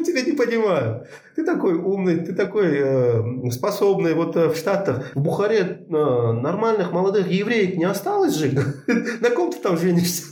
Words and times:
Ну, 0.00 0.06
тебя 0.06 0.22
не 0.22 0.32
понимаю. 0.32 1.04
Ты 1.36 1.44
такой 1.44 1.74
умный, 1.74 2.20
ты 2.20 2.32
такой 2.32 2.68
э, 2.72 3.50
способный. 3.50 4.14
Вот 4.14 4.34
э, 4.34 4.48
в 4.48 4.56
Штатах, 4.56 5.14
в 5.14 5.20
Бухаре 5.20 5.58
э, 5.58 5.92
нормальных 5.92 6.90
молодых 6.92 7.30
евреек 7.30 7.76
не 7.76 7.84
осталось 7.84 8.34
же. 8.34 8.50
На 9.20 9.30
ком 9.30 9.52
ты 9.52 9.58
там 9.58 9.76
женишься? 9.76 10.24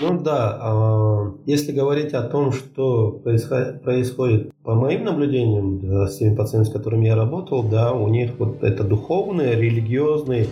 Ну 0.00 0.20
да, 0.20 0.58
э, 0.62 1.32
если 1.46 1.72
говорить 1.72 2.14
о 2.14 2.22
том, 2.22 2.52
что 2.52 3.10
происходит 3.10 4.52
по 4.62 4.74
моим 4.74 5.04
наблюдениям 5.04 6.06
с 6.06 6.18
теми 6.18 6.36
пациентами, 6.36 6.70
с 6.70 6.72
которыми 6.72 7.06
я 7.06 7.16
работал, 7.16 7.64
да, 7.64 7.92
у 7.92 8.08
них 8.08 8.32
вот 8.38 8.62
это 8.62 8.84
духовный, 8.84 9.56
религиозный 9.56 10.48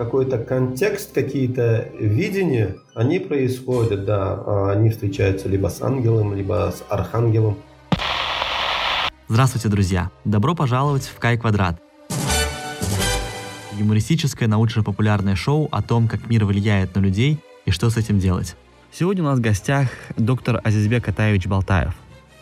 какой-то 0.00 0.38
контекст, 0.38 1.12
какие-то 1.12 1.90
видения, 1.98 2.76
они 2.94 3.18
происходят, 3.18 4.06
да, 4.06 4.32
а 4.46 4.72
они 4.72 4.88
встречаются 4.88 5.46
либо 5.46 5.68
с 5.68 5.82
ангелом, 5.82 6.34
либо 6.34 6.72
с 6.74 6.82
архангелом. 6.88 7.58
Здравствуйте, 9.28 9.68
друзья! 9.68 10.10
Добро 10.24 10.54
пожаловать 10.54 11.02
в 11.02 11.18
Кай 11.18 11.36
Квадрат. 11.36 11.78
Юмористическое 13.78 14.48
научно-популярное 14.48 15.34
шоу 15.34 15.68
о 15.70 15.82
том, 15.82 16.08
как 16.08 16.30
мир 16.30 16.46
влияет 16.46 16.94
на 16.94 17.00
людей 17.00 17.38
и 17.66 17.70
что 17.70 17.90
с 17.90 17.98
этим 17.98 18.18
делать. 18.18 18.56
Сегодня 18.90 19.22
у 19.22 19.26
нас 19.26 19.38
в 19.38 19.42
гостях 19.42 19.90
доктор 20.16 20.62
Азизбек 20.64 21.06
Атаевич 21.10 21.46
Балтаев. 21.46 21.92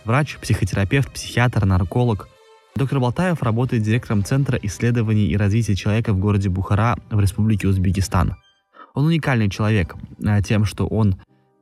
Врач, 0.04 0.38
психотерапевт, 0.40 1.12
психиатр, 1.12 1.64
нарколог– 1.64 2.28
Доктор 2.78 3.00
Балтаев 3.00 3.42
работает 3.42 3.82
директором 3.82 4.22
Центра 4.22 4.56
исследований 4.62 5.26
и 5.26 5.36
развития 5.36 5.74
человека 5.74 6.12
в 6.12 6.20
городе 6.20 6.48
Бухара 6.48 6.96
в 7.10 7.18
Республике 7.18 7.66
Узбекистан. 7.66 8.36
Он 8.94 9.06
уникальный 9.06 9.50
человек 9.50 9.96
а, 10.24 10.40
тем, 10.42 10.64
что 10.64 10.86
он 10.86 11.16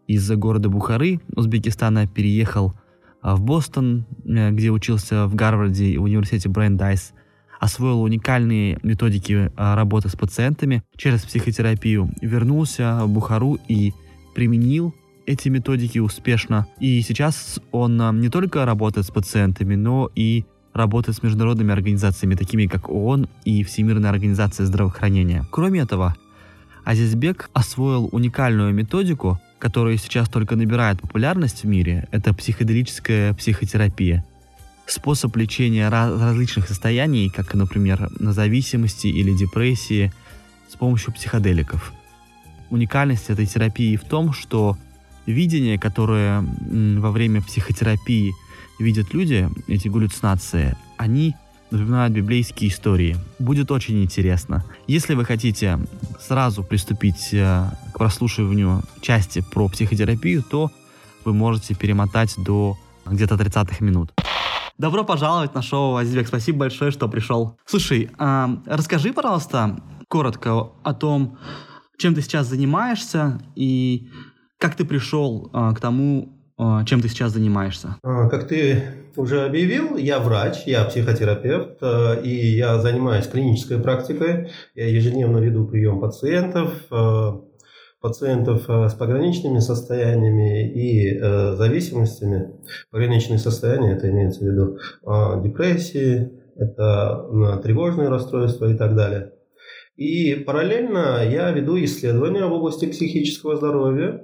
из 0.07 0.31
города 0.33 0.69
Бухары, 0.69 1.23
Узбекистана, 1.35 2.07
переехал 2.07 2.75
а, 3.23 3.35
в 3.35 3.41
Бостон, 3.41 4.05
э, 4.27 4.51
где 4.51 4.69
учился 4.69 5.27
в 5.27 5.35
Гарварде 5.35 5.87
и 5.87 5.97
в 5.97 6.03
университете 6.03 6.51
Брендайс, 6.51 7.15
освоил 7.61 8.03
уникальные 8.03 8.79
методики 8.83 9.51
а, 9.57 9.75
работы 9.75 10.11
с 10.11 10.17
пациентами 10.17 10.83
через 10.99 11.23
психотерапию, 11.23 12.11
вернулся 12.21 13.01
в 13.05 13.09
Бухару 13.09 13.59
и 13.69 13.95
применил 14.35 14.95
эти 15.25 15.49
методики 15.49 15.99
успешно. 15.99 16.67
И 16.79 17.01
сейчас 17.01 17.59
он 17.73 18.21
не 18.21 18.29
только 18.29 18.67
работает 18.67 19.07
с 19.07 19.11
пациентами, 19.11 19.77
но 19.77 20.11
и 20.15 20.45
работает 20.77 21.17
с 21.17 21.23
международными 21.23 21.73
организациями, 21.73 22.35
такими 22.35 22.67
как 22.67 22.89
ООН 22.89 23.29
и 23.45 23.65
Всемирная 23.65 24.11
организация 24.11 24.67
здравоохранения. 24.67 25.47
Кроме 25.51 25.81
этого, 25.81 26.15
Азизбек 26.85 27.51
освоил 27.53 28.09
уникальную 28.13 28.73
методику, 28.73 29.41
которая 29.59 29.97
сейчас 29.97 30.29
только 30.29 30.55
набирает 30.55 31.01
популярность 31.01 31.65
в 31.65 31.67
мире. 31.67 32.07
Это 32.13 32.35
психоделическая 32.35 33.35
психотерапия. 33.35 34.25
Способ 34.87 35.35
лечения 35.37 35.89
различных 35.89 36.69
состояний, 36.69 37.29
как, 37.29 37.55
например, 37.55 38.09
на 38.21 38.33
зависимости 38.33 39.09
или 39.09 39.37
депрессии, 39.37 40.13
с 40.71 40.77
помощью 40.77 41.13
психоделиков. 41.13 41.93
Уникальность 42.71 43.31
этой 43.31 43.47
терапии 43.47 43.97
в 43.97 44.05
том, 44.05 44.33
что 44.33 44.77
видение, 45.25 45.79
которое 45.79 46.43
во 46.43 47.11
время 47.11 47.43
психотерапии– 47.43 48.33
видят 48.79 49.15
люди, 49.15 49.49
эти 49.67 49.89
галлюцинации, 49.89 50.77
они 50.97 51.35
напоминают 51.71 52.13
библейские 52.13 52.71
истории. 52.71 53.17
Будет 53.39 53.71
очень 53.71 54.03
интересно. 54.03 54.65
Если 54.87 55.15
вы 55.15 55.25
хотите 55.25 55.79
сразу 56.21 56.63
приступить 56.63 57.31
э, 57.33 57.69
к 57.93 57.99
прослушиванию 57.99 58.83
части 59.01 59.43
про 59.53 59.69
психотерапию, 59.69 60.43
то 60.43 60.71
вы 61.25 61.33
можете 61.33 61.75
перемотать 61.75 62.35
до 62.39 62.77
где-то 63.05 63.35
30-х 63.35 63.85
минут. 63.85 64.13
Добро 64.79 65.05
пожаловать 65.05 65.55
на 65.55 65.63
шоу, 65.63 65.97
Азизбек. 65.97 66.29
Спасибо 66.29 66.59
большое, 66.59 66.91
что 66.91 67.09
пришел. 67.09 67.59
Слушай, 67.65 68.11
э, 68.19 68.47
расскажи, 68.67 69.13
пожалуйста, 69.13 69.81
коротко 70.09 70.71
о 70.83 70.95
том, 70.95 71.39
чем 71.99 72.15
ты 72.15 72.23
сейчас 72.23 72.47
занимаешься 72.47 73.41
и 73.55 74.11
как 74.59 74.75
ты 74.75 74.85
пришел 74.85 75.51
э, 75.53 75.75
к 75.75 75.81
тому, 75.81 76.36
чем 76.87 77.01
ты 77.01 77.09
сейчас 77.09 77.33
занимаешься? 77.33 77.97
А, 78.03 78.29
как 78.29 78.49
ты 78.49 78.83
уже 79.17 79.45
объявил, 79.45 79.97
я 79.97 80.21
врач, 80.21 80.63
я 80.67 80.85
психотерапевт, 80.85 81.79
а, 81.83 82.15
и 82.15 82.31
я 82.31 82.79
занимаюсь 82.79 83.27
клинической 83.27 83.79
практикой. 83.79 84.51
Я 84.75 84.89
ежедневно 84.89 85.39
веду 85.39 85.67
прием 85.67 86.01
пациентов, 86.01 86.73
пациентов 88.01 88.69
с 88.69 88.95
пограничными 88.95 89.59
состояниями 89.59 90.71
и 90.73 91.19
зависимостями. 91.19 92.53
Пограничные 92.91 93.39
состояния, 93.39 93.93
это 93.93 94.09
имеется 94.11 94.41
в 94.41 94.47
виду 94.47 94.79
депрессии, 95.43 96.31
это 96.57 97.61
тревожные 97.63 98.09
расстройства 98.09 98.67
и 98.71 98.75
так 98.75 98.95
далее. 98.95 99.33
И 99.97 100.35
параллельно 100.35 101.23
я 101.29 101.51
веду 101.51 101.83
исследования 101.83 102.47
в 102.47 102.53
области 102.53 102.87
психического 102.87 103.57
здоровья, 103.57 104.23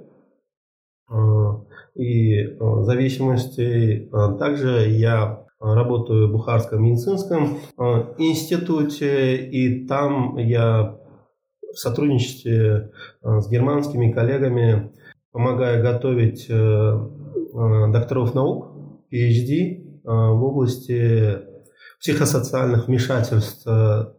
и 1.95 2.39
э, 2.39 2.55
зависимостей. 2.83 4.09
А 4.11 4.33
также 4.33 4.89
я 4.89 5.45
работаю 5.59 6.27
в 6.27 6.31
Бухарском 6.31 6.83
медицинском 6.83 7.59
э, 7.77 7.83
институте, 8.17 9.37
и 9.37 9.85
там 9.87 10.37
я 10.37 10.97
в 11.61 11.77
сотрудничестве 11.77 12.91
э, 13.23 13.39
с 13.39 13.49
германскими 13.49 14.11
коллегами 14.11 14.91
помогаю 15.31 15.81
готовить 15.81 16.47
докторов 16.47 18.35
наук, 18.35 18.67
PhD, 19.11 20.01
в 20.03 20.43
области 20.43 21.39
психосоциальных 21.99 22.87
вмешательств 22.87 23.65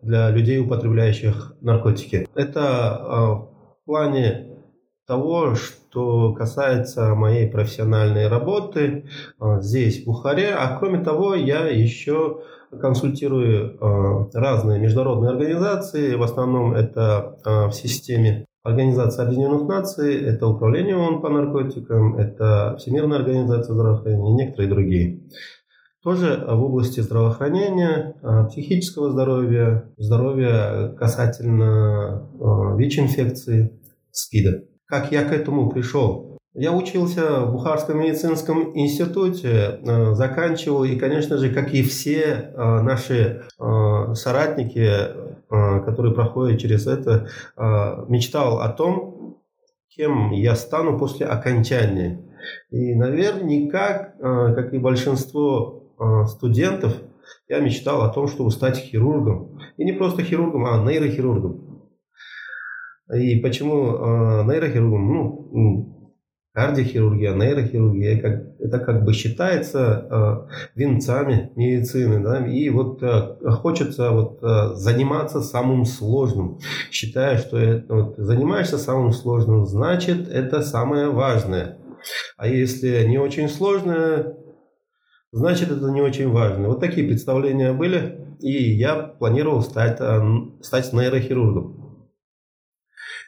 для 0.02 0.30
людей, 0.30 0.58
употребляющих 0.58 1.52
наркотики. 1.60 2.26
Это 2.34 3.00
в 3.06 3.84
плане 3.84 4.53
того, 5.06 5.54
что 5.54 6.32
касается 6.32 7.14
моей 7.14 7.48
профессиональной 7.48 8.28
работы 8.28 9.04
а, 9.38 9.60
здесь, 9.60 10.02
в 10.02 10.06
Бухаре. 10.06 10.54
А 10.54 10.78
кроме 10.78 11.00
того, 11.00 11.34
я 11.34 11.66
еще 11.68 12.40
консультирую 12.70 13.76
а, 13.80 14.30
разные 14.32 14.80
международные 14.80 15.30
организации. 15.30 16.14
В 16.14 16.22
основном 16.22 16.74
это 16.74 17.38
а, 17.44 17.68
в 17.68 17.74
системе 17.74 18.46
Организации 18.62 19.22
Объединенных 19.22 19.68
Наций, 19.68 20.14
это 20.22 20.46
Управление 20.46 20.96
ООН 20.96 21.20
по 21.20 21.28
наркотикам, 21.28 22.16
это 22.16 22.76
Всемирная 22.78 23.18
организация 23.18 23.74
здравоохранения 23.74 24.30
и 24.30 24.34
некоторые 24.34 24.70
другие. 24.70 25.20
Тоже 26.02 26.42
в 26.46 26.62
области 26.62 27.00
здравоохранения, 27.00 28.16
психического 28.48 29.10
здоровья, 29.10 29.90
здоровья 29.98 30.94
касательно 30.98 32.26
ВИЧ-инфекции, 32.78 33.80
СПИДа. 34.10 34.64
Как 34.86 35.12
я 35.12 35.24
к 35.24 35.32
этому 35.32 35.70
пришел? 35.70 36.34
Я 36.54 36.72
учился 36.72 37.40
в 37.46 37.52
Бухарском 37.52 37.98
медицинском 37.98 38.78
институте, 38.78 39.80
э, 39.82 40.14
заканчивал, 40.14 40.84
и, 40.84 40.94
конечно 40.94 41.36
же, 41.36 41.52
как 41.52 41.74
и 41.74 41.82
все 41.82 42.20
э, 42.20 42.80
наши 42.82 43.42
э, 43.58 44.14
соратники, 44.14 44.88
которые 45.48 46.14
проходят 46.14 46.58
через 46.58 46.86
это, 46.88 47.28
мечтал 48.08 48.60
о 48.60 48.68
том, 48.70 49.38
кем 49.88 50.32
я 50.32 50.56
стану 50.56 50.98
после 50.98 51.26
окончания. 51.26 52.24
И 52.70 52.94
наверняка, 52.94 54.14
как 54.18 54.72
и 54.72 54.78
большинство 54.78 55.84
студентов, 56.26 56.94
я 57.46 57.60
мечтал 57.60 58.02
о 58.02 58.08
том, 58.08 58.26
чтобы 58.26 58.50
стать 58.50 58.78
хирургом. 58.78 59.60
И 59.76 59.84
не 59.84 59.92
просто 59.92 60.22
хирургом, 60.24 60.64
а 60.64 60.82
нейрохирургом. 60.82 61.73
И 63.12 63.38
почему 63.40 63.96
э, 63.96 64.44
нейрохирургом, 64.44 65.12
ну, 65.12 66.14
кардиохирургия, 66.54 67.34
нейрохирургия, 67.34 68.20
как, 68.20 68.58
это 68.60 68.78
как 68.78 69.04
бы 69.04 69.12
считается 69.12 70.08
э, 70.10 70.54
венцами 70.74 71.52
медицины, 71.54 72.22
да, 72.22 72.46
и 72.46 72.70
вот 72.70 73.02
э, 73.02 73.36
хочется 73.50 74.10
вот 74.10 74.38
заниматься 74.78 75.42
самым 75.42 75.84
сложным, 75.84 76.60
считая, 76.90 77.36
что 77.36 77.58
это, 77.58 77.94
вот, 77.94 78.14
занимаешься 78.16 78.78
самым 78.78 79.12
сложным, 79.12 79.66
значит, 79.66 80.28
это 80.28 80.62
самое 80.62 81.10
важное. 81.10 81.76
А 82.38 82.48
если 82.48 83.04
не 83.04 83.18
очень 83.18 83.50
сложное, 83.50 84.34
значит, 85.30 85.70
это 85.70 85.90
не 85.90 86.00
очень 86.00 86.30
важно. 86.30 86.68
Вот 86.68 86.80
такие 86.80 87.06
представления 87.06 87.72
были, 87.72 88.36
и 88.40 88.72
я 88.72 88.94
планировал 88.94 89.60
стать, 89.60 90.00
стать 90.62 90.92
нейрохирургом. 90.92 91.83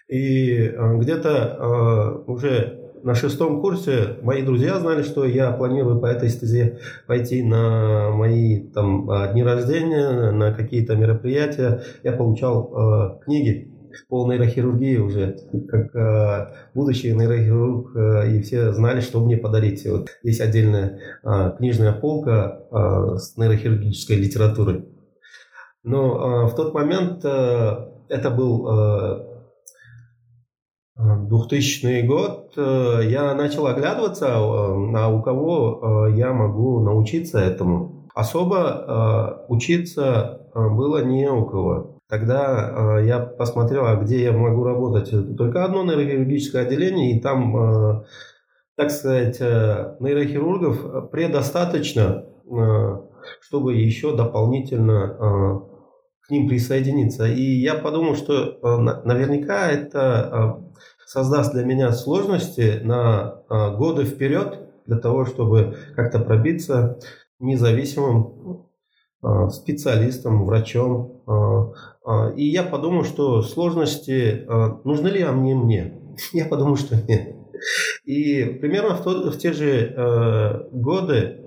И 0.08 0.58
э, 0.58 0.96
где-то 0.98 1.30
э, 1.58 2.30
уже 2.30 2.92
на 3.02 3.14
шестом 3.14 3.60
курсе 3.60 4.16
мои 4.22 4.42
друзья 4.42 4.78
знали, 4.80 5.02
что 5.02 5.24
я 5.24 5.52
планирую 5.52 6.00
по 6.00 6.06
этой 6.06 6.28
стезе 6.28 6.80
пойти 7.06 7.42
на 7.42 8.10
мои 8.10 8.68
там, 8.70 9.08
дни 9.32 9.42
рождения, 9.42 10.30
на 10.30 10.52
какие-то 10.52 10.96
мероприятия. 10.96 11.82
Я 12.02 12.12
получал 12.12 13.20
э, 13.20 13.24
книги 13.24 13.72
по 14.08 14.30
нейрохирургии 14.30 14.98
уже, 14.98 15.36
как 15.68 15.94
э, 15.94 16.54
будущий 16.74 17.12
нейрохирург, 17.12 17.96
э, 17.96 18.36
и 18.36 18.42
все 18.42 18.72
знали, 18.72 19.00
что 19.00 19.24
мне 19.24 19.36
подарить. 19.36 19.86
Вот 19.86 20.08
есть 20.22 20.40
отдельная 20.40 20.98
э, 21.24 21.52
книжная 21.58 21.92
полка 21.92 22.60
э, 22.70 23.16
с 23.18 23.36
нейрохирургической 23.36 24.16
литературой. 24.16 24.84
Но 25.82 26.44
э, 26.44 26.46
в 26.46 26.56
тот 26.56 26.74
момент 26.74 27.24
э, 27.24 27.76
это 28.08 28.30
был 28.30 28.68
э, 28.68 29.35
2000 30.98 32.02
год 32.06 32.52
э, 32.56 33.00
я 33.04 33.34
начал 33.34 33.66
оглядываться, 33.66 34.37
а 34.37 35.08
у 35.08 35.22
кого 35.22 36.08
я 36.08 36.32
могу 36.32 36.81
научиться 36.81 37.38
этому. 37.38 38.08
Особо 38.14 39.44
учиться 39.48 40.48
было 40.54 41.04
не 41.04 41.28
у 41.31 41.44
кого. 41.44 42.00
Тогда 42.08 42.98
я 43.04 43.19
посмотрел, 43.20 43.84
а 43.84 43.96
где 43.96 44.22
я 44.22 44.32
могу 44.32 44.64
работать. 44.64 45.10
Только 45.37 45.64
одно 45.64 45.84
нейрохирургическое 45.84 46.62
отделение, 46.62 47.16
и 47.16 47.20
там, 47.20 48.04
так 48.75 48.90
сказать, 48.90 49.38
нейрохирургов 49.40 51.10
предостаточно, 51.10 52.25
чтобы 53.42 53.75
еще 53.75 54.16
дополнительно 54.16 55.66
к 56.26 56.31
ним 56.31 56.49
присоединиться. 56.49 57.26
И 57.26 57.43
я 57.43 57.75
подумал, 57.75 58.17
что 58.17 58.58
наверняка 59.05 59.70
это 59.70 60.61
создаст 61.06 61.52
для 61.52 61.64
меня 61.64 61.93
сложности 61.93 62.81
на 62.82 63.43
а, 63.49 63.70
годы 63.70 64.05
вперед 64.05 64.58
для 64.87 64.99
того, 64.99 65.25
чтобы 65.25 65.76
как-то 65.94 66.19
пробиться 66.19 66.99
независимым 67.38 68.67
специалистом, 69.50 70.44
врачом. 70.44 71.23
И 72.37 72.44
я 72.44 72.62
подумал, 72.62 73.05
что 73.05 73.43
сложности 73.43 74.46
нужны 74.84 75.08
ли 75.08 75.23
они 75.23 75.55
мне? 75.55 76.00
Я 76.32 76.46
подумал, 76.46 76.76
что 76.76 76.96
нет. 76.96 77.34
И 78.05 78.44
примерно 78.44 78.94
в, 78.94 79.02
тот, 79.02 79.34
в 79.34 79.38
те 79.38 79.52
же 79.52 79.93
э, 79.96 80.69
годы 80.70 81.43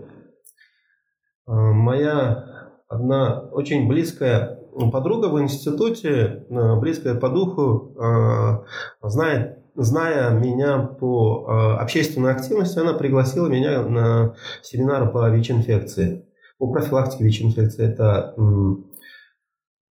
моя 1.46 2.72
одна 2.88 3.42
очень 3.52 3.88
близкая 3.88 4.59
подруга 4.88 5.28
в 5.28 5.40
институте, 5.42 6.46
э, 6.50 6.80
близкая 6.80 7.16
по 7.16 7.30
духу, 7.30 7.96
э, 8.00 9.08
знает, 9.08 9.60
зная 9.76 10.32
меня 10.32 10.80
по 10.80 11.46
э, 11.48 11.82
общественной 11.82 12.32
активности, 12.32 12.80
она 12.80 12.94
пригласила 12.94 13.48
меня 13.48 13.84
на 13.84 14.36
семинар 14.62 15.12
по 15.12 15.30
ВИЧ-инфекции, 15.30 16.26
по 16.58 16.72
профилактике 16.72 17.26
ВИЧ-инфекции. 17.26 17.86
Это 17.86 18.36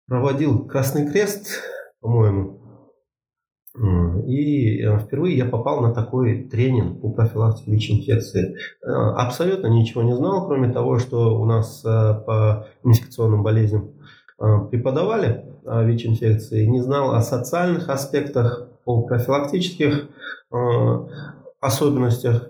проводил 0.07 0.67
Красный 0.67 1.09
Крест, 1.09 1.47
по-моему. 1.99 2.61
И 4.27 4.81
впервые 4.99 5.35
я 5.35 5.45
попал 5.45 5.81
на 5.81 5.93
такой 5.93 6.47
тренинг 6.47 7.01
по 7.01 7.09
профилактике 7.09 7.71
ВИЧ-инфекции. 7.71 8.55
Абсолютно 8.83 9.67
ничего 9.67 10.01
не 10.03 10.15
знал, 10.15 10.47
кроме 10.47 10.71
того, 10.71 10.99
что 10.99 11.39
у 11.39 11.45
нас 11.45 11.81
по 11.81 12.67
инфекционным 12.83 13.43
болезням 13.43 13.95
преподавали 14.37 15.45
ВИЧ-инфекции, 15.65 16.65
не 16.65 16.81
знал 16.81 17.15
о 17.15 17.21
социальных 17.21 17.89
аспектах, 17.89 18.67
о 18.85 19.01
профилактических 19.03 20.09
э, 20.51 20.57
особенностях. 21.59 22.49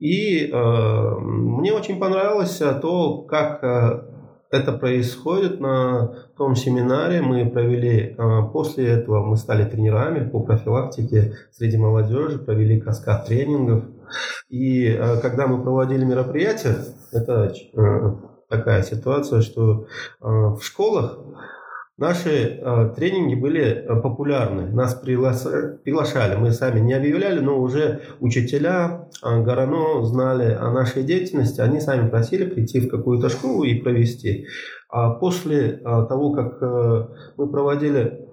И 0.00 0.50
э, 0.50 1.18
мне 1.20 1.72
очень 1.72 2.00
понравилось 2.00 2.60
то, 2.82 3.22
как 3.22 3.62
это 4.50 4.72
происходит 4.72 5.60
на 5.60 6.14
том 6.36 6.56
семинаре. 6.56 7.22
Мы 7.22 7.48
провели, 7.50 8.16
после 8.52 8.88
этого 8.88 9.24
мы 9.24 9.36
стали 9.36 9.64
тренерами 9.64 10.28
по 10.28 10.40
профилактике 10.40 11.34
среди 11.52 11.76
молодежи, 11.76 12.38
провели 12.38 12.80
каскад 12.80 13.26
тренингов. 13.26 13.84
И 14.48 14.92
когда 15.22 15.46
мы 15.46 15.62
проводили 15.62 16.04
мероприятия, 16.04 16.76
это 17.12 17.52
такая 18.56 18.82
ситуация, 18.82 19.40
что 19.40 19.86
э, 20.20 20.26
в 20.26 20.60
школах 20.62 21.18
наши 21.96 22.30
э, 22.30 22.92
тренинги 22.96 23.34
были 23.34 23.64
э, 23.64 24.00
популярны. 24.00 24.68
Нас 24.68 24.94
приглашали, 24.94 26.36
мы 26.36 26.52
сами 26.52 26.80
не 26.80 26.94
объявляли, 26.94 27.40
но 27.40 27.60
уже 27.60 28.02
учителя 28.20 29.08
Горано 29.22 30.04
знали 30.04 30.54
о 30.54 30.70
нашей 30.70 31.02
деятельности, 31.02 31.60
они 31.60 31.80
сами 31.80 32.08
просили 32.08 32.44
прийти 32.44 32.80
в 32.80 32.88
какую-то 32.88 33.28
школу 33.28 33.64
и 33.64 33.80
провести. 33.80 34.46
А 34.88 35.10
после 35.10 35.78
того, 35.78 36.32
как 36.32 36.60
мы 37.36 37.50
проводили 37.50 38.28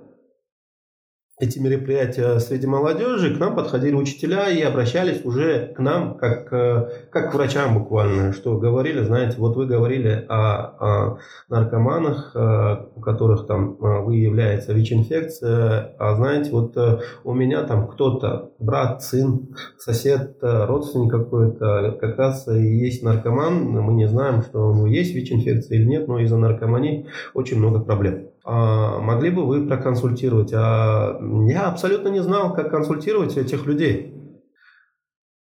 эти 1.41 1.57
мероприятия 1.57 2.39
среди 2.39 2.67
молодежи, 2.67 3.35
к 3.35 3.39
нам 3.39 3.55
подходили 3.55 3.95
учителя 3.95 4.49
и 4.49 4.61
обращались 4.61 5.25
уже 5.25 5.73
к 5.75 5.79
нам 5.79 6.15
как, 6.15 6.53
э, 6.53 6.89
как 7.09 7.31
к 7.31 7.33
врачам 7.33 7.79
буквально, 7.79 8.31
что 8.31 8.57
говорили, 8.57 9.01
знаете, 9.01 9.37
вот 9.39 9.55
вы 9.55 9.65
говорили 9.65 10.23
о, 10.29 10.37
о 10.37 11.17
наркоманах, 11.49 12.31
э, 12.35 12.85
у 12.95 13.01
которых 13.01 13.47
там 13.47 13.73
э, 13.73 14.01
выявляется 14.03 14.73
ВИЧ-инфекция, 14.73 15.95
а 15.97 16.15
знаете, 16.15 16.51
вот 16.51 16.77
у 17.23 17.33
меня 17.33 17.63
там 17.63 17.87
кто-то, 17.87 18.51
брат, 18.59 19.01
сын, 19.01 19.55
сосед, 19.79 20.37
родственник 20.41 21.11
какой-то, 21.11 21.97
как 21.99 22.19
раз 22.19 22.47
и 22.47 22.61
есть 22.61 23.01
наркоман, 23.01 23.63
мы 23.63 23.93
не 23.93 24.07
знаем, 24.07 24.43
что 24.43 24.69
у 24.69 24.75
него 24.75 24.87
есть 24.87 25.15
ВИЧ-инфекция 25.15 25.79
или 25.79 25.85
нет, 25.85 26.07
но 26.07 26.19
из-за 26.19 26.37
наркомании 26.37 27.07
очень 27.33 27.57
много 27.57 27.79
проблем. 27.79 28.27
А 28.43 28.99
могли 28.99 29.29
бы 29.29 29.45
вы 29.45 29.67
проконсультировать? 29.67 30.51
А 30.53 31.19
я 31.47 31.67
абсолютно 31.67 32.09
не 32.09 32.21
знал, 32.21 32.53
как 32.53 32.71
консультировать 32.71 33.37
этих 33.37 33.65
людей. 33.65 34.21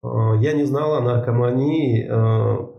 А, 0.03 0.35
я 0.37 0.53
не 0.53 0.65
знал 0.65 0.95
о 0.95 1.01
наркомании 1.01 2.07
а, 2.11 2.71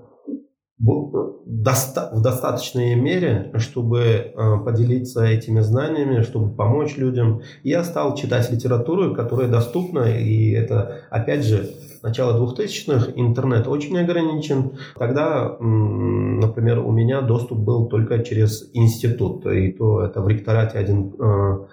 в 0.77 2.21
достаточной 2.21 2.95
мере, 2.95 3.51
чтобы 3.57 4.33
а, 4.35 4.57
поделиться 4.57 5.23
этими 5.23 5.59
знаниями, 5.61 6.21
чтобы 6.21 6.55
помочь 6.55 6.97
людям. 6.97 7.41
Я 7.63 7.83
стал 7.83 8.15
читать 8.15 8.51
литературу, 8.51 9.15
которая 9.15 9.47
доступна, 9.47 10.17
и 10.17 10.51
это, 10.51 11.01
опять 11.09 11.45
же, 11.45 11.69
начало 12.03 12.39
2000-х, 12.39 13.11
интернет 13.15 13.67
очень 13.67 13.97
ограничен. 13.99 14.77
Тогда, 14.97 15.57
например, 15.59 16.79
у 16.79 16.91
меня 16.91 17.21
доступ 17.21 17.59
был 17.59 17.89
только 17.89 18.23
через 18.23 18.69
институт, 18.73 19.45
и 19.45 19.71
то 19.73 20.01
это 20.01 20.21
в 20.21 20.27
ректорате 20.27 20.77
один 20.77 21.13
э, 21.13 21.67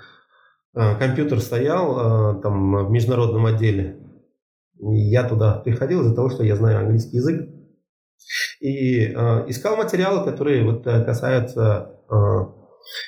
э, 0.74 0.98
компьютер 0.98 1.40
стоял 1.40 2.36
э, 2.36 2.42
там 2.42 2.86
в 2.86 2.90
международном 2.90 3.46
отделе. 3.46 3.98
Я 4.80 5.28
туда 5.28 5.58
приходил 5.58 6.02
из-за 6.02 6.14
того, 6.14 6.30
что 6.30 6.44
я 6.44 6.56
знаю 6.56 6.78
английский 6.78 7.16
язык. 7.16 7.48
И 8.60 9.04
искал 9.48 9.76
материалы, 9.76 10.24
которые 10.24 10.64
вот 10.64 10.84
касаются 10.84 11.94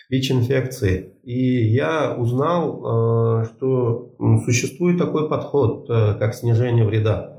ВИЧ-инфекции. 0.08 1.14
И 1.22 1.68
я 1.68 2.14
узнал, 2.16 3.42
э, 3.42 3.44
что 3.46 4.14
существует 4.44 4.98
такой 4.98 5.28
подход, 5.28 5.88
э, 5.88 6.14
как 6.18 6.34
снижение 6.34 6.84
вреда. 6.84 7.36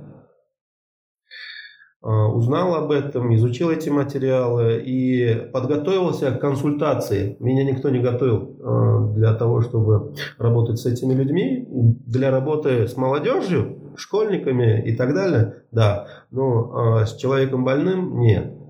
Э, 2.04 2.08
узнал 2.08 2.76
об 2.76 2.92
этом, 2.92 3.34
изучил 3.36 3.70
эти 3.70 3.90
материалы 3.90 4.82
и 4.84 5.50
подготовился 5.54 6.32
к 6.32 6.40
консультации. 6.40 7.38
Меня 7.40 7.64
никто 7.64 7.90
не 7.90 8.00
готовил 8.00 9.12
для 9.14 9.34
того, 9.34 9.62
чтобы 9.62 10.16
работать 10.38 10.80
с 10.80 10.86
этими 10.86 11.14
людьми. 11.14 11.68
Для 12.08 12.32
работы 12.32 12.88
с 12.88 12.98
молодежью, 12.98 13.94
школьниками 13.98 14.82
и 14.88 14.96
так 14.96 15.14
далее, 15.14 15.64
да. 15.72 16.08
Но 16.32 17.06
с 17.06 17.16
человеком 17.18 17.64
больным 17.64 18.20
нет. 18.20 18.61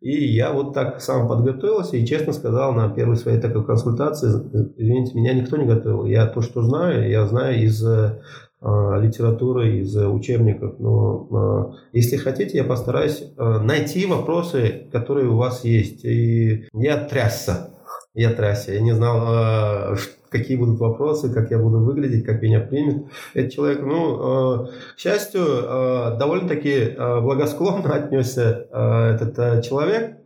И 0.00 0.26
я 0.26 0.52
вот 0.52 0.74
так 0.74 1.00
сам 1.00 1.26
подготовился 1.26 1.96
и 1.96 2.06
честно 2.06 2.32
сказал 2.32 2.72
на 2.72 2.88
первой 2.88 3.16
своей 3.16 3.40
такой 3.40 3.64
консультации, 3.64 4.28
извините, 4.76 5.16
меня 5.16 5.34
никто 5.34 5.56
не 5.56 5.66
готовил. 5.66 6.04
Я 6.04 6.26
то, 6.26 6.40
что 6.40 6.62
знаю, 6.62 7.10
я 7.10 7.26
знаю 7.26 7.60
из 7.60 7.84
э, 7.84 8.20
литературы, 8.60 9.78
из 9.78 9.96
учебников. 9.96 10.78
Но 10.78 11.72
э, 11.92 11.98
если 11.98 12.16
хотите, 12.16 12.58
я 12.58 12.64
постараюсь 12.64 13.22
э, 13.22 13.58
найти 13.60 14.06
вопросы, 14.06 14.88
которые 14.92 15.28
у 15.28 15.36
вас 15.36 15.64
есть. 15.64 16.04
И 16.04 16.68
я 16.74 17.04
трясся. 17.04 17.70
Я 18.18 18.32
трясся. 18.32 18.72
Я 18.72 18.80
не 18.80 18.92
знал, 18.92 19.96
какие 20.28 20.56
будут 20.56 20.80
вопросы, 20.80 21.32
как 21.32 21.52
я 21.52 21.58
буду 21.58 21.78
выглядеть, 21.78 22.24
как 22.24 22.42
меня 22.42 22.58
примет 22.58 23.06
этот 23.32 23.52
человек. 23.52 23.80
Ну, 23.82 24.64
э, 24.64 24.66
к 24.96 24.98
счастью, 24.98 25.42
э, 25.42 26.18
довольно-таки 26.18 26.70
э, 26.70 27.20
благосклонно 27.20 27.94
отнесся 27.94 28.66
этот 28.72 29.64
человек, 29.64 30.16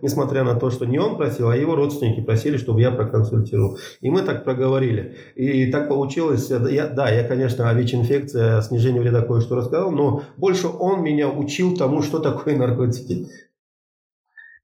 несмотря 0.00 0.44
на 0.44 0.54
то, 0.54 0.70
что 0.70 0.86
не 0.86 0.98
он 0.98 1.18
просил, 1.18 1.50
а 1.50 1.56
его 1.56 1.76
родственники 1.76 2.22
просили, 2.22 2.56
чтобы 2.56 2.80
я 2.80 2.90
проконсультировал. 2.90 3.76
И 4.00 4.08
мы 4.08 4.22
так 4.22 4.44
проговорили. 4.44 5.16
И 5.34 5.70
так 5.70 5.88
получилось, 5.88 6.50
я, 6.50 6.86
да, 6.86 7.10
я, 7.10 7.22
конечно, 7.22 7.68
о 7.68 7.74
ВИЧ-инфекции, 7.74 8.58
о 8.58 8.62
снижении 8.62 8.98
вреда 8.98 9.20
кое-что 9.20 9.56
рассказал, 9.56 9.90
но 9.90 10.22
больше 10.38 10.68
он 10.68 11.02
меня 11.02 11.28
учил 11.28 11.76
тому, 11.76 12.00
что 12.00 12.18
такое 12.18 12.56
наркотики. 12.56 13.26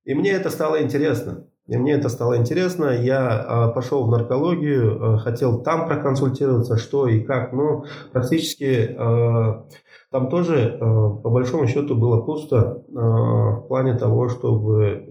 И 0.04 0.14
мне 0.14 0.30
это 0.30 0.48
стало 0.48 0.82
интересно. 0.82 1.44
И 1.68 1.76
мне 1.76 1.92
это 1.92 2.08
стало 2.08 2.36
интересно. 2.38 2.86
Я 2.90 3.68
э, 3.70 3.74
пошел 3.74 4.04
в 4.04 4.10
наркологию, 4.10 5.14
э, 5.14 5.18
хотел 5.18 5.62
там 5.62 5.86
проконсультироваться, 5.86 6.76
что 6.76 7.06
и 7.06 7.20
как. 7.20 7.52
Но 7.52 7.84
практически 8.12 8.96
э, 8.98 9.62
там 10.10 10.28
тоже, 10.28 10.76
по 10.78 11.30
большому 11.30 11.66
счету, 11.66 11.94
было 11.94 12.20
пусто 12.20 12.84
в 12.86 13.64
плане 13.68 13.94
того, 13.94 14.28
чтобы 14.28 15.06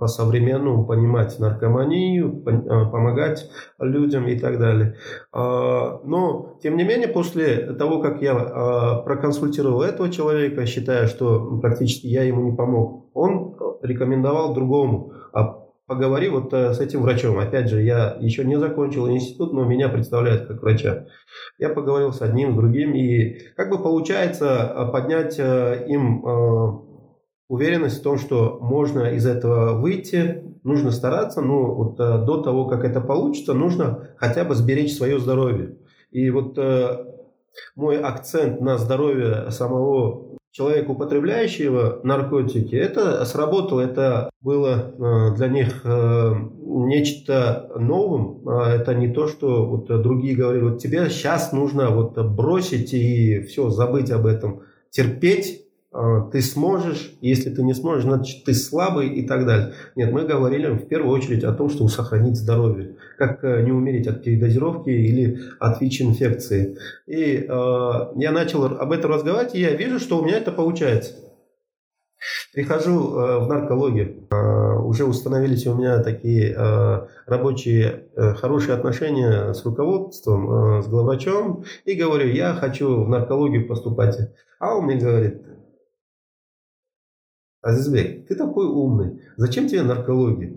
по-современному 0.00 0.84
понимать 0.84 1.38
наркоманию, 1.38 2.42
помогать 2.42 3.48
людям 3.78 4.26
и 4.26 4.36
так 4.36 4.58
далее. 4.58 4.96
Но, 5.32 6.58
тем 6.60 6.76
не 6.76 6.82
менее, 6.82 7.06
после 7.06 7.72
того, 7.74 8.00
как 8.02 8.20
я 8.20 8.34
проконсультировал 9.04 9.82
этого 9.82 10.10
человека, 10.10 10.66
считая, 10.66 11.06
что 11.06 11.60
практически 11.60 12.08
я 12.08 12.24
ему 12.24 12.42
не 12.42 12.56
помог, 12.56 13.10
он 13.14 13.54
рекомендовал 13.80 14.54
другому 14.54 15.12
а 15.32 15.61
поговори 15.86 16.28
вот 16.28 16.52
э, 16.52 16.72
с 16.72 16.80
этим 16.80 17.02
врачом. 17.02 17.38
Опять 17.38 17.68
же, 17.68 17.82
я 17.82 18.16
еще 18.20 18.44
не 18.44 18.58
закончил 18.58 19.10
институт, 19.10 19.52
но 19.52 19.64
меня 19.64 19.88
представляют 19.88 20.46
как 20.46 20.62
врача. 20.62 21.06
Я 21.58 21.70
поговорил 21.70 22.12
с 22.12 22.22
одним, 22.22 22.52
с 22.52 22.56
другим, 22.56 22.94
и 22.94 23.38
как 23.56 23.70
бы 23.70 23.82
получается 23.82 24.72
э, 24.74 24.92
поднять 24.92 25.38
э, 25.38 25.84
им 25.88 26.24
уверенность 27.48 28.00
в 28.00 28.02
том, 28.02 28.16
что 28.16 28.58
можно 28.62 29.14
из 29.14 29.26
этого 29.26 29.78
выйти, 29.78 30.42
нужно 30.64 30.90
стараться, 30.90 31.42
но 31.42 31.74
вот 31.74 31.96
до 31.96 32.40
того, 32.40 32.66
как 32.66 32.82
это 32.82 33.02
получится, 33.02 33.52
нужно 33.52 34.08
хотя 34.16 34.44
бы 34.44 34.54
сберечь 34.54 34.96
свое 34.96 35.18
здоровье. 35.18 35.76
И 36.12 36.30
вот 36.30 36.56
мой 37.76 38.00
акцент 38.00 38.62
на 38.62 38.78
здоровье 38.78 39.50
самого 39.50 40.31
человек, 40.52 40.88
употребляющего 40.88 42.00
наркотики, 42.04 42.74
это 42.74 43.24
сработало, 43.24 43.80
это 43.80 44.30
было 44.42 44.94
э, 44.96 45.34
для 45.36 45.48
них 45.48 45.80
э, 45.84 46.32
нечто 46.60 47.70
новым. 47.76 48.46
А 48.48 48.70
это 48.70 48.94
не 48.94 49.08
то, 49.08 49.26
что 49.28 49.66
вот 49.66 49.86
другие 50.02 50.36
говорили, 50.36 50.64
вот 50.64 50.78
тебе 50.78 51.08
сейчас 51.08 51.52
нужно 51.52 51.90
вот 51.90 52.18
бросить 52.18 52.92
и 52.92 53.40
все, 53.40 53.70
забыть 53.70 54.10
об 54.10 54.26
этом, 54.26 54.62
терпеть 54.90 55.64
ты 56.32 56.40
сможешь, 56.40 57.12
если 57.20 57.50
ты 57.50 57.62
не 57.62 57.74
сможешь, 57.74 58.04
значит 58.04 58.44
ты 58.44 58.54
слабый 58.54 59.08
и 59.08 59.26
так 59.26 59.44
далее. 59.44 59.74
Нет, 59.94 60.10
мы 60.10 60.22
говорили 60.22 60.68
в 60.68 60.88
первую 60.88 61.14
очередь 61.14 61.44
о 61.44 61.52
том, 61.52 61.68
чтобы 61.68 61.90
сохранить 61.90 62.36
здоровье, 62.36 62.96
как 63.18 63.44
э, 63.44 63.62
не 63.62 63.72
умереть 63.72 64.06
от 64.06 64.24
передозировки 64.24 64.88
или 64.88 65.38
от 65.60 65.80
ВИЧ-инфекции. 65.80 66.78
И 67.06 67.46
э, 67.46 67.50
я 68.16 68.32
начал 68.32 68.64
об 68.64 68.90
этом 68.90 69.10
разговаривать, 69.10 69.54
и 69.54 69.60
я 69.60 69.74
вижу, 69.74 69.98
что 69.98 70.18
у 70.18 70.24
меня 70.24 70.38
это 70.38 70.50
получается. 70.50 71.14
Прихожу 72.54 73.18
э, 73.18 73.38
в 73.40 73.48
наркологию, 73.48 74.28
э, 74.30 74.78
уже 74.82 75.04
установились 75.04 75.66
у 75.66 75.74
меня 75.74 76.02
такие 76.02 76.54
э, 76.56 77.06
рабочие 77.26 78.04
э, 78.16 78.34
хорошие 78.34 78.74
отношения 78.74 79.52
с 79.52 79.64
руководством, 79.64 80.78
э, 80.78 80.82
с 80.82 80.86
главврачом, 80.86 81.64
и 81.84 81.94
говорю, 81.94 82.28
я 82.28 82.54
хочу 82.54 83.04
в 83.04 83.08
наркологию 83.08 83.66
поступать. 83.66 84.16
А 84.58 84.76
он 84.76 84.84
мне 84.84 84.96
говорит, 84.96 85.42
Азизбек, 87.62 88.26
ты 88.26 88.34
такой 88.34 88.66
умный. 88.66 89.22
Зачем 89.36 89.68
тебе 89.68 89.82
наркология? 89.82 90.52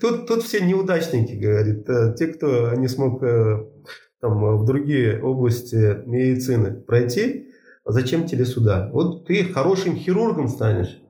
Тут, 0.00 0.28
тут 0.28 0.42
все 0.44 0.60
неудачники, 0.64 1.32
говорит. 1.32 1.88
Э, 1.88 2.14
те, 2.16 2.28
кто 2.28 2.74
не 2.74 2.88
смог 2.88 3.22
э, 3.22 3.66
там, 4.20 4.58
в 4.58 4.64
другие 4.64 5.20
области 5.22 6.02
медицины 6.06 6.72
пройти, 6.72 7.48
зачем 7.84 8.26
тебе 8.26 8.44
сюда? 8.44 8.90
Вот 8.92 9.26
ты 9.26 9.44
хорошим 9.44 9.96
хирургом 9.96 10.48
станешь. 10.48 11.00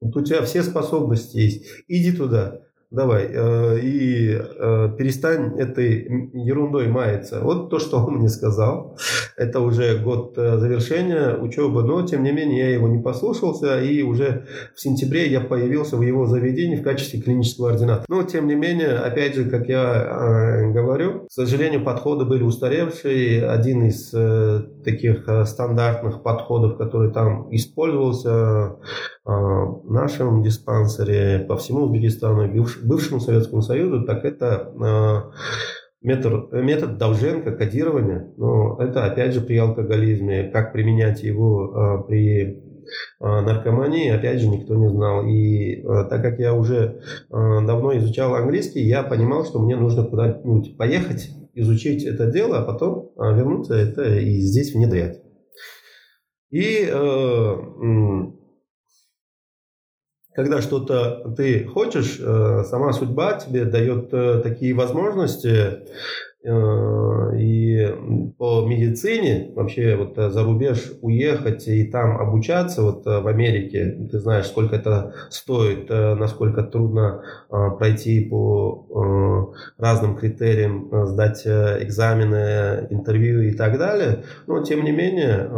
Вот 0.00 0.16
у 0.16 0.24
тебя 0.24 0.42
все 0.42 0.62
способности 0.62 1.36
есть. 1.36 1.66
Иди 1.86 2.12
туда 2.12 2.62
давай, 2.90 3.28
э, 3.30 3.80
и 3.82 4.36
перестань 4.98 5.56
этой 5.60 6.30
ерундой 6.32 6.88
маяться. 6.88 7.40
Вот 7.40 7.70
то, 7.70 7.78
что 7.78 7.98
он 7.98 8.16
мне 8.16 8.28
сказал. 8.28 8.98
Это 9.40 9.60
уже 9.60 9.96
год 9.96 10.34
э, 10.36 10.58
завершения 10.58 11.34
учебы, 11.34 11.82
но 11.82 12.02
тем 12.06 12.22
не 12.22 12.30
менее 12.30 12.58
я 12.58 12.74
его 12.74 12.88
не 12.88 13.02
послушался, 13.02 13.80
и 13.80 14.02
уже 14.02 14.44
в 14.74 14.80
сентябре 14.82 15.28
я 15.28 15.40
появился 15.40 15.96
в 15.96 16.02
его 16.02 16.26
заведении 16.26 16.76
в 16.76 16.82
качестве 16.82 17.22
клинического 17.22 17.70
ординатора. 17.70 18.04
Но 18.08 18.22
тем 18.24 18.48
не 18.48 18.54
менее, 18.54 18.98
опять 18.98 19.34
же, 19.34 19.48
как 19.48 19.66
я 19.66 20.70
говорю, 20.74 21.20
к 21.20 21.32
сожалению, 21.32 21.82
подходы 21.82 22.26
были 22.26 22.42
устаревшие. 22.42 23.48
Один 23.48 23.84
из 23.84 24.10
таких 24.84 25.26
стандартных 25.46 26.22
подходов, 26.22 26.76
который 26.76 27.10
там 27.10 27.48
использовался 27.50 28.76
в 29.24 29.90
нашем 29.90 30.42
диспансере 30.42 31.46
по 31.48 31.56
всему 31.56 31.84
Узбекистану, 31.84 32.46
бывшему 32.82 33.20
Советскому 33.20 33.62
Союзу, 33.62 34.04
так 34.04 34.24
это 34.24 34.72
а, 34.82 35.30
метод, 36.02 36.52
метод 36.52 36.98
Довженко, 36.98 37.52
кодирования. 37.52 38.32
Но 38.36 38.78
это 38.80 39.04
опять 39.04 39.34
же 39.34 39.40
при 39.40 39.56
алкоголизме. 39.56 40.44
Как 40.44 40.72
применять 40.72 41.22
его 41.22 41.72
а, 41.74 41.98
при 42.02 42.62
а, 43.18 43.42
наркомании, 43.42 44.10
опять 44.10 44.40
же, 44.40 44.48
никто 44.48 44.74
не 44.76 44.88
знал. 44.88 45.26
И 45.26 45.82
так 46.08 46.22
как 46.22 46.38
я 46.38 46.54
уже 46.54 47.02
давно 47.30 47.96
изучал 47.98 48.34
английский, 48.34 48.80
я 48.80 49.02
понимал, 49.02 49.44
что 49.44 49.60
мне 49.60 49.76
нужно 49.76 50.04
куда-нибудь 50.04 50.76
поехать, 50.76 51.30
изучить 51.54 52.04
это 52.04 52.30
дело, 52.30 52.58
а 52.58 52.64
потом 52.64 53.12
вернуться 53.16 53.74
это 53.74 54.18
и 54.18 54.38
здесь 54.40 54.74
внедрять. 54.74 55.20
И 56.50 56.84
э, 56.84 57.56
когда 60.34 60.60
что-то 60.60 61.34
ты 61.36 61.64
хочешь, 61.64 62.18
э, 62.20 62.64
сама 62.64 62.92
судьба 62.92 63.34
тебе 63.34 63.64
дает 63.64 64.12
э, 64.12 64.40
такие 64.42 64.74
возможности, 64.74 65.80
э, 66.42 67.36
и 67.38 67.86
по 68.38 68.64
медицине 68.66 69.52
вообще 69.54 69.96
вот 69.96 70.16
за 70.16 70.42
рубеж 70.42 70.92
уехать 71.02 71.68
и 71.68 71.84
там 71.84 72.18
обучаться 72.18 72.82
вот 72.82 73.04
в 73.04 73.26
Америке, 73.26 74.08
ты 74.10 74.18
знаешь, 74.20 74.46
сколько 74.46 74.76
это 74.76 75.14
стоит, 75.28 75.90
насколько 75.90 76.62
трудно 76.62 77.22
пройти 77.50 78.24
по 78.24 79.52
разным 79.76 80.16
критериям, 80.16 80.88
сдать 81.06 81.46
экзамены, 81.46 82.86
интервью 82.88 83.42
и 83.42 83.52
так 83.52 83.78
далее, 83.78 84.24
но 84.46 84.62
тем 84.62 84.82
не 84.82 84.92
менее 84.92 85.50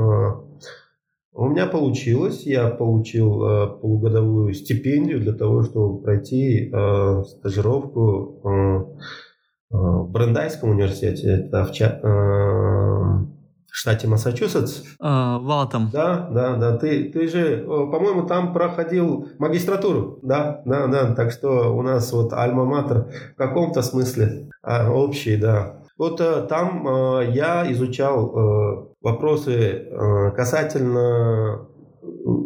у 1.34 1.48
меня 1.48 1.66
получилось, 1.66 2.42
я 2.46 2.68
получил 2.68 3.42
э, 3.44 3.66
полугодовую 3.80 4.52
стипендию 4.52 5.20
для 5.20 5.32
того, 5.32 5.62
чтобы 5.62 6.02
пройти 6.02 6.70
э, 6.70 7.22
стажировку 7.24 8.40
э, 8.44 8.50
э, 8.50 9.76
в 9.76 10.10
Брендайском 10.10 10.70
университете, 10.70 11.46
это 11.46 11.64
в, 11.64 11.80
э, 11.80 11.86
в 12.02 13.74
штате 13.74 14.08
Массачусетс. 14.08 14.82
А, 15.00 15.38
Валтом. 15.38 15.88
Да, 15.90 16.28
да, 16.30 16.56
да. 16.56 16.76
Ты, 16.76 17.10
ты 17.10 17.26
же, 17.26 17.64
по-моему, 17.66 18.26
там 18.26 18.52
проходил 18.52 19.28
магистратуру, 19.38 20.18
да, 20.22 20.60
да, 20.66 20.86
да. 20.86 21.14
Так 21.14 21.32
что 21.32 21.74
у 21.74 21.80
нас 21.80 22.12
вот 22.12 22.34
альма-матер 22.34 23.06
в 23.32 23.36
каком-то 23.36 23.80
смысле 23.80 24.50
а, 24.62 24.92
общий, 24.92 25.36
да. 25.36 25.81
Вот 26.02 26.20
э, 26.20 26.46
там 26.48 26.88
э, 26.88 27.30
я 27.30 27.70
изучал 27.70 28.26
э, 28.26 28.86
вопросы 29.02 29.86
касательно 30.34 31.68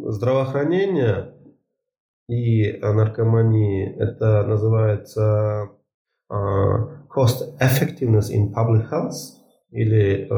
здравоохранения 0.09 1.33
и 2.29 2.79
наркомании. 2.83 3.97
Это 3.99 4.45
называется 4.47 5.71
cost 6.31 7.57
effectiveness 7.59 8.31
in 8.31 8.53
public 8.53 8.91
health 8.91 9.41
или 9.71 10.29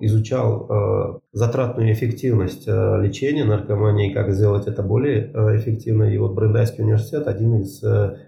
изучал 0.00 1.22
затратную 1.32 1.92
эффективность 1.92 2.66
лечения 2.66 3.44
наркомании, 3.44 4.12
как 4.12 4.32
сделать 4.32 4.66
это 4.66 4.82
более 4.82 5.30
эффективно. 5.58 6.04
И 6.04 6.18
вот 6.18 6.34
Брендайский 6.34 6.84
университет 6.84 7.26
один 7.26 7.60
из 7.60 7.82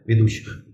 ведущих 0.06 0.67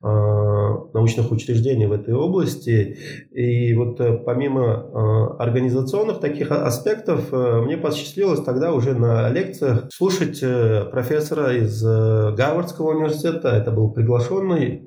научных 0.00 1.30
учреждений 1.30 1.86
в 1.86 1.92
этой 1.92 2.14
области. 2.14 2.98
И 3.32 3.74
вот 3.74 4.00
э, 4.00 4.16
помимо 4.18 4.64
а, 4.64 5.36
организационных 5.38 6.20
таких 6.20 6.50
аспектов, 6.50 7.32
э, 7.32 7.60
мне 7.62 7.76
посчастливилось 7.76 8.42
тогда 8.42 8.72
уже 8.72 8.94
на 8.94 9.28
лекциях 9.30 9.86
слушать 9.92 10.40
э, 10.42 10.84
профессора 10.90 11.56
из 11.56 11.82
Гарвардского 11.82 12.90
университета, 12.90 13.48
это 13.48 13.70
был 13.70 13.90
приглашенный 13.90 14.82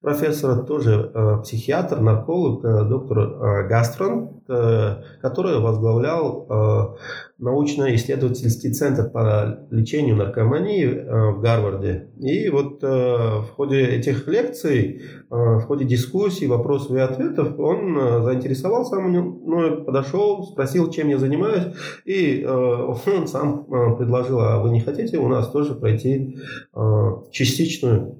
профессора, 0.00 0.62
тоже 0.62 1.10
э, 1.12 1.42
психиатр, 1.42 2.00
нарколог, 2.00 2.64
э, 2.64 2.84
доктор 2.84 3.18
э, 3.18 3.68
Гастрон, 3.68 4.42
э, 4.48 5.02
который 5.20 5.58
возглавлял 5.58 6.46
э, 6.48 6.96
научно-исследовательский 7.38 8.72
центр 8.72 9.10
по 9.10 9.66
лечению 9.70 10.14
наркомании 10.14 10.84
э, 10.86 11.32
в 11.32 11.40
Гарварде. 11.40 12.10
И 12.20 12.48
вот 12.48 12.80
в 12.80 13.48
ходе 13.56 13.86
этих 13.86 14.28
лекций, 14.28 15.02
в 15.30 15.62
ходе 15.62 15.84
дискуссий, 15.84 16.46
вопросов 16.46 16.92
и 16.92 17.00
ответов 17.00 17.58
он 17.58 18.22
заинтересовался 18.22 18.96
мной, 19.00 19.84
подошел, 19.84 20.44
спросил, 20.44 20.90
чем 20.90 21.08
я 21.08 21.18
занимаюсь, 21.18 21.74
и 22.04 22.44
он 22.46 23.26
сам 23.26 23.64
предложил, 23.96 24.40
а 24.40 24.58
вы 24.60 24.70
не 24.70 24.80
хотите 24.80 25.18
у 25.18 25.28
нас 25.28 25.50
тоже 25.50 25.74
пройти 25.74 26.38
частичную 27.32 28.16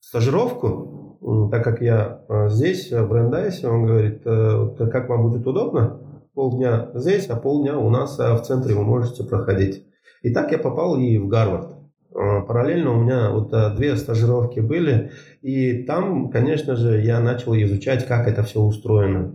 стажировку, 0.00 1.48
так 1.50 1.64
как 1.64 1.80
я 1.80 2.20
э, 2.28 2.48
здесь, 2.48 2.92
в 2.92 3.08
Брендайсе, 3.08 3.68
он 3.68 3.86
говорит, 3.86 4.22
э, 4.24 4.88
как 4.90 5.08
вам 5.08 5.22
будет 5.28 5.46
удобно, 5.46 6.00
полдня 6.34 6.90
здесь, 6.94 7.26
а 7.28 7.36
полдня 7.36 7.78
у 7.78 7.90
нас 7.90 8.18
в 8.18 8.42
центре 8.42 8.74
вы 8.74 8.84
можете 8.84 9.24
проходить. 9.24 9.84
И 10.22 10.32
так 10.32 10.52
я 10.52 10.58
попал 10.58 10.96
и 10.96 11.18
в 11.18 11.28
Гарвард. 11.28 11.72
Параллельно 12.12 12.92
у 12.92 13.02
меня 13.02 13.30
вот 13.30 13.50
две 13.76 13.94
стажировки 13.96 14.60
были, 14.60 15.10
и 15.42 15.82
там, 15.82 16.30
конечно 16.30 16.74
же, 16.74 17.02
я 17.02 17.20
начал 17.20 17.54
изучать, 17.54 18.06
как 18.06 18.26
это 18.26 18.42
все 18.42 18.60
устроено. 18.60 19.34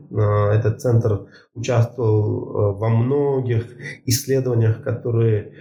Этот 0.52 0.82
центр 0.82 1.28
участвовал 1.54 2.74
во 2.78 2.90
многих 2.90 3.68
исследованиях, 4.06 4.82
которые 4.82 5.54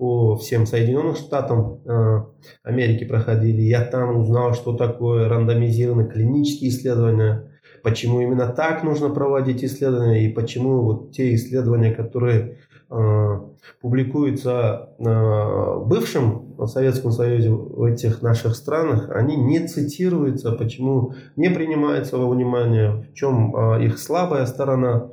по 0.00 0.34
всем 0.34 0.64
Соединенным 0.64 1.14
Штатам 1.14 1.82
э, 1.84 2.24
Америки 2.62 3.04
проходили. 3.04 3.60
Я 3.60 3.84
там 3.84 4.16
узнал, 4.16 4.54
что 4.54 4.72
такое 4.72 5.28
рандомизированные 5.28 6.08
клинические 6.08 6.70
исследования, 6.70 7.50
почему 7.82 8.22
именно 8.22 8.46
так 8.46 8.82
нужно 8.82 9.10
проводить 9.10 9.62
исследования 9.62 10.24
и 10.24 10.32
почему 10.32 10.80
вот 10.84 11.12
те 11.12 11.34
исследования, 11.34 11.90
которые 11.90 12.56
э, 12.90 13.40
публикуются 13.82 14.88
э, 14.98 15.04
в 15.04 15.84
бывшем 15.86 16.56
Советском 16.66 17.12
Союзе 17.12 17.50
в 17.50 17.84
этих 17.84 18.22
наших 18.22 18.56
странах, 18.56 19.10
они 19.14 19.36
не 19.36 19.68
цитируются, 19.68 20.52
почему 20.52 21.12
не 21.36 21.50
принимаются 21.50 22.16
во 22.16 22.26
внимание, 22.30 23.06
в 23.10 23.12
чем 23.12 23.54
их 23.82 23.98
слабая 23.98 24.46
сторона. 24.46 25.10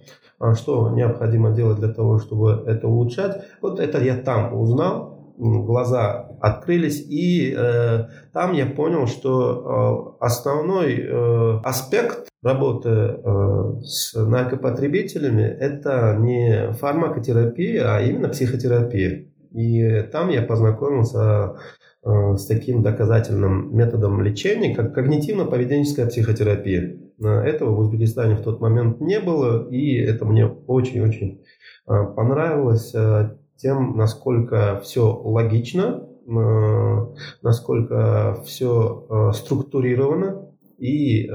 Что 0.55 0.89
необходимо 0.89 1.51
делать 1.51 1.79
для 1.79 1.93
того, 1.93 2.19
чтобы 2.19 2.63
это 2.67 2.87
улучшать. 2.87 3.43
Вот 3.61 3.79
это 3.79 3.99
я 4.03 4.15
там 4.15 4.53
узнал, 4.53 5.17
глаза 5.37 6.29
открылись, 6.41 7.05
и 7.07 7.53
э, 7.55 8.05
там 8.33 8.53
я 8.53 8.65
понял, 8.65 9.07
что 9.07 10.15
э, 10.19 10.25
основной 10.25 10.99
э, 10.99 11.59
аспект 11.63 12.29
работы 12.43 12.89
э, 12.89 13.81
с 13.83 14.13
наркопотребителями 14.15 15.43
это 15.43 16.15
не 16.19 16.73
фармакотерапия, 16.73 17.95
а 17.95 18.01
именно 18.01 18.29
психотерапия. 18.29 19.27
И 19.51 20.01
там 20.11 20.29
я 20.29 20.41
познакомился 20.41 21.55
э, 22.03 22.35
с 22.35 22.45
таким 22.45 22.83
доказательным 22.83 23.75
методом 23.75 24.21
лечения, 24.21 24.75
как 24.75 24.97
когнитивно-поведенческая 24.97 26.07
психотерапия. 26.07 26.97
Этого 27.19 27.71
в 27.71 27.79
Узбекистане 27.79 28.35
в 28.35 28.43
тот 28.43 28.61
момент 28.61 29.01
не 29.01 29.19
было, 29.19 29.67
и 29.69 29.95
это 29.95 30.25
мне 30.25 30.45
очень-очень 30.45 31.41
а, 31.87 32.03
понравилось 32.05 32.93
а, 32.93 33.37
тем, 33.55 33.97
насколько 33.97 34.79
все 34.83 35.11
логично, 35.23 36.07
а, 36.27 37.13
насколько 37.41 38.41
все 38.45 39.31
структурировано, 39.33 40.43
и 40.77 41.27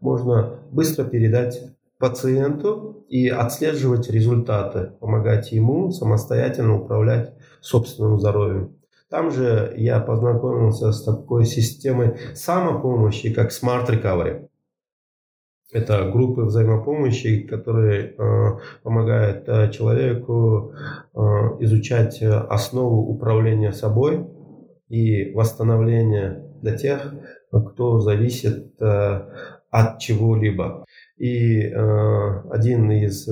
можно 0.00 0.60
быстро 0.70 1.04
передать 1.04 1.60
пациенту 1.98 3.04
и 3.10 3.28
отслеживать 3.28 4.08
результаты, 4.08 4.92
помогать 4.98 5.52
ему 5.52 5.90
самостоятельно 5.90 6.80
управлять 6.80 7.34
собственным 7.60 8.18
здоровьем. 8.18 8.74
Там 9.10 9.30
же 9.30 9.74
я 9.76 10.00
познакомился 10.00 10.90
с 10.90 11.04
такой 11.04 11.44
системой 11.44 12.16
самопомощи, 12.34 13.30
как 13.30 13.50
Smart 13.50 13.86
Recovery. 13.90 14.48
Это 15.72 16.10
группы 16.10 16.42
взаимопомощи, 16.42 17.40
которые 17.40 18.14
э, 18.18 18.58
помогают 18.82 19.48
э, 19.48 19.70
человеку 19.70 20.74
э, 21.14 21.18
изучать 21.60 22.22
основу 22.22 23.10
управления 23.10 23.72
собой 23.72 24.26
и 24.90 25.32
восстановления 25.32 26.44
для 26.60 26.76
тех, 26.76 27.14
кто 27.50 28.00
зависит 28.00 28.80
от 28.80 29.98
чего-либо. 29.98 30.84
И 31.16 31.64
один 31.64 32.90
из 32.90 33.24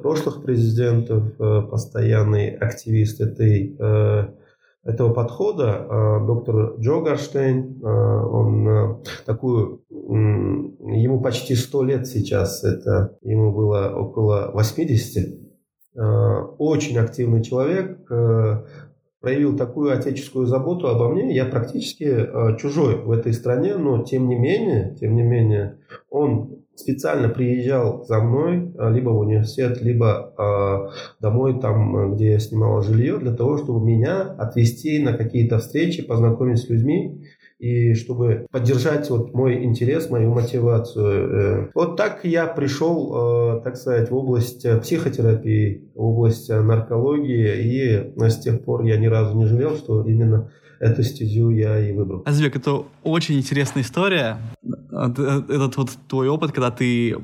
прошлых 0.00 0.44
президентов, 0.44 1.36
постоянный 1.70 2.50
активист 2.50 3.20
этой 3.20 3.76
этого 4.88 5.12
подхода 5.12 5.86
э, 5.86 6.26
доктор 6.26 6.76
Джо 6.80 7.00
Гарштейн, 7.00 7.78
э, 7.82 7.86
он 7.86 8.68
э, 8.68 8.96
такую, 9.26 9.84
ему 9.90 11.20
почти 11.20 11.54
100 11.54 11.82
лет 11.84 12.06
сейчас, 12.06 12.64
это 12.64 13.16
ему 13.20 13.52
было 13.52 13.92
около 13.94 14.50
80, 14.54 15.46
очень 16.58 16.96
активный 16.98 17.42
человек, 17.42 18.06
проявил 19.20 19.56
такую 19.56 19.92
отеческую 19.92 20.46
заботу 20.46 20.86
обо 20.86 21.08
мне, 21.08 21.34
я 21.34 21.44
практически 21.44 22.56
чужой 22.58 23.02
в 23.02 23.10
этой 23.10 23.32
стране, 23.32 23.76
но 23.76 24.04
тем 24.04 24.28
не 24.28 24.36
менее, 24.36 24.96
тем 25.00 25.16
не 25.16 25.22
менее, 25.22 25.80
он 26.08 26.57
специально 26.78 27.28
приезжал 27.28 28.04
за 28.04 28.20
мной 28.20 28.72
а, 28.78 28.90
либо 28.90 29.10
в 29.10 29.18
университет, 29.18 29.82
либо 29.82 30.32
э, 30.38 31.20
домой, 31.20 31.60
там, 31.60 32.14
где 32.14 32.32
я 32.32 32.38
снимала 32.38 32.82
жилье, 32.82 33.18
для 33.18 33.34
того, 33.34 33.58
чтобы 33.58 33.84
меня 33.84 34.22
отвезти 34.38 35.02
на 35.02 35.12
какие-то 35.12 35.58
встречи, 35.58 36.02
познакомить 36.02 36.60
с 36.60 36.68
людьми 36.68 37.24
и 37.58 37.94
чтобы 37.94 38.46
поддержать 38.50 39.10
вот 39.10 39.34
мой 39.34 39.64
интерес, 39.64 40.10
мою 40.10 40.32
мотивацию. 40.32 41.66
Э, 41.66 41.70
вот 41.74 41.96
так 41.96 42.24
я 42.24 42.46
пришел, 42.46 43.58
э, 43.58 43.60
так 43.62 43.76
сказать, 43.76 44.10
в 44.10 44.14
область 44.14 44.66
психотерапии, 44.80 45.90
в 45.94 46.00
область 46.00 46.48
наркологии, 46.48 48.12
и 48.16 48.28
с 48.28 48.38
тех 48.38 48.64
пор 48.64 48.84
я 48.84 48.96
ни 48.96 49.06
разу 49.06 49.36
не 49.36 49.46
жалел, 49.46 49.76
что 49.76 50.02
именно 50.04 50.50
эту 50.80 51.02
стезю 51.02 51.50
я 51.50 51.78
и 51.80 51.92
выбрал. 51.92 52.22
Азбек, 52.24 52.56
это 52.56 52.84
очень 53.02 53.38
интересная 53.38 53.82
история. 53.82 54.38
Этот 54.92 55.76
вот 55.76 55.90
твой 56.08 56.28
опыт, 56.28 56.52
когда 56.52 56.70
ты 56.70 57.16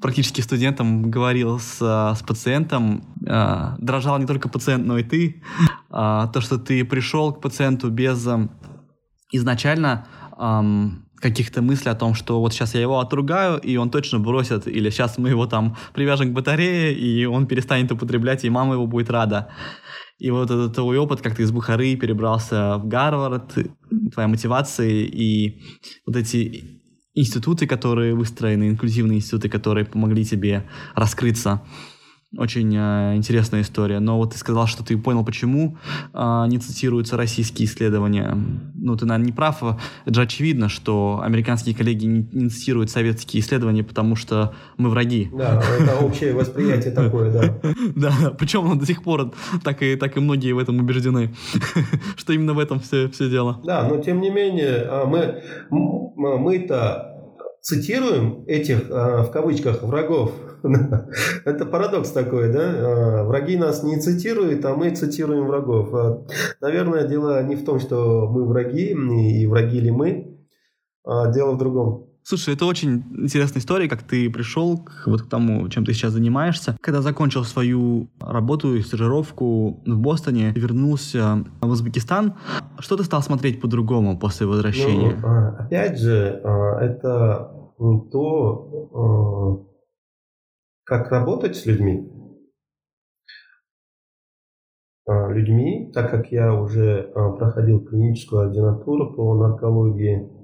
практически 0.00 0.40
студентом 0.40 1.10
говорил 1.10 1.58
с, 1.58 1.78
с 1.78 2.22
пациентом, 2.26 3.04
э, 3.26 3.76
дрожал 3.78 4.18
не 4.18 4.26
только 4.26 4.48
пациент, 4.48 4.86
но 4.86 4.98
и 4.98 5.02
ты. 5.02 5.42
Э, 5.90 6.26
то, 6.32 6.40
что 6.40 6.58
ты 6.58 6.84
пришел 6.84 7.32
к 7.32 7.40
пациенту 7.40 7.90
без 7.90 8.26
э, 8.26 8.48
изначально 9.32 10.06
э, 10.38 10.62
каких-то 11.16 11.62
мыслей 11.62 11.92
о 11.92 11.94
том, 11.94 12.14
что 12.14 12.40
вот 12.40 12.52
сейчас 12.52 12.74
я 12.74 12.80
его 12.80 13.00
отругаю, 13.00 13.58
и 13.58 13.76
он 13.76 13.90
точно 13.90 14.18
бросит, 14.18 14.68
или 14.68 14.90
сейчас 14.90 15.18
мы 15.18 15.30
его 15.30 15.46
там 15.46 15.76
привяжем 15.94 16.30
к 16.30 16.34
батарее, 16.34 16.94
и 16.94 17.24
он 17.24 17.46
перестанет 17.46 17.90
употреблять, 17.92 18.44
и 18.44 18.50
мама 18.50 18.74
его 18.74 18.86
будет 18.86 19.10
рада. 19.10 19.48
И 20.18 20.30
вот 20.30 20.50
этот 20.50 20.74
твой 20.74 20.98
опыт, 20.98 21.20
как 21.20 21.36
ты 21.36 21.42
из 21.42 21.50
Бухары 21.50 21.96
перебрался 21.96 22.78
в 22.78 22.86
Гарвард, 22.86 23.54
твоя 24.12 24.28
мотивация 24.28 24.88
и 24.88 25.62
вот 26.06 26.16
эти 26.16 26.82
институты, 27.14 27.66
которые 27.66 28.14
выстроены, 28.14 28.68
инклюзивные 28.68 29.18
институты, 29.18 29.48
которые 29.48 29.84
помогли 29.84 30.24
тебе 30.24 30.68
раскрыться– 30.94 31.62
очень 32.36 32.74
э, 32.76 33.16
интересная 33.16 33.62
история. 33.62 34.00
Но 34.00 34.18
вот 34.18 34.32
ты 34.32 34.38
сказал, 34.38 34.66
что 34.66 34.84
ты 34.84 34.96
понял, 34.98 35.24
почему 35.24 35.76
э, 36.12 36.44
не 36.48 36.58
цитируются 36.58 37.16
российские 37.16 37.66
исследования. 37.66 38.36
Ну, 38.74 38.96
ты, 38.96 39.06
наверное, 39.06 39.26
не 39.26 39.32
прав. 39.32 39.62
Это 40.04 40.14
же 40.14 40.22
очевидно, 40.22 40.68
что 40.68 41.20
американские 41.22 41.74
коллеги 41.74 42.04
не, 42.04 42.28
не 42.32 42.48
цитируют 42.48 42.90
советские 42.90 43.40
исследования, 43.40 43.84
потому 43.84 44.16
что 44.16 44.54
мы 44.76 44.90
враги. 44.90 45.30
Да, 45.32 45.62
это 45.78 45.96
общее 45.96 46.34
восприятие 46.34 46.92
такое, 46.92 47.32
да. 47.32 47.60
Да, 47.94 48.30
причем 48.38 48.78
до 48.78 48.86
сих 48.86 49.02
пор 49.02 49.32
так 49.62 49.82
и, 49.82 49.96
так 49.96 50.16
и 50.16 50.20
многие 50.20 50.52
в 50.52 50.58
этом 50.58 50.78
убеждены, 50.78 51.34
что 52.16 52.32
именно 52.32 52.54
в 52.54 52.58
этом 52.58 52.80
все, 52.80 53.08
все 53.08 53.30
дело. 53.30 53.60
Да, 53.64 53.88
но 53.88 53.98
тем 53.98 54.20
не 54.20 54.30
менее, 54.30 54.86
а, 54.88 55.06
мы, 55.06 55.42
мы-то 55.70 57.15
цитируем 57.66 58.44
этих, 58.46 58.88
а, 58.90 59.24
в 59.24 59.32
кавычках, 59.32 59.82
врагов. 59.82 60.32
Это 61.44 61.66
парадокс 61.66 62.10
такой, 62.10 62.52
да? 62.52 62.62
А, 62.62 63.24
враги 63.24 63.56
нас 63.56 63.82
не 63.82 63.98
цитируют, 63.98 64.64
а 64.64 64.76
мы 64.76 64.94
цитируем 64.94 65.48
врагов. 65.48 65.92
А, 65.92 66.24
наверное, 66.60 67.08
дело 67.08 67.42
не 67.42 67.56
в 67.56 67.64
том, 67.64 67.80
что 67.80 68.28
мы 68.30 68.46
враги, 68.46 68.92
и 68.92 69.46
враги 69.46 69.80
ли 69.80 69.90
мы. 69.90 70.38
Дело 71.04 71.52
в 71.52 71.58
другом. 71.58 72.05
Слушай, 72.28 72.54
это 72.54 72.66
очень 72.66 73.04
интересная 73.22 73.60
история, 73.60 73.88
как 73.88 74.02
ты 74.02 74.28
пришел 74.28 74.78
к, 74.78 75.04
вот 75.06 75.22
к 75.22 75.28
тому, 75.28 75.68
чем 75.68 75.84
ты 75.84 75.92
сейчас 75.92 76.12
занимаешься. 76.12 76.76
Когда 76.80 77.00
закончил 77.00 77.44
свою 77.44 78.08
работу 78.18 78.74
и 78.74 78.80
стажировку 78.80 79.80
в 79.86 79.96
Бостоне, 79.96 80.50
вернулся 80.56 81.44
в 81.60 81.68
Узбекистан, 81.68 82.34
что 82.80 82.96
ты 82.96 83.04
стал 83.04 83.22
смотреть 83.22 83.60
по-другому 83.60 84.18
после 84.18 84.48
возвращения? 84.48 85.16
Ну, 85.22 85.28
а, 85.28 85.66
опять 85.66 86.00
же, 86.00 86.40
а, 86.42 86.80
это 86.80 87.52
то, 88.10 88.90
а, 88.92 89.66
как 90.82 91.12
работать 91.12 91.54
с 91.54 91.64
людьми. 91.64 92.10
Людьми, 95.06 95.92
так 95.94 96.10
как 96.10 96.32
я 96.32 96.52
уже 96.52 97.08
проходил 97.38 97.84
клиническую 97.84 98.48
ординатуру 98.48 99.14
по 99.14 99.36
наркологии, 99.36 100.35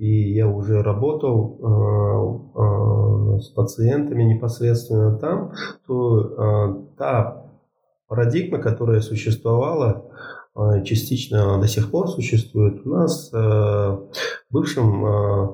и 0.00 0.32
я 0.32 0.48
уже 0.48 0.82
работал 0.82 1.58
э, 1.60 3.36
э, 3.36 3.40
с 3.40 3.48
пациентами 3.50 4.22
непосредственно 4.22 5.18
там, 5.18 5.52
то 5.86 6.20
э, 6.22 6.96
та 6.96 7.52
парадигма, 8.08 8.58
которая 8.58 9.02
существовала, 9.02 10.10
э, 10.56 10.84
частично 10.84 11.60
до 11.60 11.68
сих 11.68 11.90
пор 11.90 12.08
существует 12.08 12.86
у 12.86 12.88
нас 12.88 13.30
э, 13.30 13.36
в 13.36 14.08
бывшем 14.48 15.04
э, 15.04 15.48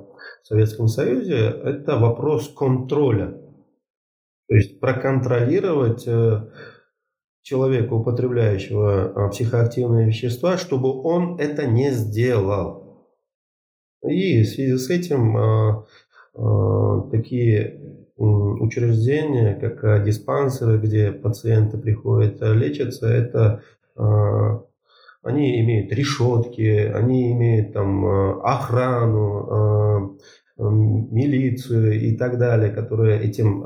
Советском 0.45 0.87
Союзе, 0.87 1.49
это 1.49 1.97
вопрос 1.97 2.49
контроля. 2.57 3.33
То 4.49 4.55
есть 4.55 4.79
проконтролировать 4.79 6.09
человека, 7.43 7.95
употребляющего 7.95 9.29
психоактивные 9.31 10.07
вещества, 10.07 10.57
чтобы 10.57 11.03
он 11.03 11.41
это 11.41 11.67
не 11.67 11.91
сделал. 11.91 12.86
И 14.05 14.43
в 14.43 14.49
связи 14.49 14.77
с 14.77 14.91
этим 14.91 15.37
а, 15.37 15.87
а, 16.35 17.01
такие 17.11 17.81
учреждения, 18.17 19.55
как 19.55 19.85
а, 19.85 19.99
диспансеры, 20.01 20.79
где 20.79 21.13
пациенты 21.13 21.79
приходят 21.79 22.41
лечиться, 22.41 23.07
это 23.09 23.63
они 25.23 25.61
имеют 25.61 25.91
решетки, 25.93 26.93
они 26.95 27.33
имеют 27.33 27.73
там 27.73 28.05
охрану, 28.45 30.19
милицию 30.59 32.01
и 32.01 32.17
так 32.17 32.39
далее, 32.39 32.71
которые 32.71 33.21
этим 33.23 33.65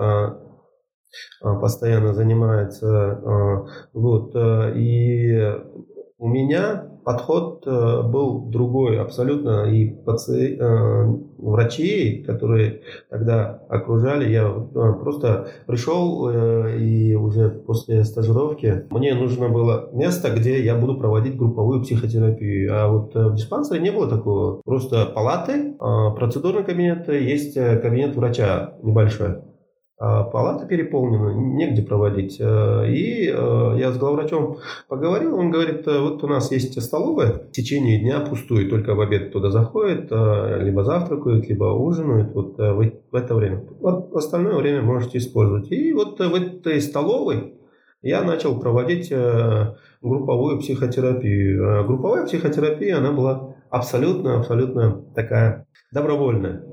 постоянно 1.41 2.15
занимаются. 2.15 3.67
Вот. 3.93 4.35
И 4.77 5.53
у 6.19 6.29
меня 6.29 6.90
подход 7.11 7.65
э, 7.67 8.03
был 8.03 8.43
другой 8.43 9.01
абсолютно. 9.01 9.71
И 9.73 9.91
паци... 9.91 10.57
Э, 10.61 11.07
врачи, 11.39 12.23
которые 12.27 12.83
тогда 13.09 13.63
окружали, 13.71 14.31
я 14.31 14.43
э, 14.43 14.93
просто 15.01 15.49
пришел 15.67 16.29
и 16.29 17.15
уже 17.15 17.49
после 17.49 18.05
стажировки 18.05 18.85
мне 18.91 19.15
нужно 19.15 19.49
было 19.49 19.89
место, 19.95 20.31
где 20.31 20.63
я 20.63 20.75
буду 20.75 20.99
проводить 20.99 21.39
групповую 21.39 21.83
психотерапию. 21.83 22.71
А 22.75 22.89
вот 22.89 23.15
в 23.15 23.35
диспансере 23.35 23.81
не 23.81 23.91
было 23.91 24.09
такого. 24.09 24.61
Просто 24.65 25.07
палаты, 25.07 25.75
процедурный 25.79 26.63
кабинет, 26.63 27.09
есть 27.09 27.55
кабинет 27.55 28.15
врача 28.17 28.75
небольшой. 28.83 29.39
А 30.03 30.25
палата 30.25 30.67
переполнена, 30.67 31.35
негде 31.35 31.83
проводить. 31.83 32.41
Э, 32.41 32.89
и 32.89 33.29
э, 33.29 33.75
я 33.79 33.93
с 33.93 33.99
главврачом 33.99 34.57
поговорил, 34.89 35.39
он 35.39 35.51
говорит, 35.51 35.87
э, 35.87 36.01
вот 36.01 36.25
у 36.25 36.27
нас 36.27 36.51
есть 36.51 36.81
столовая, 36.81 37.33
в 37.35 37.51
течение 37.51 38.01
дня 38.01 38.21
пустует, 38.21 38.71
только 38.71 38.95
в 38.95 39.01
обед 39.03 39.31
туда 39.31 39.51
заходит, 39.51 40.11
либо 40.11 40.85
завтракают, 40.85 41.47
либо 41.51 41.65
ужинают 41.65 42.35
вот 42.35 42.57
в 42.57 43.15
это 43.15 43.35
время. 43.35 43.63
Вот 43.79 44.15
остальное 44.15 44.57
время 44.57 44.81
можете 44.81 45.19
использовать. 45.19 45.71
И 45.71 45.93
вот 45.93 46.19
в 46.19 46.35
этой 46.35 46.81
столовой 46.81 47.57
я 48.01 48.23
начал 48.23 48.59
проводить 48.59 49.13
групповую 50.01 50.61
психотерапию. 50.61 51.85
Групповая 51.87 52.25
психотерапия, 52.25 52.97
она 52.97 53.13
была 53.13 53.55
абсолютно-абсолютно 53.69 55.05
такая 55.15 55.67
добровольная 55.93 56.65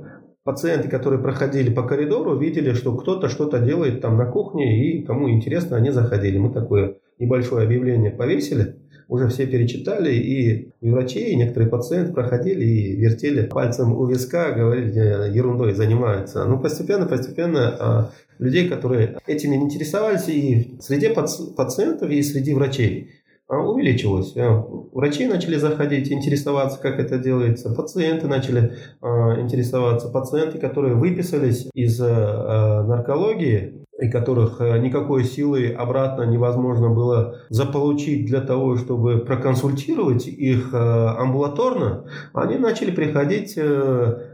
пациенты, 0.47 0.87
которые 0.87 1.21
проходили 1.21 1.69
по 1.69 1.83
коридору, 1.83 2.37
видели, 2.37 2.71
что 2.71 2.95
кто-то 2.95 3.27
что-то 3.27 3.59
делает 3.59 3.99
там 3.99 4.17
на 4.17 4.25
кухне, 4.25 4.81
и 4.81 5.03
кому 5.03 5.29
интересно, 5.29 5.75
они 5.75 5.91
заходили. 5.91 6.37
Мы 6.37 6.53
такое 6.53 6.95
небольшое 7.19 7.65
объявление 7.65 8.11
повесили, 8.11 8.77
уже 9.09 9.27
все 9.27 9.45
перечитали, 9.45 10.13
и, 10.13 10.71
врачи, 10.81 11.19
и 11.19 11.35
некоторые 11.35 11.69
пациенты 11.69 12.13
проходили 12.13 12.63
и 12.63 12.95
вертели 12.95 13.45
пальцем 13.45 13.91
у 13.91 14.05
виска, 14.05 14.53
говорили, 14.53 14.93
«Э, 14.95 15.33
ерундой 15.33 15.73
занимаются. 15.73 16.45
Ну, 16.45 16.59
постепенно, 16.61 17.05
постепенно 17.07 17.75
а, 17.79 18.11
людей, 18.39 18.69
которые 18.69 19.17
этими 19.27 19.57
не 19.57 19.65
интересовались, 19.65 20.29
и 20.29 20.77
среди 20.79 21.09
пациентов, 21.09 22.09
и 22.09 22.23
среди 22.23 22.53
врачей. 22.53 23.09
А, 23.49 23.59
увеличилось. 23.59 24.35
Э, 24.35 24.61
врачи 24.91 25.25
начали 25.25 25.55
заходить, 25.55 26.11
интересоваться, 26.11 26.79
как 26.81 26.99
это 26.99 27.17
делается. 27.17 27.73
Пациенты 27.73 28.27
начали 28.27 28.73
а, 29.01 29.39
интересоваться. 29.39 30.09
Пациенты, 30.09 30.57
которые 30.57 30.95
выписались 30.95 31.69
из 31.73 31.99
э, 32.01 32.83
наркологии, 32.83 33.85
и 34.01 34.09
которых 34.09 34.59
э, 34.59 34.77
никакой 34.79 35.23
силы 35.23 35.69
обратно 35.69 36.23
невозможно 36.23 36.89
было 36.89 37.37
заполучить 37.49 38.25
для 38.25 38.41
того, 38.41 38.75
чтобы 38.75 39.19
проконсультировать 39.19 40.27
их 40.27 40.73
амбулаторно, 40.73 42.03
они 42.33 42.57
начали 42.57 42.91
приходить 42.91 43.57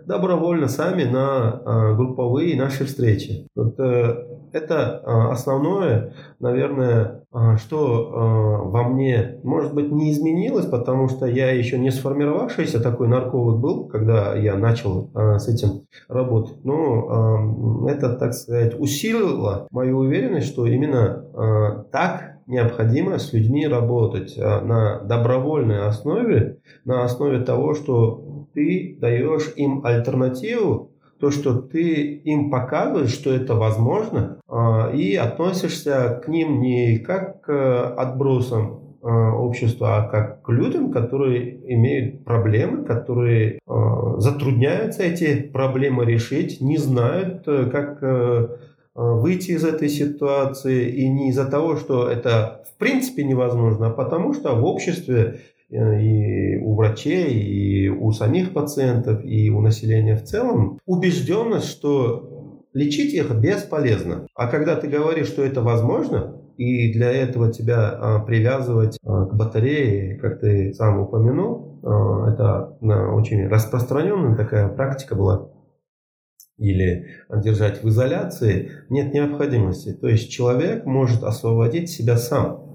добровольно 0.05 0.67
сами 0.67 1.03
на 1.03 1.93
групповые 1.95 2.55
наши 2.57 2.85
встречи. 2.85 3.47
Вот 3.55 3.79
это 3.79 4.99
основное, 5.31 6.13
наверное, 6.39 7.23
а, 7.35 7.57
что 7.57 8.11
а, 8.13 8.69
во 8.69 8.83
мне, 8.83 9.39
может 9.43 9.73
быть, 9.73 9.91
не 9.91 10.11
изменилось, 10.11 10.67
потому 10.67 11.09
что 11.09 11.25
я 11.25 11.49
еще 11.49 11.79
не 11.79 11.89
сформировавшийся 11.89 12.79
такой 12.79 13.07
нарколог 13.07 13.59
был, 13.59 13.87
когда 13.87 14.35
я 14.35 14.55
начал 14.55 15.09
а, 15.15 15.39
с 15.39 15.47
этим 15.47 15.87
работать. 16.07 16.63
Но 16.63 17.87
это, 17.89 18.13
так 18.13 18.33
сказать, 18.33 18.79
усилило 18.79 19.67
мою 19.71 19.97
уверенность, 19.97 20.47
что 20.47 20.67
именно 20.67 21.85
так 21.91 22.33
необходимо 22.45 23.17
с 23.17 23.33
людьми 23.33 23.67
работать 23.67 24.37
на 24.37 24.99
добровольной 24.99 25.87
основе, 25.87 26.59
на 26.85 27.03
основе 27.03 27.39
того, 27.39 27.73
что 27.73 28.22
ты 28.53 28.97
даешь 28.99 29.53
им 29.55 29.85
альтернативу 29.85 30.91
то, 31.23 31.31
что 31.31 31.53
ты 31.53 32.15
им 32.15 32.49
показываешь, 32.49 33.13
что 33.13 33.33
это 33.33 33.55
возможно, 33.55 34.39
а, 34.45 34.91
и 34.93 35.15
относишься 35.15 36.21
к 36.21 36.27
ним 36.27 36.59
не 36.59 36.97
как 36.97 37.39
к 37.41 37.93
отбросам 37.95 38.97
а, 39.01 39.31
общества, 39.33 39.97
а 39.99 40.09
как 40.09 40.41
к 40.41 40.49
людям, 40.49 40.91
которые 40.91 41.61
имеют 41.73 42.25
проблемы, 42.25 42.83
которые 42.83 43.59
а, 43.65 44.19
затрудняются 44.19 45.03
эти 45.03 45.43
проблемы 45.43 46.03
решить, 46.03 46.59
не 46.59 46.77
знают, 46.77 47.43
э, 47.47 47.69
как 47.71 47.99
э, 48.01 48.47
выйти 48.95 49.51
из 49.51 49.63
этой 49.63 49.87
ситуации, 49.87 50.89
и 50.89 51.07
не 51.07 51.29
из-за 51.29 51.45
того, 51.45 51.77
что 51.77 52.09
это 52.09 52.65
в 52.69 52.77
принципе 52.77 53.23
невозможно, 53.23 53.87
а 53.87 53.91
потому 53.91 54.33
что 54.33 54.55
в 54.55 54.65
обществе 54.65 55.39
Э, 55.39 55.52
и 55.73 56.57
у 56.57 56.75
врачей, 56.75 57.33
и 57.33 57.89
у 57.89 58.11
самих 58.11 58.53
пациентов, 58.53 59.23
и 59.25 59.49
у 59.49 59.61
населения 59.61 60.15
в 60.15 60.23
целом 60.23 60.79
убежденность, 60.85 61.69
что 61.69 62.63
лечить 62.73 63.13
их 63.13 63.31
бесполезно. 63.31 64.27
А 64.35 64.47
когда 64.47 64.75
ты 64.75 64.87
говоришь, 64.87 65.27
что 65.27 65.43
это 65.43 65.61
возможно, 65.61 66.39
и 66.57 66.93
для 66.93 67.11
этого 67.11 67.51
тебя 67.51 67.89
а, 67.89 68.19
привязывать 68.19 68.97
а, 69.03 69.25
к 69.25 69.35
батарее, 69.35 70.17
как 70.19 70.39
ты 70.39 70.73
сам 70.73 70.99
упомянул, 70.99 71.79
а, 71.83 72.31
это 72.31 72.77
очень 73.13 73.47
распространенная 73.47 74.35
такая 74.35 74.67
практика 74.69 75.15
была, 75.15 75.49
или 76.57 77.07
держать 77.43 77.83
в 77.83 77.89
изоляции, 77.89 78.71
нет 78.89 79.13
необходимости. 79.13 79.93
То 79.93 80.07
есть 80.07 80.31
человек 80.31 80.85
может 80.85 81.23
освободить 81.23 81.89
себя 81.89 82.17
сам. 82.17 82.72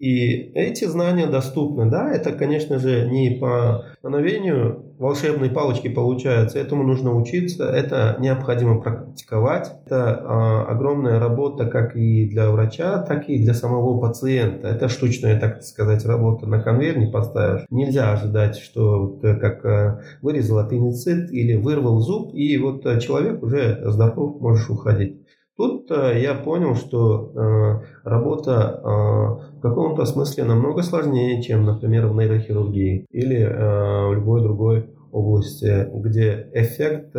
И 0.00 0.50
эти 0.54 0.86
знания 0.86 1.26
доступны. 1.26 1.90
Да, 1.90 2.10
это, 2.10 2.32
конечно 2.32 2.78
же, 2.78 3.06
не 3.10 3.36
по 3.38 3.84
мановению 4.02 4.94
волшебной 4.98 5.50
палочки 5.50 5.88
получается. 5.88 6.58
Этому 6.58 6.84
нужно 6.84 7.14
учиться, 7.14 7.64
это 7.64 8.16
необходимо 8.18 8.80
практиковать. 8.80 9.70
Это 9.84 10.22
а, 10.24 10.64
огромная 10.68 11.20
работа 11.20 11.66
как 11.66 11.96
и 11.96 12.26
для 12.26 12.50
врача, 12.50 13.02
так 13.02 13.28
и 13.28 13.42
для 13.44 13.52
самого 13.52 14.00
пациента. 14.00 14.68
Это 14.68 14.88
штучная, 14.88 15.38
так 15.38 15.62
сказать, 15.62 16.06
работа. 16.06 16.46
На 16.46 16.62
конвейер 16.62 16.96
не 16.96 17.10
поставишь. 17.10 17.66
Нельзя 17.68 18.10
ожидать, 18.10 18.56
что 18.56 19.20
э, 19.22 19.34
как 19.36 19.64
а, 19.66 20.00
вырезал 20.22 20.60
аппендицит 20.60 21.30
или 21.30 21.56
вырвал 21.56 22.00
зуб, 22.00 22.32
и 22.34 22.56
вот 22.56 22.86
э, 22.86 23.00
человек 23.00 23.42
уже 23.42 23.82
здоров, 23.84 24.40
можешь 24.40 24.70
уходить. 24.70 25.20
Тут 25.60 25.90
э, 25.90 26.18
я 26.22 26.32
понял, 26.36 26.74
что 26.74 27.32
э, 27.34 28.08
работа 28.08 28.80
э, 28.82 29.58
в 29.58 29.60
каком-то 29.60 30.06
смысле 30.06 30.44
намного 30.44 30.82
сложнее, 30.82 31.42
чем, 31.42 31.66
например, 31.66 32.06
в 32.06 32.14
нейрохирургии 32.14 33.04
или 33.10 33.44
в 33.44 34.14
любой 34.14 34.40
другой 34.40 34.90
области, 35.12 35.86
где 35.94 36.48
эффект 36.54 37.14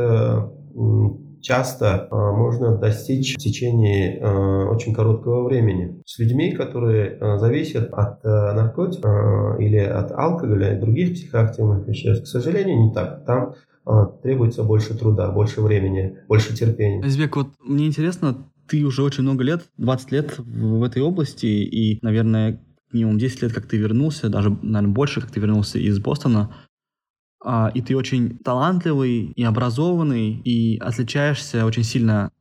часто 1.42 2.08
можно 2.12 2.78
достичь 2.78 3.36
в 3.36 3.38
течение 3.38 4.20
очень 4.70 4.96
короткого 4.96 5.44
времени. 5.44 6.02
С 6.06 6.18
людьми, 6.18 6.52
которые 6.52 7.20
зависят 7.38 7.94
от 7.94 8.24
наркотиков 8.24 9.60
или 9.60 9.78
от 9.78 10.12
алкоголя 10.14 10.76
и 10.76 10.80
других 10.80 11.14
психоактивных 11.14 11.88
веществ, 11.88 12.24
к 12.24 12.28
сожалению, 12.28 12.88
не 12.88 12.94
так. 12.94 13.24
Там 13.26 13.54
требуется 14.22 14.64
больше 14.64 14.98
труда, 14.98 15.32
больше 15.32 15.62
времени, 15.62 16.18
больше 16.28 16.56
терпения. 16.56 17.04
Азбек, 17.04 17.36
вот 17.36 17.48
мне 17.60 17.88
интересно, 17.88 18.48
ты 18.68 18.84
уже 18.86 19.04
очень 19.04 19.24
много 19.24 19.44
лет, 19.44 19.64
20 19.78 20.12
лет 20.12 20.38
в 20.38 20.84
этой 20.84 21.02
области, 21.02 21.46
и, 21.46 22.00
наверное, 22.02 22.64
минимум 22.92 23.18
10 23.18 23.42
лет, 23.42 23.54
как 23.54 23.66
ты 23.66 23.78
вернулся, 23.78 24.30
даже, 24.30 24.50
наверное, 24.50 24.94
больше, 24.94 25.22
как 25.22 25.32
ты 25.32 25.40
вернулся 25.40 25.80
из 25.80 26.00
Бостона, 26.00 26.56
а, 27.44 27.72
и 27.74 27.82
ты 27.82 27.98
очень 27.98 28.38
талантливый 28.38 29.32
и 29.36 29.44
образованный, 29.44 30.42
и 30.44 30.78
отличаешься 30.78 31.66
очень 31.66 31.84
сильно 31.84 32.32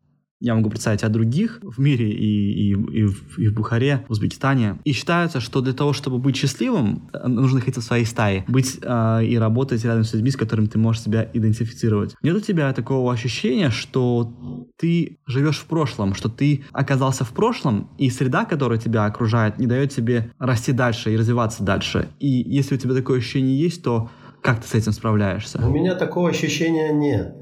я 0.41 0.55
могу 0.55 0.71
представить 0.71 1.05
о 1.05 1.09
других 1.09 1.61
в 1.63 1.79
мире 1.79 2.11
и, 2.11 2.71
и, 2.71 2.71
и, 2.71 3.05
в, 3.05 3.39
и 3.39 3.49
в 3.49 3.55
Бухаре, 3.55 4.05
в 4.09 4.13
Узбекистане. 4.13 4.79
И 4.85 4.93
считается, 4.93 5.41
что 5.41 5.61
для 5.61 5.75
того, 5.75 5.93
чтобы 5.93 6.19
быть 6.19 6.37
счастливым, 6.37 7.11
нужно 7.27 7.57
находиться 7.57 7.83
в 7.83 7.85
своей 7.85 8.07
стае, 8.07 8.45
быть 8.49 8.79
э, 8.83 9.25
и 9.25 9.37
работать 9.37 9.85
рядом 9.85 10.05
с 10.05 10.15
людьми, 10.15 10.31
с 10.31 10.37
которыми 10.37 10.67
ты 10.67 10.79
можешь 10.79 11.03
себя 11.03 11.29
идентифицировать. 11.33 12.17
Нет 12.23 12.35
у 12.35 12.41
тебя 12.41 12.73
такого 12.73 13.13
ощущения, 13.13 13.71
что 13.71 14.67
ты 14.79 15.19
живешь 15.27 15.59
в 15.59 15.67
прошлом, 15.67 16.15
что 16.15 16.31
ты 16.31 16.65
оказался 16.73 17.25
в 17.25 17.33
прошлом, 17.33 17.91
и 17.99 18.09
среда, 18.09 18.47
которая 18.47 18.79
тебя 18.79 19.05
окружает, 19.05 19.59
не 19.59 19.67
дает 19.67 19.93
тебе 19.93 20.33
расти 20.39 20.73
дальше 20.73 21.13
и 21.13 21.17
развиваться 21.17 21.63
дальше. 21.63 22.09
И 22.19 22.29
если 22.29 22.77
у 22.77 22.79
тебя 22.79 22.95
такое 22.95 23.19
ощущение 23.19 23.61
есть, 23.61 23.83
то 23.83 24.11
как 24.41 24.63
ты 24.63 24.69
с 24.69 24.75
этим 24.75 24.93
справляешься? 24.93 25.61
У 25.63 25.71
меня 25.71 25.95
такого 25.95 26.31
ощущения 26.31 26.93
нет. 26.93 27.37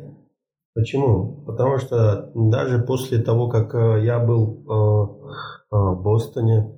Почему? 0.79 1.43
Потому 1.45 1.79
что 1.79 2.31
даже 2.37 2.79
после 2.79 3.19
того, 3.19 3.49
как 3.49 3.75
э, 3.75 4.05
я 4.05 4.21
был 4.21 4.63
э, 4.63 5.75
э, 5.75 5.77
в 5.77 6.03
Бостоне, 6.03 6.73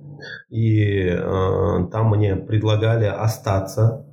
и 0.49 1.09
там 1.91 2.09
мне 2.09 2.35
предлагали 2.35 3.05
остаться, 3.05 4.05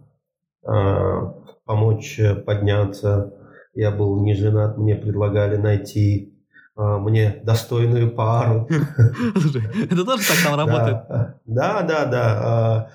помочь 1.67 2.19
подняться, 2.47 3.35
я 3.75 3.91
был 3.91 4.23
не 4.23 4.33
женат, 4.35 4.79
мне 4.79 4.95
предлагали 4.95 5.57
найти 5.57 6.35
мне 6.77 7.43
достойную 7.45 8.11
пару. 8.15 8.67
Это 8.71 10.05
тоже 10.07 10.27
так 10.27 10.39
там 10.47 10.59
работает? 10.59 10.97
Да, 11.45 11.83
да, 11.83 12.07
да. 12.07 12.91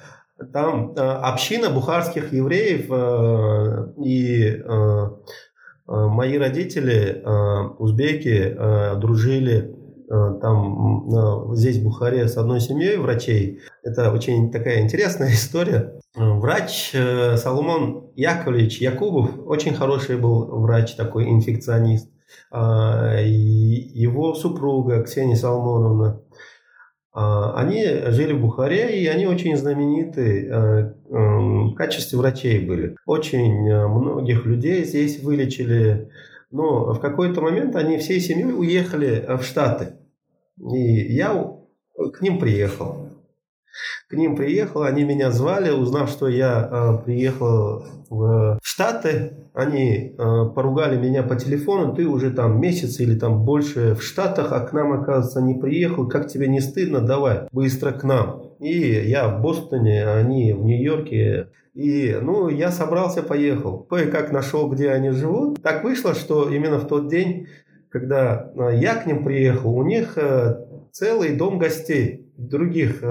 Там 0.51 0.95
община 0.97 1.69
бухарских 1.69 2.33
евреев 2.33 2.89
и 4.03 4.63
мои 5.87 6.37
родители, 6.37 7.21
э, 7.23 7.67
узбеки, 7.77 8.55
э, 8.57 8.95
дружили 8.97 9.75
там 10.41 11.55
здесь 11.55 11.77
в 11.77 11.85
Бухаре 11.85 12.27
с 12.27 12.37
одной 12.37 12.59
семьей 12.59 12.97
врачей. 12.97 13.61
Это 13.81 14.11
очень 14.11 14.51
такая 14.51 14.81
интересная 14.81 15.29
история. 15.31 15.99
Врач 16.13 16.91
Соломон 17.37 18.11
Яковлевич 18.15 18.79
Якубов, 18.79 19.31
очень 19.47 19.73
хороший 19.73 20.17
был 20.17 20.59
врач, 20.59 20.93
такой 20.93 21.31
инфекционист. 21.31 22.11
Его 22.51 24.35
супруга 24.35 25.01
Ксения 25.01 25.35
Соломоновна, 25.35 26.21
они 27.13 27.85
жили 28.07 28.33
в 28.33 28.41
Бухаре, 28.41 28.99
и 28.99 29.05
они 29.05 29.27
очень 29.27 29.55
знамениты 29.55 30.47
э, 30.47 30.93
в 31.09 31.75
качестве 31.75 32.17
врачей 32.17 32.65
были. 32.65 32.95
Очень 33.05 33.69
э, 33.69 33.87
многих 33.87 34.45
людей 34.45 34.83
здесь 34.83 35.21
вылечили. 35.21 36.09
Но 36.49 36.93
в 36.93 36.99
какой-то 36.99 37.41
момент 37.41 37.75
они 37.75 37.97
всей 37.97 38.19
семьей 38.19 38.53
уехали 38.53 39.25
в 39.37 39.43
Штаты. 39.43 39.93
И 40.59 41.13
я 41.13 41.55
к 42.13 42.21
ним 42.21 42.39
приехал. 42.39 43.09
К 44.13 44.15
ним 44.15 44.35
приехал, 44.35 44.83
они 44.83 45.03
меня 45.03 45.31
звали, 45.31 45.71
узнав, 45.71 46.07
что 46.07 46.27
я 46.27 46.69
э, 46.71 47.03
приехал 47.03 47.83
в 48.11 48.59
Штаты, 48.61 49.47
они 49.55 50.13
э, 50.15 50.45
поругали 50.53 50.99
меня 50.99 51.23
по 51.23 51.35
телефону, 51.35 51.95
ты 51.95 52.05
уже 52.05 52.29
там 52.29 52.61
месяц 52.61 52.99
или 52.99 53.17
там 53.17 53.43
больше 53.43 53.95
в 53.95 54.03
Штатах, 54.03 54.51
а 54.51 54.59
к 54.59 54.71
нам, 54.71 54.93
оказывается, 54.93 55.41
не 55.41 55.55
приехал, 55.55 56.07
как 56.07 56.27
тебе 56.27 56.47
не 56.47 56.59
стыдно, 56.59 57.01
давай 57.01 57.47
быстро 57.51 57.91
к 57.91 58.03
нам. 58.03 58.51
И 58.59 58.81
я 58.81 59.29
в 59.29 59.41
Бостоне, 59.41 60.05
они 60.05 60.53
в 60.53 60.63
Нью-Йорке, 60.63 61.47
и, 61.73 62.15
ну, 62.21 62.49
я 62.49 62.69
собрался, 62.69 63.23
поехал. 63.23 63.79
Кое-как 63.79 64.31
нашел, 64.31 64.69
где 64.69 64.91
они 64.91 65.09
живут. 65.09 65.63
Так 65.63 65.83
вышло, 65.83 66.13
что 66.13 66.51
именно 66.51 66.77
в 66.77 66.85
тот 66.85 67.09
день, 67.09 67.47
когда 67.89 68.51
э, 68.55 68.77
я 68.77 68.93
к 68.93 69.07
ним 69.07 69.23
приехал, 69.23 69.75
у 69.75 69.83
них 69.83 70.19
э, 70.19 70.53
целый 70.91 71.35
дом 71.35 71.57
гостей 71.57 72.31
других 72.37 73.03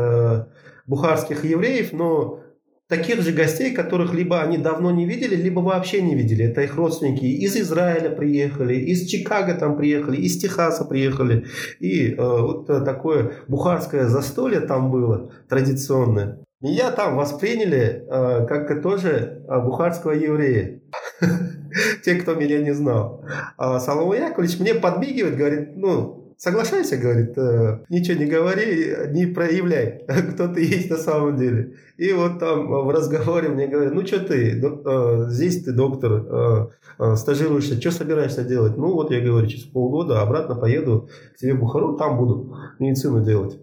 бухарских 0.92 1.46
евреев, 1.46 1.94
но 1.94 2.40
таких 2.87 3.22
же 3.22 3.33
гостей, 3.33 3.72
которых 3.72 4.12
либо 4.12 4.42
они 4.42 4.59
давно 4.59 4.90
не 4.90 5.07
видели, 5.07 5.35
либо 5.35 5.61
вообще 5.61 6.02
не 6.02 6.14
видели. 6.14 6.44
Это 6.44 6.61
их 6.61 6.76
родственники 6.76 7.24
из 7.24 7.57
Израиля 7.57 8.11
приехали, 8.11 8.74
из 8.74 9.07
Чикаго 9.07 9.55
там 9.55 9.78
приехали, 9.78 10.18
из 10.18 10.37
Техаса 10.37 10.85
приехали. 10.85 11.46
И 11.81 12.11
э, 12.11 12.14
вот 12.18 12.66
такое 12.66 13.33
бухарское 13.48 14.07
застолье 14.09 14.61
там 14.61 14.90
было 14.90 15.33
традиционное. 15.48 16.44
Меня 16.61 16.90
там 16.90 17.16
восприняли 17.16 18.05
э, 18.07 18.46
как 18.46 18.83
тоже 18.83 19.42
э, 19.48 19.61
бухарского 19.61 20.12
еврея. 20.12 20.83
Те, 22.05 22.16
кто 22.16 22.35
меня 22.35 22.59
не 22.59 22.74
знал. 22.74 23.24
А 23.57 23.81
Соломон 23.81 24.16
Яковлевич 24.16 24.61
мне 24.61 24.74
подмигивает, 24.74 25.38
говорит, 25.38 25.70
ну, 25.74 26.21
Соглашайся, 26.42 26.96
говорит, 26.96 27.38
э, 27.38 27.85
ничего 27.88 28.18
не 28.18 28.26
говори, 28.26 28.96
не 29.11 29.26
проявляй, 29.26 30.05
кто 30.33 30.48
ты 30.48 30.64
есть 30.64 30.90
на 30.90 30.96
самом 30.96 31.37
деле. 31.37 31.74
И 31.98 32.12
вот 32.12 32.40
там 32.40 32.66
в 32.66 32.90
разговоре 32.90 33.48
мне 33.48 33.68
говорят, 33.68 33.94
ну 33.94 34.05
что 34.05 34.18
ты, 34.18 34.61
э, 34.61 35.24
здесь 35.28 35.62
ты 35.62 35.72
доктор, 35.72 36.68
э, 36.98 37.14
стажируешься, 37.14 37.81
что 37.81 37.92
собираешься 37.92 38.42
делать? 38.42 38.76
Ну 38.76 38.92
вот 38.92 39.12
я 39.12 39.20
говорю, 39.20 39.46
через 39.46 39.66
полгода 39.66 40.20
обратно 40.20 40.57
поеду 40.57 41.09
к 41.33 41.38
тебе 41.38 41.55
в 41.55 41.61
Бухару, 41.61 41.96
там 41.96 42.18
буду 42.18 42.52
медицину 42.81 43.24
делать. 43.24 43.61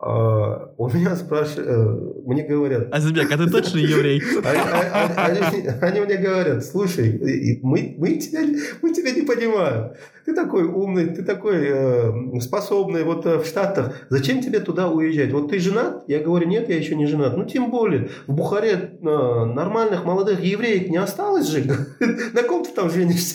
А, 0.00 0.72
у 0.76 0.88
меня 0.88 1.16
спрашивают, 1.16 1.68
э, 1.68 2.22
мне 2.24 2.44
говорят... 2.44 2.94
Азбек, 2.94 3.32
а 3.32 3.36
ты 3.36 3.50
точно 3.50 3.78
еврей? 3.78 4.22
Они, 5.80 6.00
мне 6.00 6.16
говорят, 6.16 6.64
слушай, 6.64 7.18
мы, 7.62 8.16
тебя, 8.16 9.12
не 9.12 9.22
понимаем. 9.22 9.92
Ты 10.24 10.34
такой 10.34 10.64
умный, 10.64 11.06
ты 11.06 11.24
такой 11.24 11.66
э, 11.66 12.40
способный 12.40 13.02
вот 13.02 13.26
э, 13.26 13.38
в 13.38 13.46
Штатах. 13.46 13.92
Зачем 14.08 14.40
тебе 14.40 14.60
туда 14.60 14.88
уезжать? 14.88 15.32
Вот 15.32 15.50
ты 15.50 15.58
женат? 15.58 16.04
Я 16.06 16.20
говорю, 16.20 16.46
нет, 16.46 16.68
я 16.68 16.76
еще 16.76 16.94
не 16.94 17.06
женат. 17.06 17.36
Ну, 17.36 17.44
тем 17.44 17.70
более, 17.72 18.10
в 18.28 18.34
Бухаре 18.34 18.98
нормальных 19.00 20.04
молодых 20.04 20.40
евреев 20.40 20.90
не 20.90 20.98
осталось 20.98 21.48
же. 21.48 21.64
На 22.34 22.44
ком 22.44 22.64
ты 22.64 22.70
там 22.70 22.88
женишься? 22.88 23.34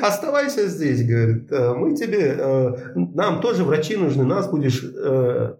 Оставайся 0.02 0.68
здесь, 0.68 1.06
говорит. 1.06 1.50
«Э, 1.52 1.74
мы 1.74 1.94
тебе, 1.94 2.34
э, 2.38 2.72
нам 2.94 3.40
тоже 3.40 3.64
врачи 3.64 3.96
нужны, 3.96 4.24
нас 4.24 4.48
будешь 4.48 4.82
э, 4.82 5.56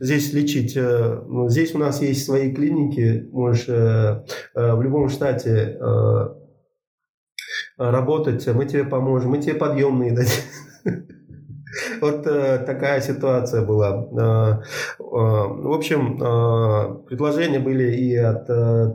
здесь 0.00 0.32
лечить. 0.32 0.78
Здесь 1.50 1.74
у 1.74 1.78
нас 1.78 2.02
есть 2.02 2.24
свои 2.24 2.52
клиники, 2.52 3.28
можешь 3.32 3.66
в 3.66 4.82
любом 4.82 5.08
штате 5.08 5.78
работать, 7.78 8.46
мы 8.48 8.66
тебе 8.66 8.84
поможем, 8.84 9.30
мы 9.30 9.40
тебе 9.40 9.54
подъемные 9.54 10.12
дадим. 10.16 10.42
Вот 12.02 12.26
э, 12.26 12.58
такая 12.66 13.00
ситуация 13.00 13.62
была. 13.62 14.08
Э, 14.10 14.62
э, 14.98 15.04
в 15.04 15.72
общем, 15.72 16.18
предложения 17.06 17.60
были 17.60 17.94
и 17.94 18.16
от 18.16 18.46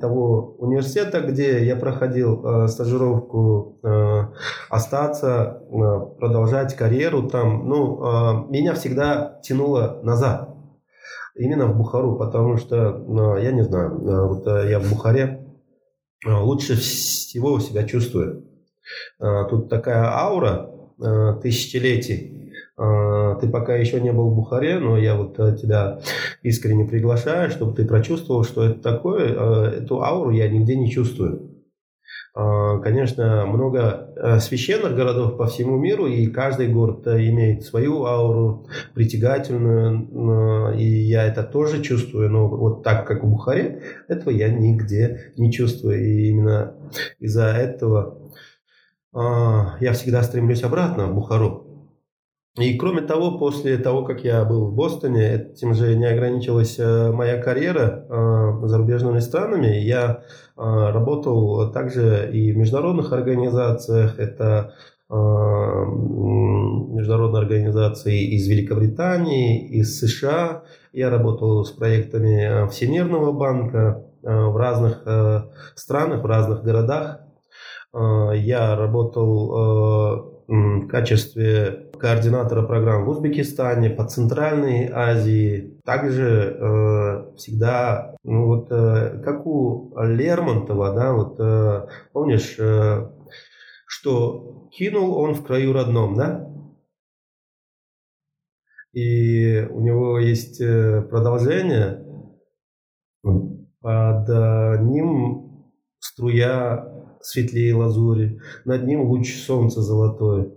того 0.02 0.56
университета, 0.58 1.22
где 1.22 1.66
я 1.66 1.78
проходил 1.78 2.68
стажировку, 2.68 3.80
остаться, 4.70 5.64
продолжать 6.20 6.76
карьеру 6.76 7.30
там. 7.30 7.70
Ну, 7.70 8.48
меня 8.50 8.74
всегда 8.74 9.40
тянуло 9.42 10.02
назад. 10.04 10.50
Именно 11.36 11.68
в 11.68 11.78
Бухару, 11.78 12.18
потому 12.18 12.58
что, 12.58 13.38
я 13.40 13.52
не 13.52 13.64
знаю, 13.64 14.28
вот 14.28 14.46
я 14.46 14.80
в 14.80 14.90
Бухаре 14.90 15.48
лучше 16.26 16.76
всего 16.76 17.60
себя 17.60 17.84
чувствую. 17.84 18.44
Тут 19.50 19.70
такая 19.70 20.12
аура 20.12 20.72
тысячелетий 21.42 22.37
ты 22.78 23.50
пока 23.50 23.76
еще 23.76 24.00
не 24.00 24.12
был 24.12 24.30
в 24.30 24.36
Бухаре, 24.36 24.80
но 24.80 24.98
я 24.98 25.16
вот 25.16 25.40
э, 25.40 25.58
тебя 25.58 26.00
искренне 26.44 26.86
приглашаю, 26.86 27.50
чтобы 27.50 27.76
ты 27.76 27.86
прочувствовал, 27.86 28.44
что 28.44 28.64
это 28.64 28.80
такое. 28.82 29.34
Э, 29.34 29.64
эту 29.82 30.04
ауру 30.04 30.30
я 30.30 30.48
нигде 30.48 30.76
не 30.76 30.92
чувствую. 30.92 31.54
А, 32.36 32.78
конечно, 32.78 33.48
много 33.48 34.14
э, 34.16 34.40
священных 34.40 34.96
городов 34.96 35.38
по 35.38 35.48
всему 35.48 35.78
миру, 35.78 36.06
и 36.06 36.28
каждый 36.28 36.68
город 36.68 37.08
имеет 37.08 37.64
свою 37.64 38.06
ауру 38.06 38.68
притягательную, 38.94 40.78
и 40.78 40.86
я 40.86 41.26
это 41.26 41.42
тоже 41.42 41.82
чувствую, 41.82 42.30
но 42.30 42.48
вот 42.48 42.84
так, 42.84 43.08
как 43.08 43.24
в 43.24 43.28
Бухаре, 43.28 43.82
этого 44.08 44.30
я 44.30 44.50
нигде 44.50 45.34
не 45.36 45.52
чувствую, 45.52 46.00
и 46.00 46.30
именно 46.30 46.76
из-за 47.20 47.48
этого 47.48 48.32
а, 49.14 49.78
я 49.80 49.94
всегда 49.94 50.22
стремлюсь 50.22 50.62
обратно 50.64 51.08
в 51.08 51.16
Бухару. 51.16 51.67
И 52.58 52.76
кроме 52.76 53.02
того, 53.02 53.38
после 53.38 53.78
того, 53.78 54.04
как 54.04 54.24
я 54.24 54.44
был 54.44 54.66
в 54.66 54.74
Бостоне, 54.74 55.52
этим 55.54 55.76
же 55.76 55.96
не 55.96 56.06
ограничилась 56.06 56.80
э, 56.80 57.12
моя 57.12 57.40
карьера 57.40 58.08
э, 58.10 58.68
зарубежными 58.68 59.20
странами. 59.20 59.78
Я 59.78 60.24
э, 60.58 60.62
работал 60.62 61.72
также 61.72 62.32
и 62.34 62.52
в 62.52 62.58
международных 62.58 63.14
организациях. 63.14 64.20
Это 64.20 64.74
международные 65.10 67.42
организации 67.42 68.26
из 68.36 68.46
Великобритании, 68.46 69.66
из 69.70 70.02
США. 70.02 70.64
Я 70.92 71.10
работал 71.10 71.64
с 71.64 71.72
проектами 71.72 72.68
Всемирного 72.68 73.32
банка 73.32 74.04
в 74.22 74.58
разных 74.58 75.06
странах, 75.76 76.24
в 76.24 76.26
разных 76.26 76.62
городах. 76.62 77.22
Я 77.94 78.76
работал 78.76 80.44
в 80.46 80.88
качестве 80.88 81.87
координатора 82.00 82.64
программ 82.64 83.06
в 83.06 83.10
Узбекистане, 83.10 83.90
по 83.90 84.06
Центральной 84.06 84.90
Азии. 84.92 85.80
Также 85.86 86.58
э, 86.60 87.36
всегда, 87.36 88.16
ну 88.24 88.46
вот 88.46 88.72
э, 88.72 89.22
как 89.24 89.46
у 89.46 89.94
Лермонтова, 89.98 90.94
да, 90.94 91.14
вот 91.14 91.40
э, 91.40 91.88
помнишь, 92.14 92.56
э, 92.60 93.10
что 93.86 94.70
кинул 94.72 95.18
он 95.18 95.34
в 95.34 95.44
краю 95.44 95.74
родном, 95.74 96.16
да? 96.16 96.48
И 98.94 99.68
у 99.70 99.82
него 99.82 100.20
есть 100.20 100.60
э, 100.60 101.02
продолжение. 101.04 102.04
Под 103.80 104.30
э, 104.30 104.78
ним 104.82 105.74
струя 106.00 106.98
светлее 107.22 107.76
лазури, 107.76 108.40
над 108.66 108.86
ним 108.86 109.02
луч 109.02 109.36
солнца 109.36 109.82
золотой. 109.82 110.57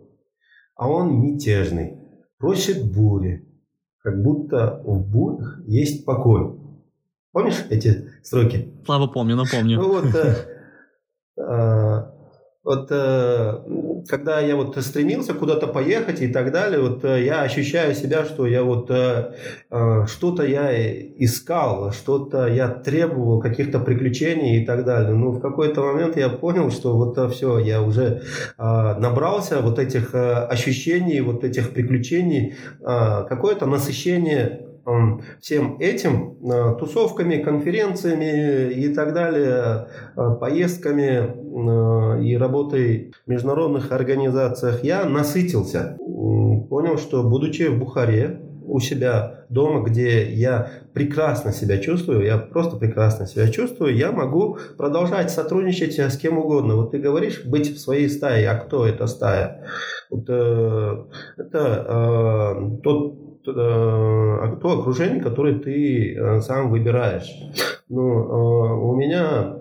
А 0.81 0.89
он 0.89 1.21
мятежный, 1.21 1.99
просит 2.39 2.91
бури, 2.91 3.47
как 3.99 4.23
будто 4.23 4.81
в 4.83 5.07
бурях 5.07 5.61
есть 5.67 6.07
покой. 6.07 6.59
Помнишь 7.33 7.67
эти 7.69 8.09
строки? 8.23 8.73
Слава 8.87 9.07
помню, 9.07 9.37
напомню. 9.37 9.79
Ну 9.79 10.01
вот, 10.01 10.05
вот 12.71 12.87
э, 12.93 13.59
когда 14.09 14.39
я 14.39 14.55
вот 14.55 14.77
стремился 14.77 15.35
куда-то 15.35 15.67
поехать 15.67 16.23
и 16.23 16.29
так 16.29 16.53
далее, 16.53 16.81
вот 16.81 17.05
э, 17.05 17.25
я 17.25 17.43
ощущаю 17.43 17.95
себя, 17.97 18.25
что 18.25 18.47
я 18.47 18.63
вот 18.63 18.89
э, 18.91 19.33
что-то 20.07 20.45
я 20.45 20.71
искал, 21.19 21.93
что-то 21.93 22.47
я 22.47 22.69
требовал 22.69 23.41
каких-то 23.41 23.81
приключений 23.81 24.63
и 24.63 24.67
так 24.67 24.85
далее. 24.85 25.15
Но 25.15 25.33
в 25.33 25.41
какой-то 25.41 25.83
момент 25.83 26.17
я 26.17 26.29
понял, 26.29 26.71
что 26.71 26.97
вот 26.97 27.33
все, 27.33 27.59
я 27.59 27.83
уже 27.83 28.23
набрался 28.57 29.61
вот 29.61 29.79
этих 29.79 30.15
ощущений, 30.15 31.21
вот 31.21 31.45
этих 31.45 31.71
приключений, 31.71 32.55
какое-то 32.81 33.67
насыщение 33.67 34.70
всем 35.41 35.77
этим, 35.79 36.37
тусовками, 36.79 37.43
конференциями 37.43 38.73
и 38.73 38.93
так 38.95 39.13
далее, 39.15 39.89
поездками 40.41 42.25
и 42.25 42.37
работой 42.37 43.13
в 43.27 43.31
международных 43.31 43.93
организациях, 43.93 44.83
я 44.85 45.05
насытился. 45.05 45.97
Понял, 46.69 46.99
что 46.99 47.23
будучи 47.23 47.65
в 47.65 47.79
Бухаре, 47.79 48.41
у 48.71 48.79
себя 48.79 49.45
дома, 49.49 49.83
где 49.83 50.33
я 50.33 50.71
прекрасно 50.95 51.53
себя 51.53 51.79
чувствую, 51.79 52.25
я 52.25 52.39
просто 52.39 52.77
прекрасно 52.77 53.27
себя 53.27 53.49
чувствую, 53.49 53.97
я 53.97 54.13
могу 54.13 54.59
продолжать 54.77 55.31
сотрудничать 55.31 55.99
с 55.99 56.17
кем 56.17 56.39
угодно. 56.39 56.77
Вот 56.77 56.93
ты 56.93 56.99
говоришь 56.99 57.45
быть 57.45 57.75
в 57.75 57.79
своей 57.79 58.09
стае, 58.09 58.49
а 58.49 58.55
кто 58.57 58.87
эта 58.87 59.07
стая? 59.07 59.67
Вот, 60.09 60.25
э, 60.29 61.05
это 61.37 62.55
э, 62.59 62.81
тот 62.83 63.20
Э, 63.20 63.20
то 63.45 64.81
окружение, 64.81 65.23
которое 65.23 65.59
ты 65.59 66.15
э, 66.15 66.41
сам 66.41 66.71
выбираешь. 66.71 67.31
Ну, 67.89 68.03
э, 68.03 68.75
у 68.81 68.95
меня 68.95 69.57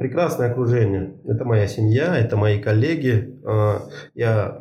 прекрасное 0.00 0.50
окружение. 0.50 1.14
Это 1.24 1.44
моя 1.44 1.66
семья, 1.68 2.16
это 2.18 2.36
мои 2.36 2.60
коллеги. 2.60 3.38
Я 4.12 4.60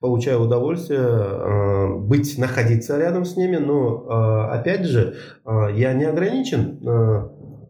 получаю 0.00 0.40
удовольствие 0.40 1.98
быть, 1.98 2.38
находиться 2.38 2.98
рядом 2.98 3.26
с 3.26 3.36
ними, 3.36 3.58
но 3.58 4.48
опять 4.50 4.86
же, 4.86 5.16
я 5.74 5.92
не 5.92 6.04
ограничен 6.04 6.80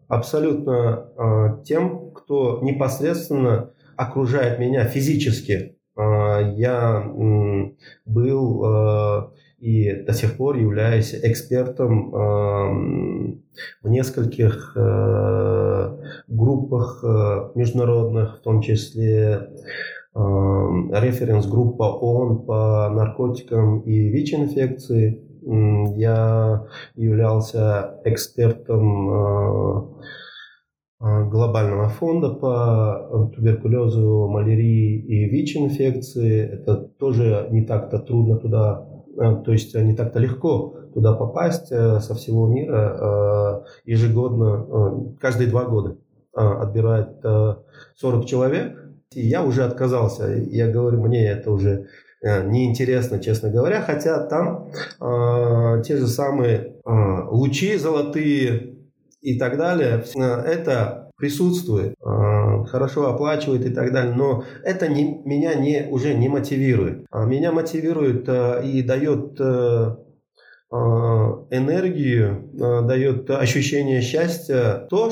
абсолютно 0.07 1.61
тем, 1.65 2.11
кто 2.11 2.61
непосредственно 2.61 3.71
окружает 3.97 4.57
меня 4.57 4.85
физически. 4.85 5.75
Я 5.97 7.11
был 8.05 9.31
и 9.61 9.93
до 9.93 10.11
сих 10.13 10.37
пор 10.37 10.57
являюсь 10.57 11.13
экспертом 11.13 12.15
э, 12.15 13.37
в 13.83 13.89
нескольких 13.89 14.73
э, 14.75 15.97
группах 16.27 17.03
э, 17.03 17.51
международных, 17.53 18.39
в 18.39 18.41
том 18.41 18.61
числе 18.61 19.51
э, 20.15 20.19
референс-группа 20.19 21.83
ООН 21.83 22.45
по 22.45 22.89
наркотикам 22.91 23.81
и 23.81 24.09
ВИЧ-инфекции. 24.09 25.27
Я 25.95 26.65
являлся 26.95 27.99
экспертом 28.03 29.09
э, 29.11 29.81
э, 31.01 31.29
глобального 31.29 31.89
фонда 31.89 32.29
по 32.29 33.29
туберкулезу, 33.35 34.27
малярии 34.27 34.97
и 34.97 35.29
ВИЧ-инфекции. 35.29 36.49
Это 36.49 36.77
тоже 36.77 37.47
не 37.51 37.63
так-то 37.63 37.99
трудно 37.99 38.37
туда 38.37 38.87
то 39.15 39.51
есть 39.51 39.75
не 39.75 39.95
так-то 39.95 40.19
легко 40.19 40.75
туда 40.93 41.13
попасть 41.13 41.71
э, 41.71 41.99
со 41.99 42.15
всего 42.15 42.47
мира 42.47 43.65
э, 43.85 43.89
ежегодно, 43.89 45.15
каждые 45.19 45.49
два 45.49 45.65
года 45.65 45.97
отбирают 46.33 47.21
40 47.97 48.25
человек. 48.25 48.77
И 49.13 49.27
я 49.27 49.43
уже 49.43 49.65
отказался. 49.65 50.29
Я 50.29 50.71
говорю, 50.71 51.01
мне 51.01 51.27
это 51.27 51.51
уже 51.51 51.87
неинтересно, 52.21 53.19
честно 53.19 53.49
говоря. 53.49 53.81
Хотя 53.81 54.25
там 54.27 54.71
те 55.83 55.97
же 55.97 56.07
самые 56.07 56.77
лучи 56.85 57.75
золотые 57.75 58.77
и 59.19 59.37
так 59.37 59.57
далее, 59.57 60.05
это 60.15 61.11
присутствует 61.17 61.95
хорошо 62.65 63.09
оплачивают 63.09 63.65
и 63.65 63.69
так 63.69 63.91
далее, 63.91 64.13
но 64.13 64.43
это 64.63 64.87
не, 64.87 65.21
меня 65.25 65.53
не, 65.55 65.87
уже 65.89 66.13
не 66.13 66.29
мотивирует. 66.29 67.05
А 67.11 67.25
меня 67.25 67.51
мотивирует 67.51 68.27
э, 68.27 68.61
и 68.65 68.81
дает 68.81 69.39
э, 69.39 69.95
э, 70.71 70.75
энергию, 70.75 72.49
дает 72.53 73.29
ощущение 73.29 74.01
счастья 74.01 74.87
то, 74.89 75.11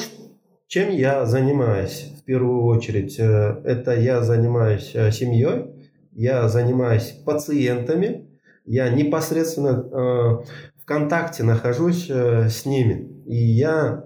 чем 0.68 0.92
я 0.92 1.26
занимаюсь 1.26 2.14
в 2.20 2.24
первую 2.24 2.64
очередь. 2.64 3.18
Это 3.18 3.96
я 4.00 4.22
занимаюсь 4.22 4.92
семьей, 4.92 5.66
я 6.12 6.48
занимаюсь 6.48 7.14
пациентами, 7.26 8.28
я 8.66 8.90
непосредственно 8.90 9.82
в 9.82 10.86
контакте 10.86 11.44
нахожусь 11.44 12.08
с 12.08 12.66
ними. 12.66 13.19
И 13.30 13.36
я 13.36 14.04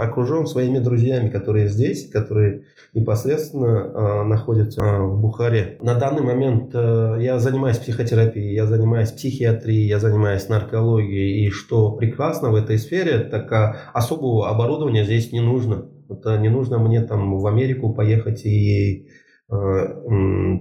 окружен 0.00 0.48
своими 0.48 0.80
друзьями, 0.80 1.28
которые 1.28 1.68
здесь, 1.68 2.10
которые 2.10 2.64
непосредственно 2.92 3.66
э, 3.66 4.22
находится 4.24 4.80
э, 4.80 5.00
в 5.00 5.20
Бухаре. 5.20 5.78
На 5.80 5.94
данный 5.94 6.22
момент 6.22 6.74
э, 6.74 7.18
я 7.20 7.38
занимаюсь 7.38 7.78
психотерапией, 7.78 8.52
я 8.52 8.66
занимаюсь 8.66 9.12
психиатрией, 9.12 9.86
я 9.86 10.00
занимаюсь 10.00 10.48
наркологией. 10.48 11.46
И 11.46 11.50
что 11.50 11.92
прекрасно 11.92 12.50
в 12.50 12.56
этой 12.56 12.78
сфере, 12.78 13.20
так 13.20 13.52
а, 13.52 13.76
особого 13.92 14.50
оборудования 14.50 15.04
здесь 15.04 15.30
не 15.30 15.40
нужно. 15.40 15.86
Это 16.08 16.36
не 16.38 16.48
нужно 16.48 16.78
мне 16.80 17.00
там 17.00 17.38
в 17.38 17.46
Америку 17.46 17.94
поехать 17.94 18.44
и 18.44 19.06
Э, 19.06 19.23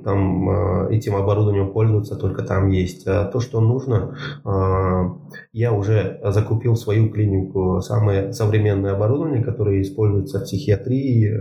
там 0.03 0.49
э, 0.49 0.95
этим 0.95 1.15
оборудованием 1.15 1.71
пользоваться, 1.71 2.15
только 2.15 2.43
там 2.43 2.69
есть. 2.69 3.07
А 3.07 3.25
то, 3.25 3.39
что 3.39 3.61
нужно, 3.61 4.15
э, 4.45 5.39
я 5.51 5.73
уже 5.73 6.19
закупил 6.23 6.75
свою 6.75 7.09
клинику, 7.09 7.81
самое 7.81 8.33
современное 8.33 8.93
оборудование, 8.93 9.43
которое 9.43 9.81
используется 9.81 10.39
в 10.39 10.43
психиатрии, 10.43 11.31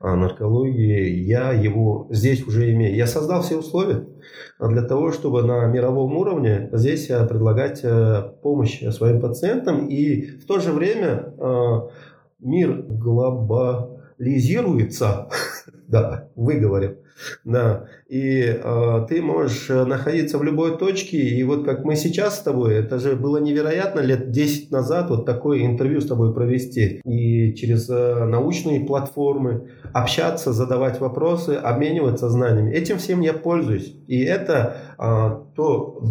наркологии, 0.00 1.08
я 1.24 1.52
его 1.52 2.06
здесь 2.10 2.46
уже 2.46 2.72
имею. 2.72 2.94
Я 2.94 3.08
создал 3.08 3.42
все 3.42 3.56
условия 3.58 4.06
для 4.60 4.82
того, 4.82 5.10
чтобы 5.10 5.42
на 5.42 5.66
мировом 5.66 6.16
уровне 6.16 6.68
здесь 6.72 7.06
предлагать 7.06 7.84
помощь 8.42 8.80
своим 8.92 9.20
пациентам 9.20 9.88
и 9.88 10.38
в 10.38 10.46
то 10.46 10.60
же 10.60 10.72
время 10.72 11.32
мир 12.38 12.84
глобально 12.88 13.98
лизируется, 14.18 15.28
да, 15.88 16.28
выговорим, 16.36 16.98
да, 17.44 17.86
и 18.08 18.42
э, 18.42 19.06
ты 19.08 19.22
можешь 19.22 19.68
находиться 19.68 20.38
в 20.38 20.44
любой 20.44 20.76
точке, 20.76 21.16
и 21.16 21.42
вот 21.42 21.64
как 21.64 21.84
мы 21.84 21.96
сейчас 21.96 22.36
с 22.36 22.42
тобой, 22.42 22.74
это 22.74 22.98
же 22.98 23.16
было 23.16 23.38
невероятно 23.38 24.00
лет 24.00 24.30
10 24.30 24.70
назад 24.70 25.08
вот 25.08 25.24
такое 25.24 25.64
интервью 25.64 26.00
с 26.00 26.06
тобой 26.06 26.34
провести, 26.34 27.00
и 27.04 27.54
через 27.54 27.88
э, 27.88 28.24
научные 28.26 28.80
платформы 28.80 29.70
общаться, 29.94 30.52
задавать 30.52 31.00
вопросы, 31.00 31.50
обмениваться 31.54 32.28
знаниями. 32.28 32.72
Этим 32.72 32.98
всем 32.98 33.20
я 33.20 33.32
пользуюсь, 33.32 33.96
и 34.06 34.22
это 34.22 34.76
э, 34.98 35.54
то 35.56 36.02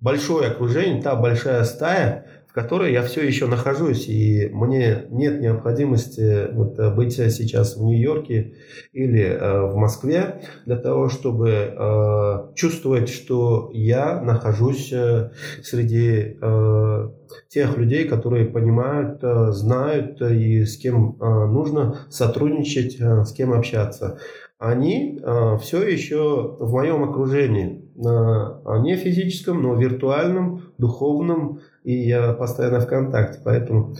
большое 0.00 0.48
окружение, 0.48 1.00
та 1.00 1.14
большая 1.14 1.64
стая, 1.64 2.26
в 2.50 2.52
которой 2.52 2.92
я 2.92 3.02
все 3.02 3.24
еще 3.24 3.46
нахожусь, 3.46 4.08
и 4.08 4.48
мне 4.52 5.04
нет 5.10 5.40
необходимости 5.40 6.52
вот 6.52 6.76
быть 6.96 7.12
сейчас 7.12 7.76
в 7.76 7.84
Нью-Йорке 7.84 8.54
или 8.92 9.22
э, 9.22 9.66
в 9.66 9.76
Москве 9.76 10.42
для 10.66 10.76
того, 10.76 11.08
чтобы 11.08 11.48
э, 11.48 12.54
чувствовать, 12.56 13.08
что 13.08 13.70
я 13.72 14.20
нахожусь 14.20 14.92
э, 14.92 15.30
среди 15.62 16.38
э, 16.42 17.08
тех 17.48 17.78
людей, 17.78 18.08
которые 18.08 18.46
понимают, 18.46 19.22
э, 19.22 19.52
знают 19.52 20.20
и 20.20 20.64
с 20.64 20.76
кем 20.76 21.18
э, 21.20 21.24
нужно 21.24 21.98
сотрудничать, 22.10 22.96
э, 23.00 23.22
с 23.22 23.32
кем 23.32 23.52
общаться. 23.52 24.18
Они 24.58 25.18
э, 25.22 25.56
все 25.62 25.82
еще 25.88 26.56
в 26.58 26.72
моем 26.72 27.04
окружении, 27.04 27.82
э, 27.96 28.80
не 28.82 28.96
физическом, 28.96 29.62
но 29.62 29.74
виртуальном, 29.74 30.72
духовном, 30.78 31.60
и 31.82 31.94
я 31.94 32.32
постоянно 32.34 32.80
в 32.80 32.86
контакте. 32.86 33.40
Поэтому 33.42 33.94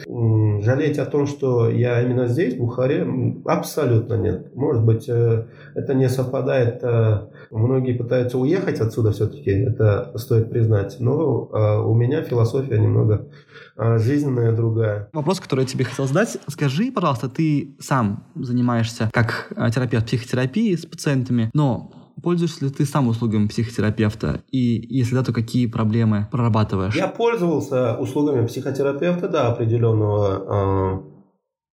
жалеть 0.62 0.98
о 0.98 1.06
том, 1.06 1.26
что 1.26 1.70
я 1.70 2.02
именно 2.02 2.26
здесь, 2.26 2.54
в 2.54 2.58
Бухаре, 2.58 3.06
абсолютно 3.46 4.14
нет. 4.14 4.54
Может 4.54 4.84
быть, 4.84 5.08
э, 5.08 5.46
это 5.74 5.94
не 5.94 6.08
совпадает. 6.08 6.80
Э, 6.82 7.28
многие 7.50 7.96
пытаются 7.96 8.38
уехать 8.38 8.80
отсюда 8.80 9.12
все-таки, 9.12 9.50
это 9.50 10.12
стоит 10.16 10.50
признать. 10.50 10.96
Но 11.00 11.48
э, 11.52 11.80
у 11.80 11.94
меня 11.94 12.22
философия 12.22 12.78
немного 12.78 13.28
жизненная 13.76 14.54
другая. 14.54 15.08
Вопрос, 15.14 15.40
который 15.40 15.60
я 15.60 15.66
тебе 15.66 15.84
хотел 15.84 16.06
задать. 16.06 16.36
Скажи, 16.48 16.92
пожалуйста, 16.92 17.30
ты 17.30 17.76
сам 17.80 18.24
занимаешься 18.34 19.08
как 19.12 19.52
терапевт 19.74 20.04
психотерапии 20.04 20.74
с 20.74 20.84
пациентами, 20.84 21.50
но 21.54 21.90
Пользуешься 22.22 22.64
ли 22.64 22.70
ты 22.70 22.84
сам 22.84 23.08
услугами 23.08 23.48
психотерапевта? 23.48 24.42
И 24.50 24.58
если 24.58 25.14
да, 25.14 25.22
то 25.22 25.32
какие 25.32 25.66
проблемы 25.66 26.28
прорабатываешь? 26.30 26.96
Я 26.96 27.08
пользовался 27.08 27.96
услугами 27.96 28.46
психотерапевта, 28.46 29.28
да, 29.28 29.48
определенного 29.48 31.02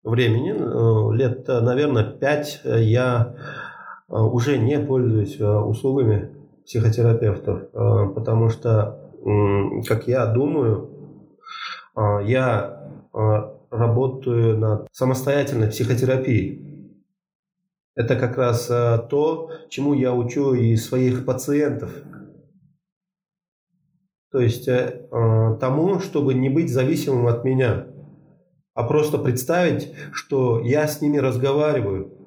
э, 0.03 0.09
времени. 0.09 0.53
Э, 0.53 1.15
лет, 1.15 1.47
наверное, 1.47 2.03
пять 2.03 2.61
я 2.63 3.35
э, 4.09 4.15
уже 4.15 4.57
не 4.57 4.79
пользуюсь 4.79 5.39
э, 5.39 5.45
услугами 5.45 6.31
психотерапевтов, 6.65 7.63
э, 7.73 8.13
потому 8.15 8.49
что, 8.49 8.99
э, 9.23 9.83
как 9.87 10.07
я 10.07 10.25
думаю, 10.27 10.89
э, 11.95 12.01
я 12.25 12.77
э, 13.13 13.17
работаю 13.71 14.57
над 14.57 14.87
самостоятельной 14.91 15.69
психотерапией. 15.69 16.70
Это 17.95 18.15
как 18.15 18.37
раз 18.37 18.67
а, 18.69 18.97
то, 18.97 19.51
чему 19.69 19.93
я 19.93 20.13
учу 20.13 20.53
и 20.53 20.75
своих 20.75 21.25
пациентов. 21.25 21.91
То 24.31 24.39
есть 24.39 24.67
э, 24.67 25.07
а, 25.11 25.55
тому, 25.55 25.99
чтобы 25.99 26.33
не 26.33 26.49
быть 26.49 26.71
зависимым 26.71 27.27
от 27.27 27.43
меня, 27.43 27.87
а 28.73 28.83
просто 28.83 29.17
представить, 29.17 29.93
что 30.13 30.61
я 30.61 30.87
с 30.87 31.01
ними 31.01 31.17
разговариваю. 31.17 32.17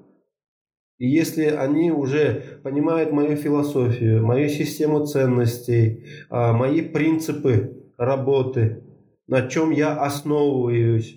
И 0.99 1.09
если 1.09 1.47
они 1.47 1.91
уже 1.91 2.61
понимают 2.63 3.11
мою 3.11 3.37
философию, 3.37 4.25
мою 4.25 4.49
систему 4.49 5.07
ценностей, 5.07 6.05
а, 6.29 6.53
мои 6.53 6.83
принципы 6.83 7.85
работы, 7.97 8.85
на 9.27 9.49
чем 9.49 9.71
я 9.71 9.95
основываюсь, 9.95 11.17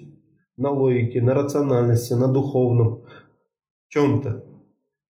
на 0.56 0.72
логике, 0.72 1.22
на 1.22 1.36
рациональности, 1.36 2.14
на 2.14 2.28
духовном, 2.28 3.04
чем-то. 3.90 4.44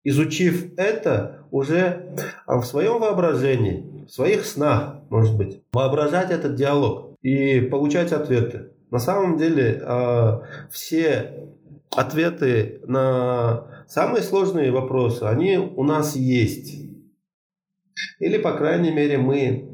Изучив 0.05 0.73
это, 0.77 1.47
уже 1.51 2.17
а, 2.47 2.59
в 2.61 2.65
своем 2.65 2.99
воображении, 2.99 4.05
в 4.07 4.11
своих 4.11 4.45
снах, 4.45 4.97
может 5.11 5.37
быть, 5.37 5.63
воображать 5.73 6.31
этот 6.31 6.55
диалог 6.55 7.17
и 7.23 7.61
получать 7.61 8.13
ответы. 8.13 8.73
На 8.91 8.99
самом 8.99 9.37
деле 9.37 9.81
а, 9.85 10.43
все 10.71 11.49
ответы 11.91 12.81
на 12.87 13.85
самые 13.87 14.23
сложные 14.23 14.73
вопросы, 14.73 15.25
они 15.25 15.57
у 15.57 15.85
нас 15.85 16.17
есть. 16.17 16.75
Или, 18.19 18.39
по 18.39 18.53
крайней 18.53 18.91
мере, 18.91 19.19
мы 19.19 19.69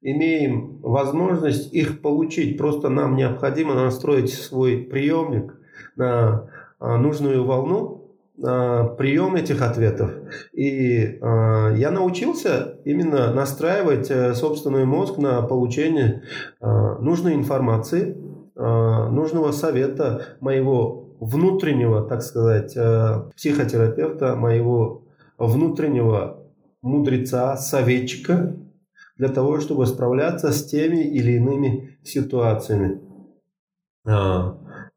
имеем 0.00 0.80
возможность 0.80 1.72
их 1.72 2.00
получить. 2.00 2.58
Просто 2.58 2.88
нам 2.88 3.16
необходимо 3.16 3.74
настроить 3.74 4.32
свой 4.32 4.78
приемник 4.78 5.54
на 5.96 6.50
нужную 6.80 7.44
волну, 7.44 7.98
а, 8.40 8.84
прием 8.84 9.34
этих 9.34 9.62
ответов. 9.62 10.12
И 10.52 11.18
а, 11.20 11.72
я 11.74 11.90
научился 11.90 12.78
именно 12.84 13.32
настраивать 13.34 14.10
э, 14.10 14.34
собственный 14.34 14.84
мозг 14.84 15.18
на 15.18 15.42
получение 15.42 16.22
нужной 16.60 17.34
информации, 17.34 18.16
нужного 18.54 19.52
совета 19.52 20.36
моего 20.40 21.14
внутреннего, 21.20 22.02
так 22.02 22.22
сказать, 22.22 22.76
э, 22.76 23.30
психотерапевта, 23.36 24.34
моего 24.34 25.04
внутреннего 25.36 26.42
мудреца, 26.82 27.56
советчика, 27.56 28.56
для 29.16 29.28
того, 29.28 29.60
чтобы 29.60 29.86
справляться 29.86 30.50
с 30.50 30.64
теми 30.64 31.02
или 31.04 31.32
иными 31.32 31.98
ситуациями. 32.02 33.00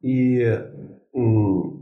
И 0.01 0.59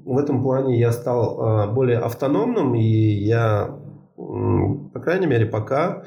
в 0.05 0.17
этом 0.17 0.43
плане 0.43 0.79
я 0.79 0.91
стал 0.91 1.41
а, 1.41 1.67
более 1.67 1.99
автономным, 1.99 2.75
и 2.75 2.81
я, 2.83 3.77
по 4.15 4.99
крайней 4.99 5.27
мере, 5.27 5.45
пока 5.45 6.03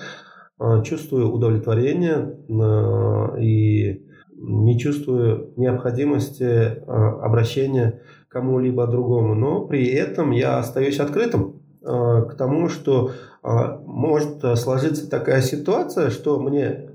а, 0.59 0.83
чувствую 0.83 1.31
удовлетворение 1.31 2.37
а, 2.49 3.37
и 3.39 4.07
не 4.35 4.79
чувствую 4.79 5.53
необходимости 5.57 6.83
обращения 6.89 8.03
к 8.29 8.33
кому-либо 8.33 8.89
другому. 8.89 9.35
Но 9.35 9.67
при 9.67 9.87
этом 9.87 10.33
я 10.33 10.59
остаюсь 10.59 10.99
открытым 10.99 11.63
к 11.81 12.35
тому, 12.37 12.69
что 12.69 13.13
может 13.43 14.41
сложиться 14.59 15.09
такая 15.09 15.43
ситуация, 15.43 16.11
что 16.11 16.41
мне 16.41 16.92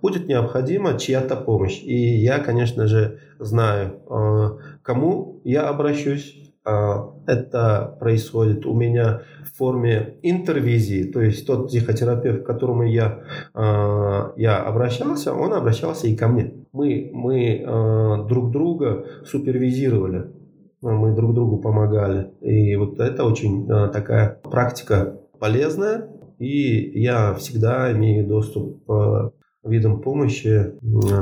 будет 0.00 0.28
необходима 0.28 0.98
чья-то 0.98 1.36
помощь. 1.36 1.80
И 1.82 1.96
я, 1.96 2.38
конечно 2.38 2.86
же, 2.86 3.18
знаю, 3.38 4.00
а, 4.08 4.56
кому 4.82 5.40
я 5.44 5.68
обращусь. 5.68 6.38
А, 6.64 7.12
это 7.26 7.96
происходит 7.98 8.66
у 8.66 8.74
меня 8.74 9.22
в 9.44 9.56
форме 9.56 10.18
интервизии, 10.22 11.04
то 11.04 11.20
есть 11.20 11.46
тот 11.46 11.68
психотерапевт, 11.68 12.42
к 12.42 12.46
которому 12.46 12.84
я, 12.84 13.20
я 13.54 14.58
обращался, 14.58 15.34
он 15.34 15.52
обращался 15.52 16.06
и 16.06 16.16
ко 16.16 16.28
мне. 16.28 16.54
Мы, 16.72 17.10
мы 17.12 18.24
друг 18.28 18.50
друга 18.50 19.04
супервизировали, 19.26 20.32
мы 20.80 21.14
друг 21.14 21.34
другу 21.34 21.58
помогали. 21.58 22.30
И 22.40 22.74
вот 22.76 22.98
это 22.98 23.24
очень 23.24 23.66
такая 23.66 24.40
практика 24.42 25.20
полезная, 25.38 26.08
и 26.42 27.00
я 27.00 27.34
всегда 27.34 27.92
имею 27.92 28.26
доступ 28.26 28.84
к 28.86 29.32
видам 29.64 30.00
помощи 30.00 30.72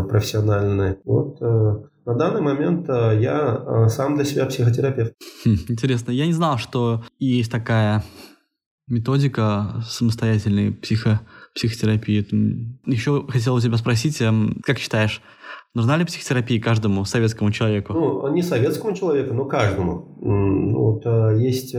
профессиональной. 0.09 0.97
Вот 1.05 1.37
э, 1.43 1.83
на 2.07 2.15
данный 2.15 2.41
момент 2.41 2.89
э, 2.89 3.19
я 3.21 3.63
э, 3.67 3.89
сам 3.89 4.17
для 4.17 4.25
себя 4.25 4.47
психотерапевт. 4.47 5.13
Хм, 5.45 5.57
интересно, 5.69 6.11
я 6.11 6.27
не 6.27 6.33
знал, 6.33 6.57
что 6.59 7.05
есть 7.19 7.51
такая 7.51 8.03
методика 8.89 9.83
самостоятельной 9.87 10.73
психо 10.73 11.21
психотерапии. 11.55 12.27
Еще 12.87 13.27
хотел 13.29 13.55
у 13.55 13.61
тебя 13.61 13.77
спросить, 13.77 14.21
эм, 14.23 14.61
как 14.65 14.79
считаешь, 14.79 15.21
нужна 15.75 15.97
ли 15.97 16.05
психотерапия 16.05 16.61
каждому 16.61 17.05
советскому 17.05 17.53
человеку? 17.53 17.93
Ну, 17.93 18.33
не 18.33 18.43
советскому 18.43 18.97
человеку, 18.97 19.35
но 19.35 19.45
каждому. 19.45 20.17
Вот, 20.21 21.05
есть 21.39 21.75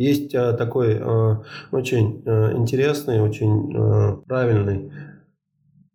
есть 0.00 0.34
э, 0.34 0.54
такой 0.54 0.94
э, 0.98 1.36
очень 1.72 2.22
э, 2.24 2.56
интересный, 2.56 3.20
очень 3.20 4.22
правильный, 4.26 4.90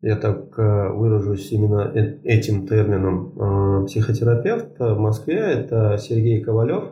я 0.01 0.15
так 0.17 0.55
выражусь 0.55 1.51
именно 1.51 1.91
этим 2.23 2.67
термином, 2.67 3.87
психотерапевт 3.87 4.77
в 4.77 4.99
Москве, 4.99 5.37
это 5.37 5.97
Сергей 5.97 6.43
Ковалев. 6.43 6.83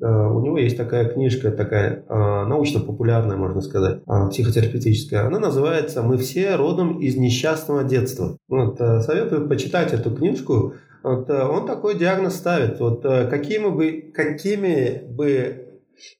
У 0.00 0.40
него 0.40 0.56
есть 0.56 0.76
такая 0.76 1.06
книжка, 1.06 1.50
такая 1.50 2.04
научно-популярная, 2.08 3.36
можно 3.36 3.60
сказать, 3.60 4.04
психотерапевтическая. 4.04 5.26
Она 5.26 5.40
называется 5.40 6.02
«Мы 6.02 6.18
все 6.18 6.54
родом 6.54 7.00
из 7.00 7.16
несчастного 7.16 7.82
детства». 7.82 8.36
Вот, 8.48 8.78
советую 8.78 9.48
почитать 9.48 9.92
эту 9.92 10.14
книжку. 10.14 10.74
Вот, 11.02 11.28
он 11.28 11.66
такой 11.66 11.98
диагноз 11.98 12.36
ставит. 12.36 12.78
Вот 12.78 13.02
какими 13.02 13.68
бы, 13.70 14.12
какими 14.14 15.02
бы 15.04 15.69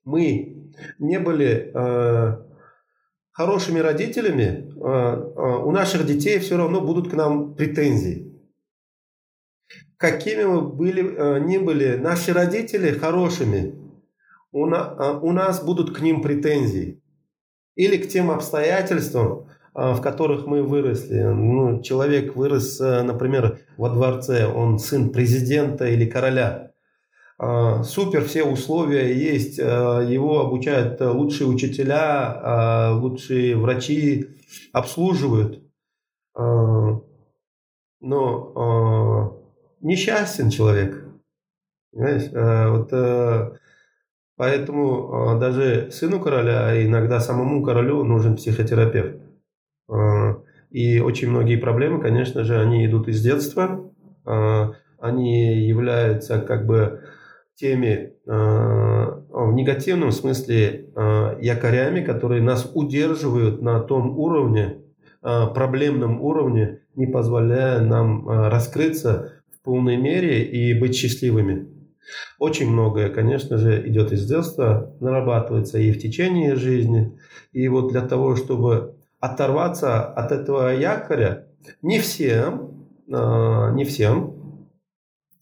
мы 0.05 0.73
не 0.99 1.19
были 1.19 1.73
э, 1.75 2.37
хорошими 3.33 3.79
родителями, 3.79 4.43
э, 4.43 4.89
э, 4.89 5.65
у 5.65 5.71
наших 5.71 6.07
детей 6.07 6.39
все 6.39 6.57
равно 6.57 6.81
будут 6.81 7.11
к 7.11 7.15
нам 7.15 7.55
претензии. 7.55 8.27
Какими 9.97 10.45
мы 10.45 10.63
были, 10.63 11.03
э, 11.03 11.41
ни 11.41 11.59
были 11.59 11.97
наши 11.97 12.33
родители 12.33 12.93
хорошими, 12.93 13.75
у, 14.53 14.67
на, 14.67 14.97
э, 14.99 15.19
у 15.23 15.33
нас 15.33 15.63
будут 15.63 15.97
к 15.97 16.01
ним 16.01 16.23
претензии. 16.23 17.03
Или 17.77 17.97
к 17.99 18.09
тем 18.09 18.31
обстоятельствам, 18.31 19.49
э, 19.75 19.93
в 19.93 20.01
которых 20.01 20.47
мы 20.47 20.63
выросли. 20.63 21.21
Ну, 21.21 21.83
человек 21.83 22.35
вырос, 22.37 22.81
э, 22.81 23.03
например, 23.03 23.61
во 23.77 23.91
дворце, 23.91 24.47
он 24.47 24.79
сын 24.79 25.11
президента 25.11 25.87
или 25.87 26.07
короля– 26.07 26.67
супер 27.85 28.25
все 28.25 28.45
условия 28.45 29.15
есть, 29.15 29.59
а, 29.59 30.01
его 30.01 30.41
обучают 30.41 31.01
лучшие 31.01 31.49
учителя, 31.49 32.39
а, 32.43 32.93
лучшие 32.95 33.57
врачи, 33.57 34.29
обслуживают. 34.73 35.63
Но 38.03 39.37
несчастен 39.81 40.51
человек. 40.51 41.05
Понимаешь? 41.93 42.31
Вот, 42.71 43.59
поэтому 44.37 45.39
даже 45.39 45.91
сыну 45.91 46.21
короля, 46.21 46.85
иногда 46.85 47.21
самому 47.21 47.63
королю 47.63 48.05
нужен 48.05 48.37
психотерапевт. 48.37 49.21
И 50.71 51.01
очень 51.01 51.31
многие 51.31 51.57
проблемы, 51.57 52.01
конечно 52.01 52.45
же, 52.45 52.61
они 52.61 52.87
идут 52.87 53.09
из 53.09 53.23
детства. 53.23 53.93
Они 54.99 55.67
являются 55.67 56.41
как 56.41 56.67
бы 56.67 57.03
теми 57.61 58.15
э, 58.27 58.31
в 58.31 59.53
негативном 59.53 60.13
смысле 60.13 60.87
э, 60.97 61.39
якорями, 61.43 62.01
которые 62.01 62.43
нас 62.43 62.71
удерживают 62.75 63.61
на 63.61 63.81
том 63.81 64.19
уровне, 64.19 64.79
э, 65.23 65.47
проблемном 65.55 66.23
уровне, 66.23 66.81
не 66.95 67.07
позволяя 67.07 67.81
нам 67.81 68.29
раскрыться 68.29 69.33
в 69.53 69.63
полной 69.63 69.97
мере 69.97 70.43
и 70.45 70.79
быть 70.79 70.97
счастливыми. 70.97 71.69
Очень 72.39 72.71
многое, 72.71 73.11
конечно 73.11 73.59
же, 73.59 73.87
идет 73.89 74.11
из 74.13 74.27
детства, 74.27 74.95
нарабатывается 75.01 75.79
и 75.79 75.93
в 75.93 75.99
течение 75.99 76.57
жизни. 76.57 77.17
И 77.53 77.69
вот 77.69 77.93
для 77.93 78.01
того, 78.01 78.37
чтобы 78.37 78.97
оторваться 79.21 80.03
от 80.03 80.33
этого 80.33 80.75
якоря, 80.75 81.47
не 81.83 82.01
всем, 82.01 82.89
не 83.07 83.85
всем, 83.85 84.40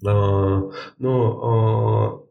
но 0.00 0.72
а, 1.00 2.22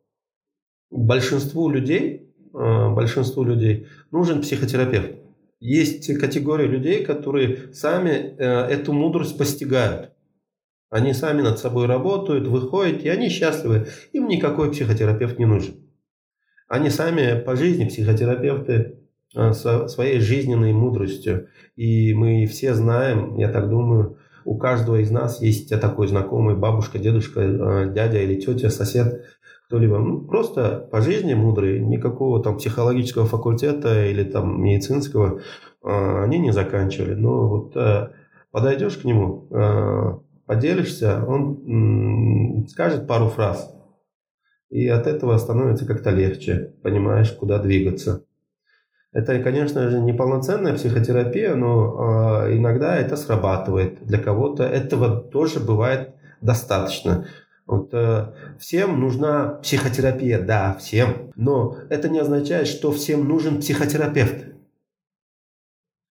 большинству 0.90 1.70
людей, 1.70 2.34
а, 2.54 2.90
большинству 2.90 3.44
людей 3.44 3.88
нужен 4.12 4.42
психотерапевт. 4.42 5.18
Есть 5.60 6.14
категория 6.20 6.68
людей, 6.68 7.04
которые 7.04 7.74
сами 7.74 8.10
э, 8.10 8.44
эту 8.46 8.94
мудрость 8.94 9.40
постигают. 9.40 10.12
Они 10.92 11.14
сами 11.14 11.42
над 11.42 11.58
собой 11.58 11.88
работают, 11.88 12.48
выходят, 12.48 13.02
и 13.02 13.10
они 13.10 13.30
счастливы. 13.30 13.88
Им 14.14 14.28
никакой 14.28 14.72
психотерапевт 14.72 15.40
не 15.40 15.46
нужен. 15.46 15.74
Они 16.68 16.92
сами 16.92 17.42
по 17.42 17.56
жизни 17.56 17.86
психотерапевты 17.86 19.00
со 19.34 19.88
своей 19.88 20.20
жизненной 20.20 20.74
мудростью. 20.74 21.48
И 21.76 22.14
мы 22.14 22.46
все 22.46 22.76
знаем, 22.76 23.38
я 23.38 23.50
так 23.50 23.68
думаю, 23.68 24.20
у 24.48 24.58
каждого 24.58 24.96
из 25.02 25.12
нас 25.12 25.42
есть 25.42 25.70
такой 25.82 26.08
знакомый 26.08 26.56
бабушка, 26.56 27.00
дедушка, 27.00 27.42
э, 27.42 27.94
дядя 27.94 28.20
или 28.20 28.40
тетя, 28.40 28.70
сосед, 28.70 29.26
кто-либо. 29.68 29.98
Ну, 29.98 30.22
просто 30.26 30.88
по 30.90 31.02
жизни 31.02 31.34
мудрый, 31.34 31.82
никакого 31.82 32.42
там 32.42 32.56
психологического 32.56 33.26
факультета 33.26 34.06
или 34.06 34.24
там 34.24 34.64
медицинского 34.64 35.42
э, 35.84 36.24
они 36.24 36.40
не 36.40 36.52
заканчивали. 36.54 37.14
Но 37.14 37.50
вот 37.50 37.76
э, 37.76 38.12
подойдешь 38.52 38.96
к 38.98 39.04
нему, 39.04 39.50
поделишься, 40.46 41.26
он 41.28 42.66
скажет 42.70 43.06
пару 43.06 43.28
фраз. 43.28 43.70
И 44.70 44.88
от 44.88 45.08
этого 45.08 45.38
становится 45.38 45.86
как-то 45.86 46.12
легче, 46.12 46.74
понимаешь, 46.84 47.32
куда 47.34 47.60
двигаться. 47.60 48.26
Это, 49.14 49.42
конечно 49.42 49.90
же, 49.90 50.00
не 50.00 50.14
полноценная 50.14 50.76
психотерапия, 50.76 51.56
но 51.56 52.46
э, 52.46 52.58
иногда 52.58 52.96
это 52.98 53.16
срабатывает. 53.16 54.06
Для 54.06 54.20
кого-то 54.20 54.64
этого 54.64 55.22
тоже 55.22 55.60
бывает 55.60 56.14
достаточно. 56.42 57.26
Вот, 57.66 57.94
э, 57.94 58.34
всем 58.60 59.00
нужна 59.00 59.60
психотерапия, 59.64 60.42
да, 60.42 60.76
всем. 60.76 61.32
Но 61.36 61.78
это 61.90 62.10
не 62.10 62.20
означает, 62.20 62.68
что 62.68 62.92
всем 62.92 63.28
нужен 63.28 63.60
психотерапевт. 63.60 64.46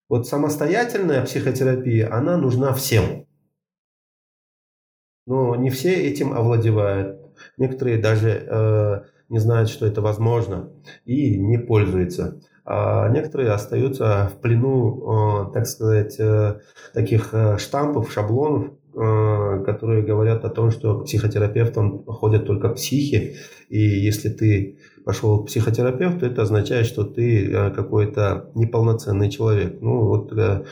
Вот 0.08 0.26
самостоятельная 0.26 1.24
психотерапия, 1.24 2.12
она 2.12 2.36
нужна 2.38 2.72
всем. 2.72 3.26
Но 5.26 5.54
не 5.56 5.70
все 5.70 5.94
этим 5.94 6.32
овладевают. 6.32 7.20
Некоторые 7.58 7.98
даже 7.98 8.30
э, 8.30 9.02
не 9.28 9.38
знают, 9.38 9.68
что 9.68 9.86
это 9.86 10.00
возможно 10.00 10.70
и 11.04 11.38
не 11.38 11.58
пользуются 11.58 12.40
а 12.68 13.08
некоторые 13.10 13.52
остаются 13.52 14.32
в 14.34 14.40
плену, 14.40 15.52
так 15.54 15.66
сказать, 15.66 16.16
э, 16.18 16.56
таких 16.92 17.32
э, 17.32 17.58
штампов, 17.58 18.10
шаблонов, 18.10 18.72
э, 18.92 19.62
которые 19.64 20.02
говорят 20.02 20.44
о 20.44 20.50
том, 20.50 20.72
что 20.72 20.98
к 20.98 21.04
психотерапевтам 21.04 22.04
ходят 22.06 22.44
только 22.44 22.68
психи, 22.70 23.36
и 23.68 23.78
если 23.78 24.30
ты 24.30 24.78
пошел 25.04 25.44
к 25.44 25.46
психотерапевту, 25.46 26.26
это 26.26 26.42
означает, 26.42 26.86
что 26.86 27.04
ты 27.04 27.70
какой-то 27.70 28.50
неполноценный 28.56 29.30
человек. 29.30 29.78
Ну 29.80 30.04
вот, 30.04 30.32
к 30.32 30.64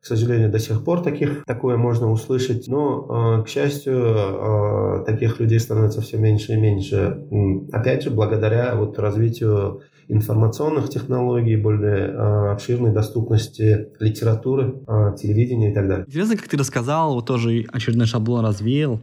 сожалению, 0.00 0.50
до 0.50 0.58
сих 0.58 0.82
пор 0.82 1.02
таких, 1.02 1.44
такое 1.44 1.76
можно 1.76 2.10
услышать, 2.10 2.66
но, 2.66 3.42
к 3.44 3.48
счастью, 3.48 5.04
таких 5.06 5.38
людей 5.38 5.60
становится 5.60 6.00
все 6.00 6.16
меньше 6.16 6.54
и 6.54 6.56
меньше. 6.56 7.26
Опять 7.70 8.04
же, 8.04 8.10
благодаря 8.10 8.74
вот 8.74 8.98
развитию 8.98 9.82
информационных 10.08 10.88
технологий, 10.88 11.56
более 11.56 12.08
э, 12.08 12.52
обширной 12.52 12.92
доступности 12.92 13.88
литературы, 14.00 14.82
э, 14.86 15.16
телевидения 15.18 15.70
и 15.70 15.74
так 15.74 15.88
далее. 15.88 16.06
Интересно, 16.06 16.36
как 16.36 16.48
ты 16.48 16.56
рассказал, 16.56 17.14
вот 17.14 17.26
тоже 17.26 17.66
очередной 17.72 18.06
шаблон 18.06 18.44
развеял 18.44 19.00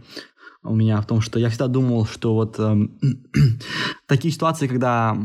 у 0.64 0.76
меня 0.76 1.00
в 1.02 1.06
том, 1.06 1.22
что 1.22 1.40
я 1.40 1.50
всегда 1.50 1.68
думал, 1.68 2.06
что 2.06 2.34
вот 2.34 2.60
э, 2.60 2.76
такие 4.08 4.34
ситуации, 4.34 4.68
когда 4.68 5.18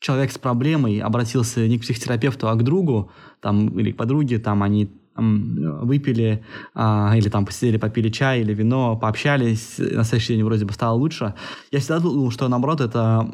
человек 0.00 0.32
с 0.32 0.38
проблемой 0.38 0.98
обратился 0.98 1.66
не 1.66 1.78
к 1.78 1.82
психотерапевту, 1.82 2.48
а 2.48 2.54
к 2.54 2.62
другу, 2.62 3.10
там, 3.40 3.68
или 3.78 3.92
к 3.92 3.96
подруге, 3.96 4.38
там 4.38 4.62
они 4.62 4.90
выпили 5.16 6.44
а, 6.74 7.14
или 7.16 7.28
там 7.28 7.46
посидели, 7.46 7.76
попили 7.76 8.08
чай 8.08 8.40
или 8.40 8.52
вино, 8.52 8.96
пообщались, 8.96 9.78
на 9.78 10.04
следующий 10.04 10.34
день 10.34 10.44
вроде 10.44 10.64
бы 10.64 10.72
стало 10.72 10.96
лучше. 10.96 11.34
Я 11.70 11.78
всегда 11.78 12.00
думал, 12.00 12.30
что 12.30 12.48
наоборот 12.48 12.80
это 12.80 13.28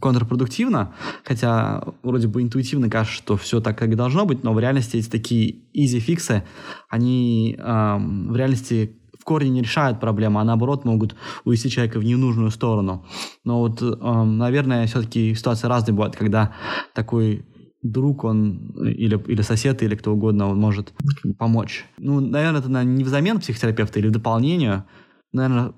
контрпродуктивно, 0.00 0.92
хотя 1.24 1.84
вроде 2.02 2.28
бы 2.28 2.42
интуитивно 2.42 2.90
кажется, 2.90 3.16
что 3.16 3.36
все 3.36 3.60
так, 3.60 3.78
как 3.78 3.94
должно 3.96 4.26
быть, 4.26 4.42
но 4.42 4.52
в 4.52 4.58
реальности 4.58 4.96
эти 4.96 5.08
такие 5.08 5.56
easy 5.72 6.03
fix 6.03 6.26
ы, 6.26 6.42
они 6.88 7.56
а, 7.58 7.98
в 7.98 8.36
реальности 8.36 8.96
в 9.18 9.24
корне 9.24 9.50
не 9.50 9.60
решают 9.60 10.00
проблему, 10.00 10.38
а 10.38 10.44
наоборот 10.44 10.86
могут 10.86 11.14
увести 11.44 11.68
человека 11.68 11.98
в 11.98 12.04
ненужную 12.04 12.50
сторону. 12.50 13.04
Но 13.44 13.60
вот, 13.60 13.82
наверное, 13.82 14.86
все-таки 14.86 15.34
ситуация 15.34 15.68
разная 15.68 15.94
бывает, 15.94 16.16
когда 16.16 16.54
такой 16.94 17.44
друг, 17.82 18.24
он 18.24 18.72
или, 18.78 19.18
или 19.26 19.42
сосед, 19.42 19.82
или 19.82 19.94
кто 19.94 20.12
угодно, 20.12 20.48
он 20.48 20.58
может 20.58 20.92
помочь. 21.38 21.86
Ну, 21.98 22.20
наверное, 22.20 22.60
это 22.60 22.84
не 22.84 23.04
взамен 23.04 23.40
психотерапевта 23.40 23.98
или 23.98 24.08
в 24.08 24.12
дополнение. 24.12 24.84
Наверное, 25.32 25.72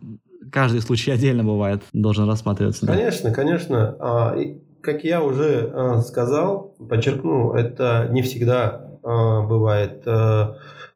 каждый 0.50 0.80
случай 0.80 1.11
отдельно 1.11 1.44
бывает, 1.44 1.82
должен 1.92 2.28
рассматриваться. 2.28 2.86
Конечно, 2.86 3.30
да? 3.30 3.34
конечно. 3.36 3.96
А, 4.00 4.36
как 4.80 5.05
я 5.05 5.22
уже 5.22 5.70
а, 5.72 6.00
сказал, 6.00 6.74
подчеркну, 6.88 7.53
это 7.53 8.09
не 8.11 8.22
всегда 8.22 8.98
а, 9.03 9.42
бывает 9.42 10.05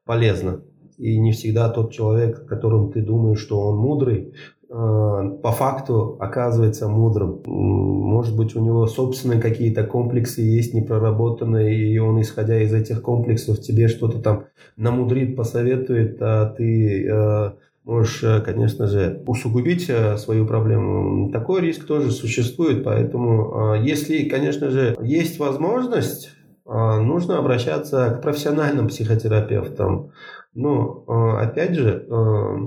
полезно. 0.05 0.63
И 0.99 1.19
не 1.19 1.33
всегда 1.33 1.69
тот 1.69 1.93
человек, 1.93 2.47
которым 2.47 2.91
ты 2.91 3.03
думаешь, 3.03 3.39
что 3.39 3.61
он 3.61 3.77
мудрый, 3.77 4.33
Э, 4.56 4.56
по 4.69 5.53
факту 5.53 6.17
оказывается 6.19 6.89
мудрым. 6.89 7.41
Может 7.47 8.37
быть, 8.37 8.57
у 8.57 8.61
него 8.61 8.87
собственные 8.87 9.41
какие-то 9.41 9.85
комплексы 9.85 10.41
есть 10.41 10.75
непроработанные, 10.75 11.75
и 11.77 11.99
он, 11.99 12.21
исходя 12.21 12.61
из 12.61 12.75
этих 12.75 13.03
комплексов, 13.03 13.61
тебе 13.61 13.89
что-то 13.89 14.19
там 14.19 14.45
намудрит, 14.77 15.37
посоветует, 15.37 16.17
а 16.21 16.47
ты 16.47 17.07
э, 17.09 17.51
можешь, 17.85 18.25
э, 18.25 18.41
конечно 18.41 18.89
же, 18.89 19.23
усугубить 19.27 19.91
свою 20.17 20.47
проблему. 20.47 21.31
Такой 21.31 21.61
риск 21.61 21.87
тоже 21.87 22.11
существует, 22.11 22.83
поэтому 22.83 23.75
если, 23.77 24.29
конечно 24.29 24.71
же, 24.71 24.97
есть 25.01 25.39
возможность, 25.39 26.33
нужно 26.65 27.39
обращаться 27.39 28.19
к 28.19 28.23
профессиональным 28.23 28.89
психотерапевтам. 28.89 30.11
Но, 30.59 31.05
опять 31.39 31.75
же, 31.75 32.07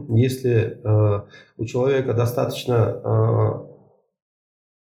если 0.09 0.79
у 1.57 1.65
человека 1.65 2.13
достаточно 2.13 3.65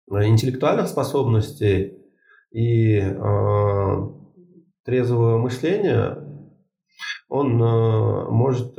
интеллектуальных 0.09 0.87
способностей 0.87 1.99
и 2.53 3.01
трезвого 4.85 5.39
мышления, 5.39 6.17
он 7.29 7.57
может 7.57 8.77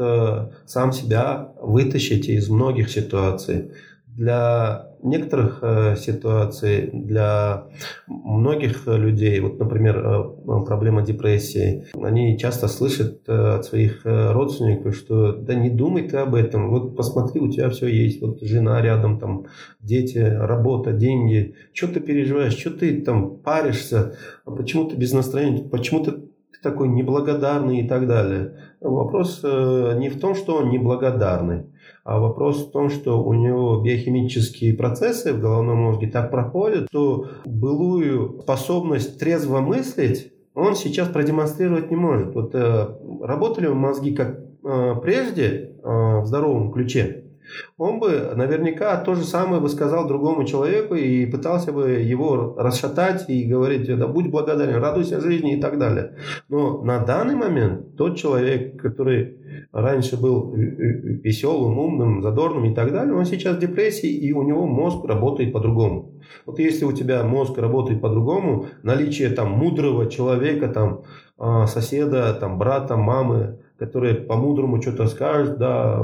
сам 0.68 0.94
себя 0.94 1.54
вытащить 1.60 2.30
из 2.30 2.50
многих 2.50 2.90
ситуаций. 2.90 3.74
Для 4.08 4.93
некоторых 5.04 5.60
э, 5.62 5.96
ситуаций 5.98 6.90
для 6.94 7.68
многих 8.08 8.88
людей, 8.88 9.40
вот, 9.40 9.60
например, 9.60 9.98
э, 9.98 10.66
проблема 10.66 11.02
депрессии, 11.02 11.86
они 12.02 12.38
часто 12.38 12.68
слышат 12.68 13.22
э, 13.28 13.56
от 13.56 13.66
своих 13.66 14.02
родственников, 14.06 14.96
что 14.96 15.34
да 15.34 15.54
не 15.54 15.70
думай 15.70 16.04
ты 16.04 16.18
об 16.18 16.36
этом, 16.36 16.70
вот 16.70 16.96
посмотри, 16.96 17.42
у 17.42 17.52
тебя 17.52 17.70
все 17.70 17.88
есть, 17.88 18.22
вот 18.22 18.42
жена 18.42 18.82
рядом, 18.82 19.20
там 19.20 19.46
дети, 19.80 20.18
работа, 20.18 20.94
деньги, 20.94 21.56
что 21.74 21.88
ты 21.88 22.00
переживаешь, 22.00 22.58
что 22.58 22.72
ты 22.72 23.02
там 23.02 23.38
паришься, 23.38 24.16
почему 24.46 24.86
ты 24.86 24.96
без 24.96 25.12
настроения, 25.14 25.64
почему 25.64 26.04
ты 26.04 26.14
такой 26.64 26.88
неблагодарный 26.88 27.82
и 27.82 27.88
так 27.88 28.08
далее. 28.08 28.58
Вопрос 28.82 29.44
не 29.44 30.10
в 30.10 30.20
том, 30.20 30.34
что 30.34 30.56
он 30.56 30.70
неблагодарный, 30.70 31.68
а 32.04 32.20
вопрос 32.20 32.68
в 32.68 32.72
том, 32.72 32.90
что 32.90 33.24
у 33.24 33.34
него 33.34 33.82
биохимические 33.82 34.74
процессы 34.74 35.34
в 35.34 35.40
головном 35.40 35.78
мозге 35.80 36.08
так 36.08 36.32
проходят, 36.32 36.88
что 36.90 37.28
былую 37.46 38.40
способность 38.42 39.20
трезво 39.20 39.60
мыслить 39.60 40.34
он 40.56 40.76
сейчас 40.76 41.08
продемонстрировать 41.10 41.90
не 41.90 41.98
может. 41.98 42.36
Вот 42.36 42.54
э, 42.54 42.88
работали 43.22 43.68
мозги 43.68 44.14
как 44.14 44.40
э, 44.64 44.96
прежде 45.02 45.48
э, 45.84 46.20
в 46.20 46.26
здоровом 46.26 46.72
ключе, 46.72 47.23
он 47.78 48.00
бы 48.00 48.34
наверняка 48.36 48.98
то 48.98 49.16
же 49.16 49.24
самое 49.24 49.62
бы 49.62 49.70
сказал 49.70 50.08
другому 50.08 50.46
человеку 50.46 50.96
и 50.96 51.26
пытался 51.26 51.72
бы 51.72 51.90
его 51.90 52.56
расшатать 52.58 53.30
и 53.30 53.44
говорить, 53.44 53.88
да 53.88 54.08
будь 54.08 54.30
благодарен, 54.30 54.82
радуйся 54.82 55.22
жизни 55.22 55.58
и 55.58 55.62
так 55.62 55.78
далее. 55.80 56.18
Но 56.50 56.82
на 56.82 57.00
данный 57.00 57.36
момент 57.36 57.96
тот 57.98 58.18
человек, 58.18 58.82
который 58.82 59.38
раньше 59.72 60.20
был 60.20 60.54
веселым, 60.54 61.78
умным, 61.78 62.22
задорным 62.22 62.66
и 62.66 62.74
так 62.74 62.92
далее, 62.92 63.16
он 63.16 63.26
сейчас 63.26 63.58
в 63.58 63.60
депрессии, 63.60 64.10
и 64.10 64.32
у 64.34 64.44
него 64.44 64.66
мозг 64.66 65.06
работает 65.06 65.54
по-другому. 65.54 66.14
Вот 66.46 66.60
если 66.60 66.86
у 66.86 66.92
тебя 66.92 67.24
мозг 67.24 67.58
работает 67.58 68.02
по-другому, 68.02 68.68
наличие 68.84 69.30
там 69.30 69.52
мудрого 69.52 70.10
человека, 70.10 70.68
там 70.68 71.04
а, 71.38 71.68
соседа, 71.68 72.34
там 72.40 72.58
брата, 72.58 72.96
мамы, 72.96 73.60
которые 73.84 74.16
по-мудрому 74.16 74.82
что-то 74.82 75.08
скажут, 75.08 75.58
да, 75.58 76.00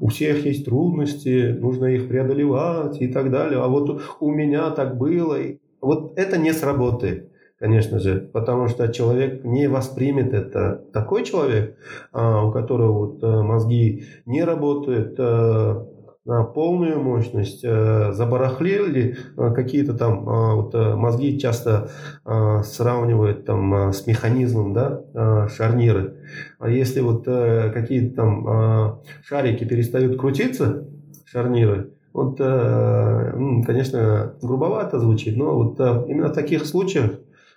у 0.00 0.06
всех 0.08 0.46
есть 0.46 0.64
трудности, 0.64 1.54
нужно 1.60 1.84
их 1.86 2.08
преодолевать 2.08 3.02
и 3.02 3.08
так 3.08 3.30
далее, 3.30 3.60
а 3.60 3.68
вот 3.68 4.00
у 4.20 4.30
меня 4.30 4.70
так 4.70 4.96
было. 4.96 5.36
Вот 5.82 6.18
это 6.18 6.38
не 6.38 6.52
сработает, 6.54 7.30
конечно 7.58 7.98
же, 7.98 8.30
потому 8.32 8.68
что 8.68 8.88
человек 8.88 9.44
не 9.44 9.68
воспримет 9.68 10.32
это. 10.32 10.82
Такой 10.94 11.24
человек, 11.24 11.76
а, 12.10 12.46
у 12.46 12.52
которого 12.52 12.92
вот 12.92 13.22
э, 13.22 13.42
мозги 13.42 14.04
не 14.24 14.42
работают, 14.42 15.14
э, 15.18 15.84
на 16.24 16.44
полную 16.44 17.00
мощность, 17.02 17.64
э, 17.64 18.12
забарахлили 18.12 19.16
э, 19.36 19.52
какие-то 19.54 19.94
там 19.94 20.28
э, 20.28 20.54
вот, 20.54 20.74
мозги 20.74 21.38
часто 21.38 21.90
сравнивают 22.24 23.46
там 23.46 23.92
с 23.92 24.06
механизмом, 24.06 24.72
да, 24.74 25.48
шарниры. 25.48 26.18
А 26.58 26.68
если 26.68 27.00
вот 27.00 27.24
какие-то 27.24 28.14
там 28.14 29.02
шарики 29.24 29.64
перестают 29.64 30.18
крутиться, 30.18 30.86
шарниры, 31.24 31.92
вот, 32.12 32.38
конечно, 32.38 34.34
грубовато 34.42 34.98
звучит, 34.98 35.36
но 35.36 35.56
вот 35.56 35.80
именно 36.08 36.28
в 36.28 36.34
таких 36.34 36.66
случаях 36.66 37.12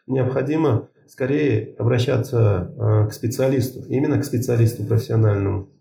необходимо 0.08 0.88
скорее 1.08 1.76
обращаться 1.78 3.08
к 3.10 3.14
специалисту, 3.14 3.84
именно 3.90 4.20
к 4.20 4.26
специалисту 4.26 4.84
профессиональному. 4.86 5.73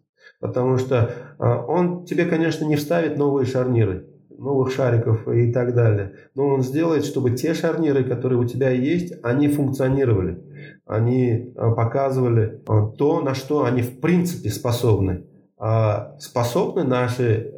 Потому 0.43 0.77
что 0.77 1.15
а, 1.39 1.65
он 1.65 2.05
тебе, 2.05 2.25
конечно, 2.25 2.65
не 2.65 2.75
вставит 2.75 3.17
новые 3.17 3.47
шарниры, 3.47 4.09
новых 4.37 4.73
шариков 4.73 5.29
и 5.29 5.53
так 5.53 5.73
далее. 5.73 6.15
Но 6.35 6.49
он 6.49 6.63
сделает, 6.63 7.05
чтобы 7.05 7.31
те 7.31 7.55
шарниры, 7.55 8.03
которые 8.03 8.41
у 8.41 8.45
тебя 8.45 8.71
есть, 8.71 9.15
они 9.23 9.47
функционировали. 9.47 10.43
Они 10.85 11.55
а, 11.57 11.71
показывали 11.71 12.61
а, 12.67 12.89
то, 12.89 13.21
на 13.21 13.37
что 13.37 13.65
они 13.65 13.83
в 13.83 14.01
принципе 14.01 14.51
способны. 14.51 15.27
А 15.59 16.17
способны 16.19 16.83
наши 16.83 17.55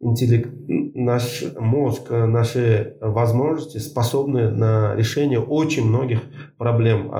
интеллект, 0.00 0.50
наш 0.94 1.42
мозг, 1.58 2.10
наши 2.10 2.98
возможности 3.00 3.78
способны 3.78 4.50
на 4.50 4.94
решение 4.94 5.40
очень 5.40 5.88
многих 5.88 6.20
проблем. 6.58 7.10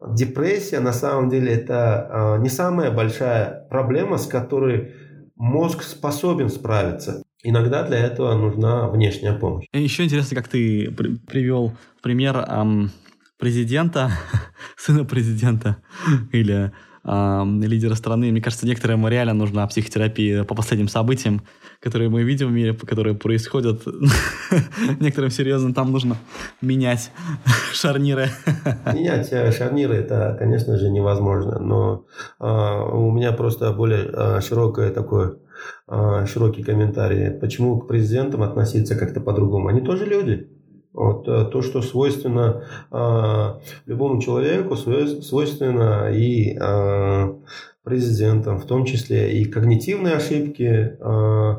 Депрессия 0.00 0.80
на 0.80 0.92
самом 0.92 1.28
деле 1.28 1.52
это 1.52 2.08
а, 2.10 2.38
не 2.38 2.48
самая 2.48 2.90
большая 2.90 3.66
проблема, 3.68 4.18
с 4.18 4.26
которой 4.26 4.94
мозг 5.36 5.82
способен 5.82 6.50
справиться. 6.50 7.22
Иногда 7.42 7.82
для 7.82 7.98
этого 7.98 8.34
нужна 8.34 8.88
внешняя 8.88 9.32
помощь. 9.32 9.66
Еще 9.72 10.04
интересно, 10.04 10.36
как 10.36 10.48
ты 10.48 10.90
привел 10.90 11.72
пример 12.02 12.36
эм, 12.36 12.90
президента, 13.38 14.10
сына 14.76 15.04
президента 15.04 15.78
или 16.32 16.72
э, 17.04 17.44
лидера 17.62 17.94
страны. 17.94 18.30
Мне 18.30 18.40
кажется, 18.40 18.66
некоторым 18.66 19.06
реально 19.08 19.34
нужна 19.34 19.66
психотерапия 19.66 20.44
по 20.44 20.54
последним 20.54 20.88
событиям, 20.88 21.42
которые 21.80 22.08
мы 22.10 22.22
видим 22.22 22.48
в 22.48 22.52
мире, 22.52 22.74
которые 22.74 23.14
происходят. 23.14 23.82
Некоторым 25.00 25.30
серьезно 25.30 25.74
там 25.74 25.92
нужно 25.92 26.16
менять 26.60 27.10
шарниры. 27.72 28.28
Менять 28.92 29.28
э, 29.32 29.52
шарниры 29.52 29.94
это, 29.94 30.36
конечно 30.38 30.76
же, 30.78 30.90
невозможно. 30.90 31.58
Но 31.58 32.06
э, 32.40 32.44
у 32.44 33.10
меня 33.10 33.32
просто 33.32 33.72
более 33.72 34.10
э, 34.12 34.40
широкое 34.40 34.90
такое 34.90 35.36
широкий 36.26 36.62
комментарий. 36.62 37.32
Почему 37.32 37.80
к 37.80 37.88
президентам 37.88 38.42
относиться 38.42 38.94
как-то 38.94 39.20
по-другому? 39.20 39.68
Они 39.68 39.80
тоже 39.80 40.04
люди. 40.04 40.48
Вот, 40.92 41.28
э, 41.28 41.44
то, 41.52 41.62
что 41.62 41.82
свойственно 41.82 42.64
э, 42.90 43.60
любому 43.86 44.20
человеку, 44.20 44.76
свойственно 44.76 46.10
и 46.12 46.56
э, 46.58 47.34
президентам, 47.84 48.58
в 48.58 48.66
том 48.66 48.84
числе 48.84 49.38
и 49.38 49.44
когнитивные 49.44 50.14
ошибки, 50.14 50.96
э, 50.98 51.54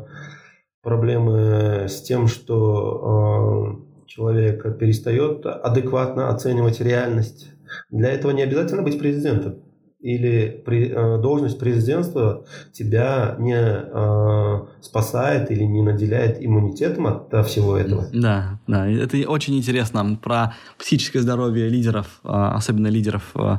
проблемы 0.82 1.86
с 1.88 2.02
тем, 2.02 2.28
что 2.28 3.78
э, 4.04 4.08
человек 4.08 4.78
перестает 4.78 5.46
адекватно 5.46 6.30
оценивать 6.30 6.82
реальность. 6.82 7.48
Для 7.90 8.10
этого 8.10 8.32
не 8.32 8.42
обязательно 8.42 8.82
быть 8.82 9.00
президентом 9.00 9.62
или 10.00 10.62
при, 10.66 10.90
э, 10.90 11.22
должность 11.22 11.60
президентства 11.60 12.46
тебя 12.72 13.36
не 13.38 13.54
э, 13.54 14.82
спасает 14.82 15.52
или 15.52 15.64
не 15.64 15.82
наделяет 15.82 16.38
иммунитетом 16.40 17.08
от, 17.08 17.34
от 17.34 17.48
всего 17.48 17.78
этого. 17.78 18.08
Да, 18.14 18.60
да, 18.66 18.88
это 18.88 19.18
очень 19.30 19.58
интересно 19.58 20.18
про 20.22 20.56
психическое 20.78 21.20
здоровье 21.20 21.68
лидеров, 21.68 22.22
э, 22.24 22.30
особенно 22.30 22.88
лидеров 22.88 23.32
э, 23.36 23.58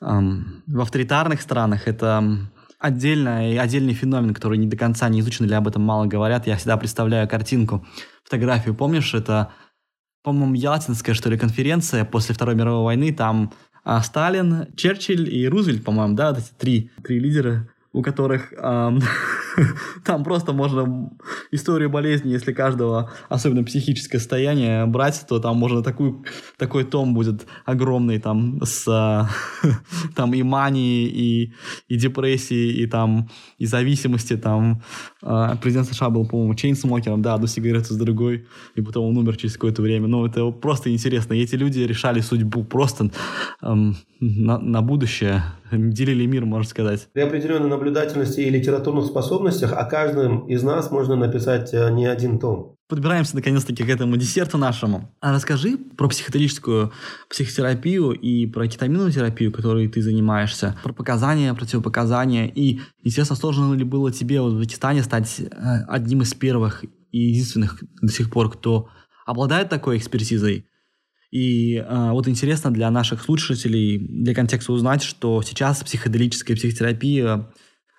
э, 0.00 0.06
в 0.66 0.80
авторитарных 0.80 1.42
странах. 1.42 1.86
Это 1.86 2.48
отдельный, 2.78 3.58
отдельный 3.58 3.92
феномен, 3.92 4.32
который 4.32 4.56
не 4.56 4.68
до 4.68 4.76
конца 4.78 5.08
не 5.10 5.20
изучен 5.20 5.44
или 5.44 5.54
об 5.54 5.68
этом 5.68 5.82
мало 5.82 6.06
говорят. 6.06 6.46
Я 6.46 6.56
всегда 6.56 6.78
представляю 6.78 7.28
картинку, 7.28 7.86
фотографию. 8.24 8.74
Помнишь, 8.74 9.12
это, 9.12 9.52
по-моему, 10.22 10.54
Ялтинская, 10.54 11.14
что 11.14 11.28
ли, 11.28 11.36
конференция 11.36 12.06
после 12.06 12.34
Второй 12.34 12.54
мировой 12.54 12.84
войны. 12.84 13.12
Там 13.12 13.52
а 13.84 14.02
Сталин, 14.02 14.66
Черчилль 14.76 15.32
и 15.32 15.48
Рузвельт, 15.48 15.84
по-моему, 15.84 16.14
да, 16.14 16.30
вот 16.30 16.38
эти 16.38 16.52
три, 16.58 16.90
три 17.02 17.18
лидера, 17.18 17.68
у 17.92 18.02
которых 18.02 18.52
эм, 18.52 19.00
там 20.04 20.24
просто 20.24 20.52
можно 20.52 21.10
историю 21.50 21.90
болезни, 21.90 22.30
если 22.30 22.52
каждого, 22.52 23.10
особенно 23.28 23.64
психическое 23.64 24.18
состояние, 24.18 24.86
брать, 24.86 25.24
то 25.28 25.38
там 25.38 25.56
можно 25.56 25.82
такую, 25.82 26.24
такой 26.56 26.84
том 26.84 27.14
будет 27.14 27.46
огромный 27.64 28.18
там 28.18 28.60
с 28.62 28.84
там 30.14 30.34
и 30.34 30.42
мании, 30.42 31.06
и, 31.06 31.54
и 31.88 31.96
депрессии, 31.96 32.82
и 32.82 32.86
там 32.86 33.28
и 33.58 33.66
зависимости. 33.66 34.36
Там 34.36 34.82
э, 35.22 35.56
президент 35.60 35.88
США 35.88 36.10
был, 36.10 36.26
по-моему, 36.26 36.54
чейнсмокером, 36.54 37.22
да, 37.22 37.34
одну 37.34 37.46
сигарету 37.46 37.94
с 37.94 37.96
другой, 37.96 38.46
и 38.74 38.82
потом 38.82 39.06
он 39.06 39.16
умер 39.16 39.36
через 39.36 39.54
какое-то 39.54 39.82
время. 39.82 40.08
Ну, 40.08 40.26
это 40.26 40.50
просто 40.50 40.92
интересно. 40.92 41.34
И 41.34 41.42
эти 41.42 41.56
люди 41.56 41.80
решали 41.80 42.20
судьбу 42.20 42.64
просто 42.64 43.10
эм, 43.62 43.96
на, 44.20 44.58
на 44.58 44.82
будущее 44.82 45.42
делили 45.92 46.26
мир, 46.26 46.44
можно 46.44 46.68
сказать. 46.68 47.08
При 47.12 47.22
определенной 47.22 47.68
наблюдательности 47.68 48.40
и 48.40 48.50
литературных 48.50 49.06
способностях 49.06 49.72
о 49.72 49.84
каждом 49.84 50.46
из 50.46 50.62
нас 50.62 50.90
можно 50.90 51.16
написать 51.16 51.72
э, 51.72 51.90
не 51.90 52.06
один 52.06 52.38
том. 52.38 52.76
Подбираемся 52.88 53.36
наконец-таки 53.36 53.84
к 53.84 53.88
этому 53.88 54.16
десерту 54.16 54.56
нашему. 54.56 55.14
А 55.20 55.32
расскажи 55.34 55.76
про 55.76 56.08
психоделическую 56.08 56.90
психотерапию 57.28 58.12
и 58.12 58.46
про 58.46 58.66
кетаминовую 58.66 59.12
терапию, 59.12 59.52
которой 59.52 59.88
ты 59.88 60.00
занимаешься, 60.00 60.74
про 60.82 60.94
показания, 60.94 61.52
противопоказания. 61.52 62.46
И, 62.46 62.80
естественно, 63.02 63.38
сложно 63.38 63.74
ли 63.74 63.84
было 63.84 64.10
тебе 64.10 64.40
в 64.40 64.46
Узбекистане 64.46 65.02
стать 65.02 65.38
э, 65.38 65.44
одним 65.86 66.22
из 66.22 66.32
первых 66.32 66.84
и 67.12 67.18
единственных 67.18 67.82
до 68.00 68.10
сих 68.10 68.30
пор, 68.30 68.50
кто 68.50 68.88
обладает 69.26 69.68
такой 69.68 69.98
экспертизой? 69.98 70.66
И 71.30 71.76
э, 71.76 72.10
вот 72.10 72.26
интересно 72.28 72.70
для 72.70 72.90
наших 72.90 73.22
слушателей, 73.22 73.98
для 73.98 74.34
контекста 74.34 74.72
узнать, 74.72 75.02
что 75.02 75.42
сейчас 75.42 75.82
психоделическая 75.82 76.56
психотерапия 76.56 77.50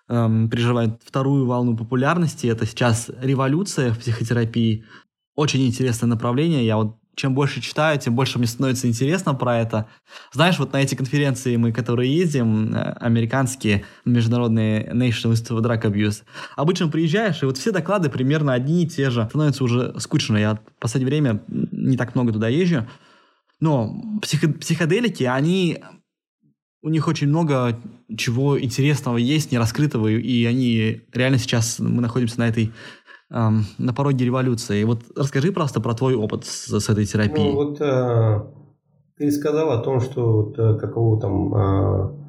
э, 0.07 0.47
переживает 0.51 1.01
вторую 1.03 1.45
волну 1.45 1.77
популярности. 1.77 2.47
Это 2.47 2.65
сейчас 2.65 3.11
революция 3.21 3.93
в 3.93 3.99
психотерапии. 3.99 4.85
Очень 5.35 5.67
интересное 5.67 6.07
направление. 6.07 6.65
Я 6.65 6.77
вот 6.77 6.99
чем 7.19 7.35
больше 7.35 7.59
читаю, 7.61 7.99
тем 7.99 8.15
больше 8.15 8.39
мне 8.39 8.47
становится 8.47 8.87
интересно 8.87 9.33
про 9.35 9.57
это. 9.59 9.87
Знаешь, 10.31 10.57
вот 10.57 10.71
на 10.71 10.77
эти 10.77 10.95
конференции 10.95 11.57
мы, 11.57 11.73
которые 11.73 12.15
ездим, 12.15 12.73
э, 12.73 12.93
американские, 12.99 13.83
международные 14.05 14.89
National 14.93 15.33
Institute 15.33 15.59
of 15.59 15.61
Drug 15.61 15.81
Abuse, 15.81 16.23
обычно 16.55 16.87
приезжаешь, 16.87 17.43
и 17.43 17.45
вот 17.45 17.57
все 17.57 17.71
доклады 17.71 18.09
примерно 18.09 18.53
одни 18.53 18.83
и 18.83 18.87
те 18.87 19.09
же. 19.09 19.27
Становится 19.29 19.63
уже 19.65 19.99
скучно. 19.99 20.37
Я 20.37 20.55
в 20.55 20.79
последнее 20.79 21.09
время 21.09 21.43
не 21.47 21.97
так 21.97 22.15
много 22.15 22.31
туда 22.31 22.47
езжу. 22.47 22.87
Но 23.59 24.19
психо- 24.21 24.53
психоделики, 24.53 25.23
они 25.23 25.79
у 26.81 26.89
них 26.89 27.07
очень 27.07 27.27
много 27.27 27.77
чего 28.15 28.59
интересного 28.59 29.17
есть, 29.17 29.51
нераскрытого, 29.51 30.07
и 30.07 30.45
они 30.45 31.01
реально 31.13 31.37
сейчас, 31.37 31.79
мы 31.79 32.01
находимся 32.01 32.39
на 32.39 32.47
этой 32.47 32.71
эм, 33.31 33.65
на 33.77 33.93
пороге 33.93 34.25
революции. 34.25 34.83
Вот 34.83 35.01
расскажи 35.15 35.51
просто 35.51 35.81
про 35.81 35.93
твой 35.93 36.15
опыт 36.15 36.45
с, 36.45 36.79
с 36.79 36.89
этой 36.89 37.05
терапией. 37.05 37.49
Ну, 37.49 37.55
вот 37.55 37.81
э, 37.81 38.41
ты 39.17 39.31
сказал 39.31 39.71
о 39.71 39.83
том, 39.83 39.99
что 39.99 40.43
вот, 40.43 40.57
э, 40.57 40.77
каково 40.79 41.19
там 41.19 41.53
э, 41.53 42.19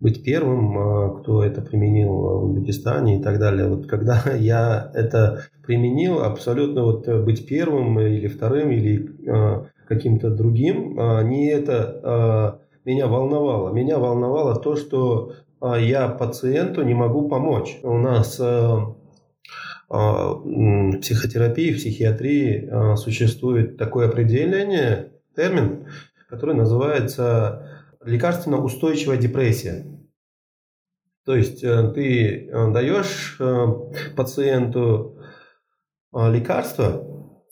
быть 0.00 0.24
первым, 0.24 0.76
э, 0.76 1.20
кто 1.20 1.44
это 1.44 1.62
применил 1.62 2.10
в 2.10 2.44
Узбекистане 2.46 3.20
и 3.20 3.22
так 3.22 3.38
далее. 3.38 3.68
Вот 3.68 3.86
когда 3.86 4.22
я 4.36 4.90
это 4.94 5.44
применил, 5.64 6.22
абсолютно 6.22 6.82
вот 6.82 7.06
быть 7.24 7.46
первым 7.46 8.00
или 8.00 8.26
вторым, 8.26 8.72
или 8.72 9.08
э, 9.28 9.66
каким-то 9.90 10.30
другим, 10.30 10.98
а, 10.98 11.22
не 11.22 11.50
это 11.50 12.00
а, 12.02 12.60
меня 12.84 13.08
волновало. 13.08 13.72
Меня 13.72 13.98
волновало 13.98 14.54
то, 14.54 14.76
что 14.76 15.34
а, 15.60 15.76
я 15.78 16.08
пациенту 16.08 16.82
не 16.82 16.94
могу 16.94 17.28
помочь. 17.28 17.78
У 17.82 17.98
нас 17.98 18.38
в 18.38 18.96
психотерапии, 21.00 21.74
психиатрии 21.74 22.94
существует 22.94 23.76
такое 23.76 24.08
определение, 24.08 25.14
термин, 25.34 25.88
который 26.28 26.54
называется 26.54 27.66
лекарственно-устойчивая 28.04 29.16
депрессия. 29.16 29.84
То 31.26 31.34
есть 31.34 31.64
э, 31.64 31.92
ты 31.92 32.46
э, 32.46 32.72
даешь 32.72 33.36
э, 33.40 33.66
пациенту 34.16 35.16
лекарство, 36.12 37.09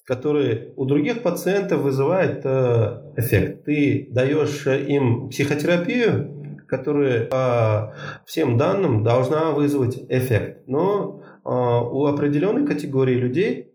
который 0.09 0.73
у 0.77 0.87
других 0.87 1.23
пациентов 1.23 1.83
вызывает 1.83 2.41
э, 2.43 3.13
эффект. 3.19 3.65
Ты 3.67 4.09
даешь 4.11 4.67
им 4.67 5.29
психотерапию, 5.29 6.65
которая 6.67 7.27
по 7.27 7.95
всем 8.25 8.57
данным 8.57 9.05
должна 9.05 9.51
вызвать 9.51 9.99
эффект. 10.09 10.67
Но 10.67 11.23
э, 11.45 11.51
у 11.51 12.07
определенной 12.07 12.67
категории 12.67 13.17
людей 13.17 13.75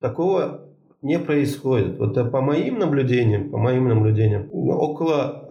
такого 0.00 0.68
не 1.00 1.20
происходит. 1.20 2.00
Вот 2.00 2.18
э, 2.18 2.24
по 2.24 2.40
моим 2.40 2.80
наблюдениям, 2.80 3.52
по 3.52 3.58
моим 3.58 3.88
наблюдениям, 3.88 4.48
около 4.52 5.46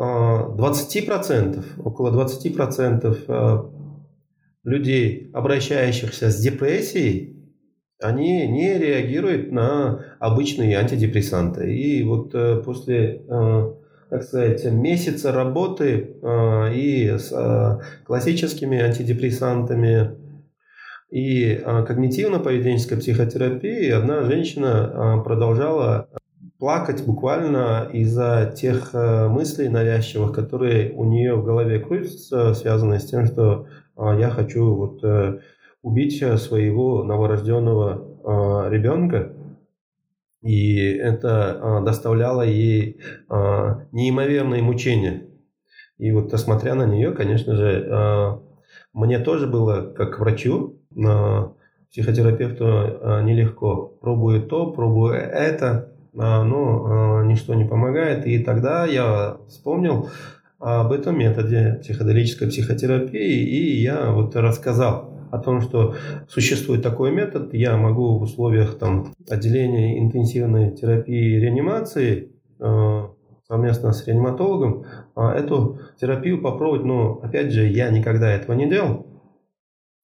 20%, 0.57 1.63
около 1.85 2.21
20% 2.21 3.69
людей, 4.65 5.29
обращающихся 5.33 6.29
с 6.29 6.37
депрессией, 6.37 7.32
они 8.01 8.47
не 8.47 8.77
реагируют 8.77 9.51
на 9.51 10.05
обычные 10.19 10.77
антидепрессанты. 10.77 11.73
И 11.73 12.03
вот 12.03 12.33
э, 12.33 12.61
после, 12.63 13.23
э, 13.27 13.73
так 14.09 14.23
сказать, 14.23 14.65
месяца 14.71 15.31
работы 15.31 16.17
э, 16.21 16.73
и 16.75 17.17
с 17.17 17.79
классическими 18.05 18.79
антидепрессантами, 18.79 20.17
и 21.09 21.61
когнитивно-поведенческой 21.63 22.97
психотерапии 22.97 23.91
одна 23.91 24.23
женщина 24.23 25.21
продолжала 25.23 26.09
плакать 26.57 27.05
буквально 27.05 27.87
из-за 27.93 28.51
тех 28.57 28.95
мыслей 28.95 29.69
навязчивых, 29.69 30.33
которые 30.33 30.91
у 30.93 31.03
нее 31.03 31.35
в 31.35 31.43
голове 31.43 31.77
крутятся, 31.77 32.55
связанные 32.55 32.99
с 32.99 33.05
тем, 33.05 33.27
что 33.27 33.67
я 33.95 34.31
хочу 34.31 34.73
вот 34.73 35.03
убить 35.83 36.17
своего 36.39 37.03
новорожденного 37.03 38.67
э, 38.67 38.69
ребенка. 38.71 39.33
И 40.41 40.75
это 40.77 41.59
э, 41.61 41.85
доставляло 41.85 42.41
ей 42.41 42.99
э, 43.29 43.75
неимоверные 43.91 44.63
мучения. 44.63 45.27
И 45.97 46.11
вот 46.11 46.33
смотря 46.39 46.73
на 46.75 46.85
нее, 46.85 47.11
конечно 47.11 47.55
же, 47.55 47.85
э, 47.85 48.37
мне 48.93 49.19
тоже 49.19 49.45
было, 49.45 49.93
как 49.95 50.19
врачу, 50.19 50.79
э, 50.95 51.47
психотерапевту 51.91 52.65
э, 52.65 53.23
нелегко. 53.23 53.93
Пробую 54.01 54.43
то, 54.43 54.71
пробую 54.71 55.13
это, 55.13 55.91
э, 56.13 56.17
но 56.17 57.21
э, 57.21 57.25
ничто 57.27 57.53
не 57.55 57.65
помогает. 57.65 58.25
И 58.25 58.39
тогда 58.39 58.85
я 58.85 59.37
вспомнил 59.47 60.09
об 60.59 60.93
этом 60.93 61.19
методе 61.19 61.79
психоделической 61.81 62.47
психотерапии, 62.47 63.43
и 63.43 63.81
я 63.81 64.11
вот 64.11 64.33
рассказал 64.37 65.12
о 65.33 65.39
том, 65.39 65.61
что 65.61 65.95
существует 66.29 66.83
такой 66.83 67.11
метод, 67.11 67.55
я 67.55 67.75
могу 67.75 68.19
в 68.19 68.21
условиях 68.21 68.77
там, 68.77 69.13
отделения 69.27 69.99
интенсивной 69.99 70.75
терапии 70.75 71.37
и 71.37 71.39
реанимации 71.39 72.31
э, 72.59 73.07
совместно 73.47 73.93
с 73.93 74.05
реаниматологом 74.05 74.85
э, 75.15 75.21
эту 75.29 75.79
терапию 75.99 76.39
попробовать. 76.39 76.85
Но, 76.85 77.19
опять 77.23 77.51
же, 77.51 77.67
я 77.67 77.89
никогда 77.89 78.31
этого 78.31 78.55
не 78.55 78.69
делал. 78.69 79.07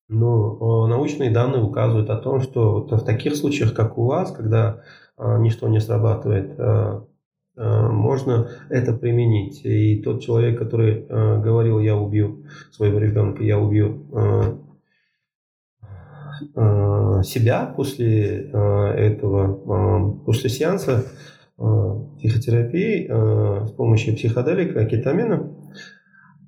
Но 0.08 0.88
э, 0.88 0.90
научные 0.90 1.30
данные 1.30 1.62
указывают 1.62 2.10
о 2.10 2.18
том, 2.18 2.42
что 2.42 2.80
вот 2.80 2.92
в 2.92 3.06
таких 3.06 3.36
случаях, 3.36 3.76
как 3.76 4.00
у 4.00 4.06
вас, 4.06 4.32
когда 4.32 4.82
ничто 5.20 5.68
не 5.68 5.82
срабатывает, 5.82 6.58
можно 7.58 8.50
это 8.70 8.94
применить. 8.94 9.66
И 9.66 10.02
тот 10.02 10.22
человек, 10.22 10.58
который 10.58 11.06
говорил, 11.06 11.82
я 11.82 11.98
убью 11.98 12.46
своего 12.72 13.00
ребенка, 13.00 13.44
я 13.44 13.60
убью 13.60 14.06
себя 17.24 17.66
после 17.76 18.50
э, 18.52 18.58
этого, 18.98 20.20
э, 20.20 20.26
после 20.26 20.50
сеанса 20.50 21.06
психотерапии 22.18 23.06
с 23.68 23.72
помощью 23.72 24.16
психоделика, 24.16 24.86
кетамина, 24.86 25.54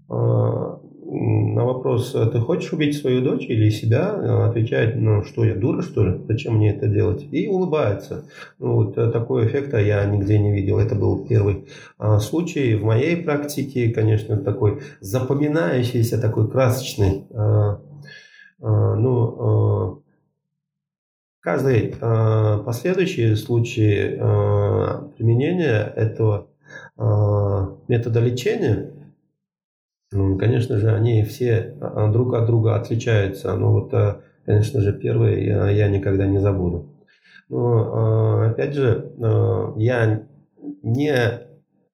на 0.07 1.65
вопрос, 1.65 2.13
ты 2.13 2.39
хочешь 2.39 2.71
убить 2.71 2.97
свою 2.97 3.21
дочь 3.21 3.43
или 3.49 3.69
себя, 3.71 4.45
отвечает, 4.47 4.95
ну 4.95 5.23
что 5.23 5.43
я, 5.43 5.55
дура 5.55 5.81
что 5.81 6.05
ли, 6.05 6.21
зачем 6.29 6.55
мне 6.55 6.73
это 6.73 6.87
делать? 6.87 7.27
И 7.29 7.49
улыбается. 7.49 8.23
Ну, 8.57 8.75
вот 8.75 8.95
такой 8.95 9.47
эффекта 9.47 9.79
я 9.79 10.05
нигде 10.05 10.39
не 10.39 10.53
видел. 10.53 10.79
Это 10.79 10.95
был 10.95 11.25
первый 11.27 11.65
случай 12.21 12.75
в 12.75 12.85
моей 12.85 13.17
практике, 13.17 13.89
конечно, 13.89 14.37
такой 14.37 14.79
запоминающийся, 15.01 16.21
такой 16.21 16.49
красочный 16.49 17.25
а, 17.33 17.81
ну, 18.61 19.35
а, 19.39 20.01
каждый 21.39 21.95
а, 21.99 22.59
последующий 22.59 23.35
случай 23.35 24.17
применения 25.17 25.91
этого 25.95 26.47
метода 27.87 28.19
лечения, 28.19 28.91
ну, 30.11 30.37
конечно 30.37 30.77
же, 30.77 30.93
они 30.93 31.23
все 31.23 31.75
друг 32.11 32.33
от 32.35 32.45
друга 32.45 32.75
отличаются. 32.75 33.55
Но 33.55 33.71
вот, 33.71 33.93
конечно 34.45 34.81
же, 34.81 34.93
первый 34.93 35.45
я 35.45 35.89
никогда 35.89 36.25
не 36.27 36.39
забуду. 36.39 36.89
Но, 37.49 38.43
опять 38.51 38.73
же, 38.73 39.11
я 39.77 40.23
не 40.83 41.15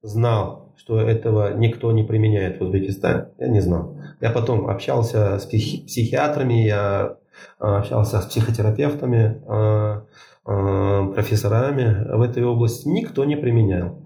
знал, 0.02 0.74
что 0.78 1.00
этого 1.00 1.56
никто 1.58 1.92
не 1.92 2.04
применяет 2.04 2.60
в 2.60 2.64
Узбекистане. 2.64 3.28
Я 3.40 3.48
не 3.48 3.62
знал. 3.62 3.97
Я 4.20 4.32
потом 4.32 4.70
общался 4.70 5.40
с 5.40 5.46
психи- 5.46 5.86
психиатрами, 5.86 6.66
я 6.66 7.18
а, 7.60 7.80
общался 7.80 8.22
с 8.22 8.26
психотерапевтами, 8.26 9.42
а, 9.48 10.06
а, 10.46 11.06
профессорами 11.08 12.16
в 12.16 12.22
этой 12.22 12.44
области. 12.44 12.88
Никто 12.88 13.26
не 13.26 13.36
применял. 13.36 14.02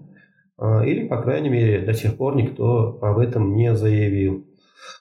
Или, 0.84 1.08
по 1.08 1.20
крайней 1.20 1.48
мере, 1.48 1.84
до 1.84 1.92
сих 1.92 2.16
пор 2.16 2.36
никто 2.36 2.98
об 3.00 3.18
этом 3.18 3.56
не 3.56 3.74
заявил. 3.74 4.46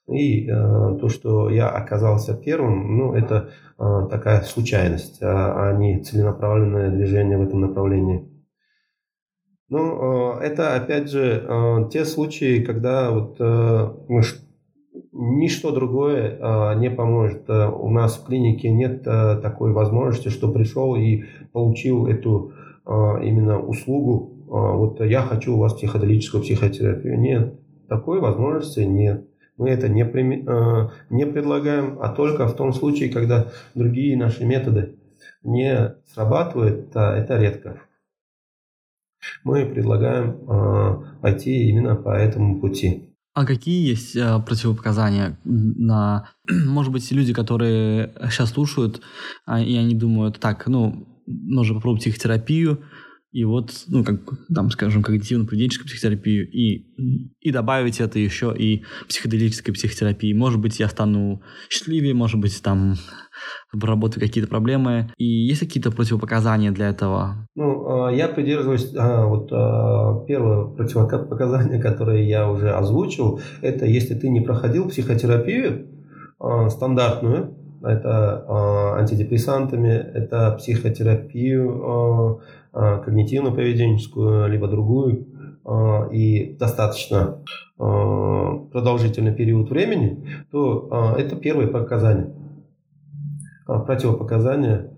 И 0.08 0.50
э, 0.50 0.98
то, 1.00 1.10
что 1.10 1.50
я 1.50 1.70
оказался 1.70 2.36
первым, 2.36 2.98
ну, 2.98 3.14
это 3.14 3.52
э, 3.80 4.08
такая 4.10 4.42
случайность, 4.42 5.22
а, 5.22 5.70
а 5.70 5.74
не 5.74 6.04
целенаправленное 6.04 6.90
движение 6.90 7.38
в 7.38 7.44
этом 7.44 7.62
направлении. 7.62 8.28
Ну, 9.70 10.40
э, 10.40 10.44
это, 10.44 10.76
опять 10.76 11.10
же, 11.10 11.46
э, 11.48 11.90
те 11.92 12.04
случаи, 12.04 12.64
когда 12.64 13.12
вот 13.12 13.38
э, 13.40 13.90
ничто 15.22 15.72
другое 15.72 16.38
э, 16.40 16.80
не 16.80 16.90
поможет. 16.90 17.50
Э, 17.50 17.70
у 17.70 17.90
нас 17.90 18.18
в 18.18 18.26
клинике 18.26 18.70
нет 18.72 19.04
э, 19.06 19.40
такой 19.42 19.72
возможности, 19.72 20.30
что 20.30 20.52
пришел 20.52 20.96
и 20.96 21.24
получил 21.52 22.08
эту 22.08 22.54
именно 22.84 23.60
услугу. 23.60 24.34
Вот 24.48 25.00
я 25.02 25.22
хочу 25.22 25.56
у 25.56 25.60
вас 25.60 25.76
психоделическую 25.76 26.42
психотерапию. 26.42 27.20
Нет, 27.20 27.60
такой 27.88 28.20
возможности 28.20 28.80
нет. 28.80 29.28
Мы 29.62 29.70
это 29.70 29.88
не, 29.88 30.02
э, 30.02 30.90
не 31.12 31.26
предлагаем, 31.28 32.00
а 32.02 32.10
только 32.10 32.48
в 32.48 32.56
том 32.56 32.74
случае, 32.74 33.10
когда 33.10 33.52
другие 33.76 34.18
наши 34.18 34.44
методы 34.44 34.96
не 35.44 35.94
срабатывают, 36.08 36.90
а 36.96 37.16
это 37.16 37.38
редко. 37.38 37.80
Мы 39.44 39.68
предлагаем 39.68 40.50
э, 40.50 41.22
пойти 41.22 41.70
именно 41.70 41.96
по 41.96 42.10
этому 42.10 42.60
пути. 42.60 43.11
А 43.34 43.46
какие 43.46 43.88
есть 43.88 44.16
э, 44.16 44.40
противопоказания 44.46 45.40
на, 45.46 46.30
может 46.50 46.92
быть, 46.92 47.10
люди, 47.12 47.34
которые 47.34 48.14
сейчас 48.30 48.50
слушают, 48.50 49.02
а, 49.46 49.62
и 49.62 49.76
они 49.78 49.96
думают, 49.96 50.40
так, 50.40 50.68
ну, 50.68 51.08
нужно 51.28 51.76
попробовать 51.76 52.02
психотерапию, 52.02 52.84
и 53.32 53.46
вот, 53.46 53.72
ну, 53.88 54.04
как, 54.04 54.20
там, 54.54 54.70
скажем, 54.70 55.04
когнитивно-поведенческую 55.04 55.86
психотерапию, 55.86 56.50
и, 56.52 56.86
и 57.40 57.52
добавить 57.52 58.02
это 58.02 58.20
еще 58.20 58.54
и 58.58 58.84
психоделической 59.08 59.74
психотерапии. 59.74 60.34
Может 60.34 60.60
быть, 60.60 60.80
я 60.80 60.90
стану 60.90 61.42
счастливее, 61.70 62.14
может 62.14 62.42
быть, 62.42 62.62
там 62.62 62.96
обработаю 63.74 64.22
какие-то 64.22 64.50
проблемы. 64.50 65.12
И 65.18 65.26
есть 65.26 65.62
какие-то 65.62 65.92
противопоказания 65.92 66.72
для 66.72 66.90
этого? 66.90 67.48
Ну, 67.56 68.06
а, 68.06 68.12
я 68.12 68.28
придерживаюсь, 68.28 68.94
а, 68.98 69.26
вот 69.26 69.50
а, 69.52 70.26
первое 70.26 70.66
противопоказание, 70.66 71.82
которое 71.82 72.24
я 72.24 72.50
уже 72.50 72.72
озвучил, 72.72 73.40
это 73.62 73.86
если 73.86 74.14
ты 74.14 74.30
не 74.30 74.42
проходил 74.42 74.90
психотерапию 74.90 75.88
стандартную, 76.70 77.56
это 77.84 78.46
антидепрессантами, 78.98 79.90
это 79.90 80.56
психотерапию 80.58 82.42
когнитивно-поведенческую, 82.74 84.48
либо 84.50 84.68
другую, 84.68 85.28
и 86.12 86.56
достаточно 86.58 87.44
продолжительный 87.78 89.34
период 89.34 89.70
времени, 89.70 90.26
то 90.52 91.16
это 91.18 91.36
первое 91.36 91.68
показание. 91.68 92.34
Противопоказания 93.66 94.90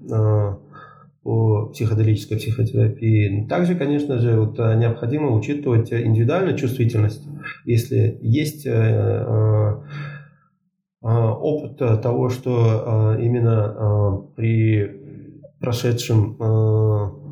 по 1.23 1.67
психоделической 1.67 2.37
психотерапии. 2.37 3.45
Также, 3.47 3.75
конечно 3.75 4.19
же, 4.19 4.39
вот, 4.39 4.57
необходимо 4.57 5.31
учитывать 5.31 5.91
индивидуальную 5.93 6.57
чувствительность. 6.57 7.27
Если 7.65 8.17
есть 8.21 8.67
опыт 11.01 11.77
того, 12.01 12.29
что 12.29 13.17
именно 13.19 14.27
при 14.35 15.01
прошедшем 15.59 16.37
Э, 16.39 17.22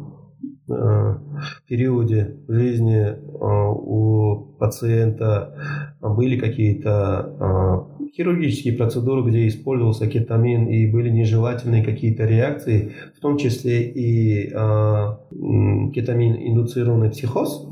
периоде 1.68 2.38
жизни 2.48 3.02
э, 3.02 3.18
у 3.40 4.56
пациента 4.60 5.56
были 6.02 6.38
какие-то 6.38 7.88
э, 8.00 8.04
хирургические 8.16 8.76
процедуры, 8.76 9.24
где 9.30 9.48
использовался 9.48 10.08
кетамин 10.08 10.68
и 10.68 10.92
были 10.92 11.10
нежелательные 11.10 11.84
какие-то 11.84 12.26
реакции, 12.26 12.92
в 13.18 13.22
том 13.22 13.38
числе 13.38 13.84
и 13.84 14.50
кетамин-индуцированный 14.52 17.10
психоз, 17.10 17.68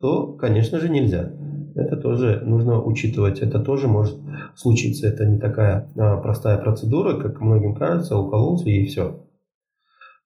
то, 0.00 0.32
конечно 0.34 0.80
же, 0.80 0.88
нельзя. 0.88 1.32
Это 1.74 1.96
тоже 1.96 2.42
нужно 2.44 2.82
учитывать. 2.82 3.38
Это 3.38 3.60
тоже 3.60 3.86
может 3.86 4.18
случиться. 4.56 5.06
Это 5.06 5.26
не 5.26 5.38
такая 5.38 5.88
простая 5.94 6.58
процедура, 6.58 7.20
как 7.20 7.40
многим 7.40 7.74
кажется, 7.74 8.18
укололся 8.18 8.68
и 8.68 8.84
все. 8.86 9.27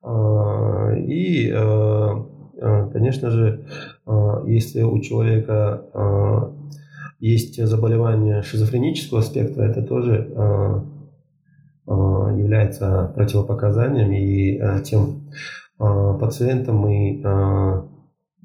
А, 0.03 0.92
и, 0.94 1.48
э, 1.48 2.24
э, 2.57 2.90
конечно 2.92 3.30
же, 3.30 3.64
э, 4.07 4.42
если 4.46 4.82
у 4.82 4.98
человека 5.00 6.53
есть 7.20 7.64
заболевание 7.64 8.42
шизофренического 8.42 9.20
спектра, 9.20 9.62
это 9.62 9.82
тоже 9.82 10.34
является 11.86 13.12
противопоказанием, 13.14 14.11
и 14.11 14.82
тем 14.82 15.30
пациентам 15.78 16.78
мы 16.78 17.22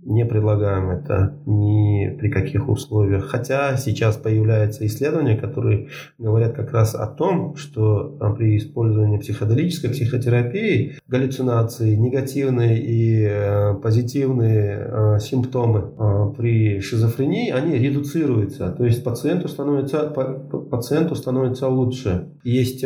не 0.08 0.26
предлагаем 0.26 0.90
это 0.90 1.38
ни 1.46 2.16
при 2.18 2.30
каких 2.30 2.70
условиях. 2.70 3.26
Хотя 3.26 3.76
сейчас 3.76 4.16
появляются 4.16 4.86
исследования, 4.86 5.36
которые 5.36 5.90
говорят 6.18 6.54
как 6.54 6.72
раз 6.72 6.96
о 6.96 7.08
том, 7.08 7.56
что 7.58 8.18
при 8.38 8.58
использовании 8.58 9.18
психоделической 9.18 9.90
психотерапии 9.90 10.94
галлюцинации, 11.08 11.96
негативные 11.96 12.80
и 12.82 13.28
э, 13.30 13.74
позитивные 13.76 14.88
э, 14.90 15.20
симптомы 15.20 15.92
э, 15.98 16.34
при 16.38 16.80
шизофрении, 16.80 17.52
они 17.52 17.78
редуцируются. 17.78 18.72
То 18.72 18.86
есть 18.86 19.04
пациенту 19.04 19.50
становится, 19.50 20.04
пациенту 20.08 21.16
становится 21.16 21.68
лучше. 21.68 22.30
Есть 22.44 22.86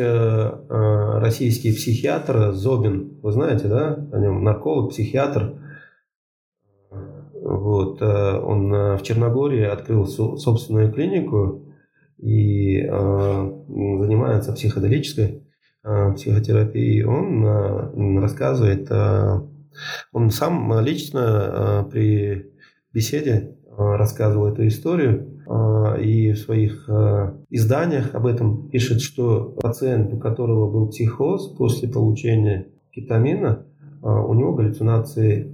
российский 0.70 1.72
психиатр 1.72 2.54
Зобин, 2.54 3.20
вы 3.22 3.32
знаете, 3.32 3.68
да, 3.68 4.08
о 4.12 4.20
нем 4.20 4.44
нарколог, 4.44 4.90
психиатр, 4.90 5.61
вот, 7.62 8.02
э, 8.02 8.40
он 8.40 8.74
э, 8.74 8.98
в 8.98 9.04
Черногории 9.04 9.64
открыл 9.64 10.08
собственную 10.08 10.92
клинику 10.92 11.68
и 12.18 12.80
э, 12.80 12.90
занимается 12.90 14.54
психоделической 14.54 15.44
психотерапией. 15.84 17.04
Он 17.04 18.20
рассказывает, 18.20 18.92
он 20.12 20.30
сам 20.30 20.80
лично 20.82 21.88
при 21.92 22.52
беседе 22.94 23.56
рассказывал 23.76 24.54
эту 24.54 24.68
историю 24.68 25.42
и 26.00 26.34
в 26.34 26.38
своих 26.38 26.88
изданиях 27.50 28.14
об 28.14 28.28
этом 28.28 28.70
пишет, 28.70 29.02
что 29.02 29.56
пациент, 29.60 30.14
у 30.14 30.20
которого 30.20 30.70
был 30.70 30.90
психоз 30.90 31.48
после 31.58 31.90
получения 31.90 32.68
кетамина, 32.92 33.66
у 34.04 34.36
него 34.36 34.54
галлюцинации 34.54 35.52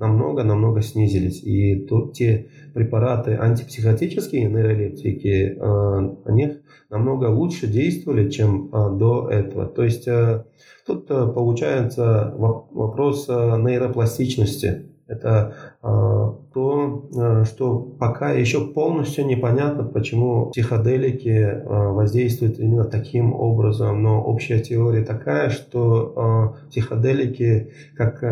намного-намного 0.00 0.80
снизились. 0.80 1.42
И 1.44 1.86
то, 1.86 2.08
те 2.08 2.48
препараты 2.74 3.36
антипсихотические 3.36 4.46
нейролептики, 4.46 5.56
э, 5.56 6.16
они 6.24 6.56
намного 6.88 7.26
лучше 7.26 7.66
действовали, 7.66 8.30
чем 8.30 8.70
э, 8.72 8.96
до 8.96 9.28
этого. 9.28 9.66
То 9.66 9.84
есть 9.84 10.08
э, 10.08 10.44
тут 10.86 11.06
получается 11.06 12.34
вопрос 12.36 13.28
нейропластичности. 13.28 14.86
Это 15.06 15.54
то, 15.82 17.44
что 17.44 17.78
пока 17.98 18.30
еще 18.30 18.68
полностью 18.68 19.26
непонятно, 19.26 19.82
почему 19.82 20.50
психоделики 20.50 21.64
воздействуют 21.66 22.60
именно 22.60 22.84
таким 22.84 23.34
образом. 23.34 24.04
Но 24.04 24.22
общая 24.22 24.60
теория 24.60 25.04
такая, 25.04 25.50
что 25.50 26.54
психоделики 26.70 27.72
как 27.96 28.22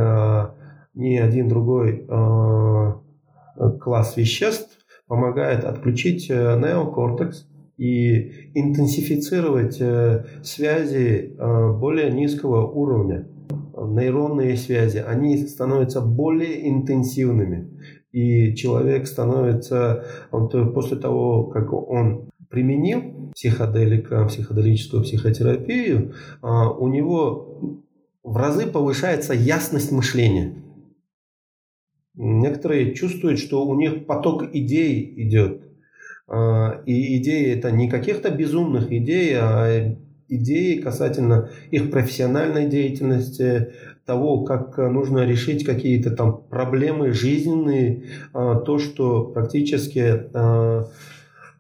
ни 0.99 1.17
один 1.17 1.49
другой 1.49 2.05
э, 2.09 2.93
класс 3.81 4.17
веществ 4.17 4.77
помогает 5.07 5.65
отключить 5.65 6.29
э, 6.29 6.59
неокортекс 6.59 7.49
и 7.77 8.51
интенсифицировать 8.55 9.81
э, 9.81 10.25
связи 10.43 11.37
более 11.79 12.11
низкого 12.11 12.67
уровня. 12.67 13.29
Нейронные 13.77 14.57
связи, 14.57 14.99
они 14.99 15.37
становятся 15.39 16.01
более 16.01 16.69
интенсивными. 16.69 17.71
И 18.11 18.57
человек 18.57 19.07
становится, 19.07 20.05
он, 20.33 20.49
после 20.75 20.97
того, 20.97 21.45
как 21.45 21.73
он 21.73 22.29
применил 22.51 23.31
психоделика, 23.35 24.25
психоделическую 24.27 25.05
психотерапию, 25.05 26.15
у 26.43 26.89
него 26.89 27.79
в 28.25 28.37
разы 28.37 28.67
повышается 28.67 29.33
ясность 29.35 29.93
мышления. 29.93 30.55
Некоторые 32.21 32.95
чувствуют, 32.95 33.39
что 33.39 33.65
у 33.65 33.75
них 33.77 34.05
поток 34.05 34.43
идей 34.53 35.15
идет. 35.17 35.63
А, 36.27 36.83
и 36.85 37.17
идеи 37.19 37.55
это 37.55 37.71
не 37.71 37.89
каких-то 37.89 38.31
безумных 38.31 38.93
идей, 38.93 39.35
а 39.37 39.97
идеи 40.29 40.81
касательно 40.81 41.49
их 41.71 41.91
профессиональной 41.91 42.67
деятельности, 42.67 43.69
того, 44.05 44.43
как 44.45 44.79
нужно 44.79 45.27
решить 45.27 45.65
какие-то 45.65 46.11
там 46.11 46.43
проблемы 46.49 47.13
жизненные, 47.13 48.05
то, 48.33 48.79
что 48.79 49.25
практически 49.25 50.31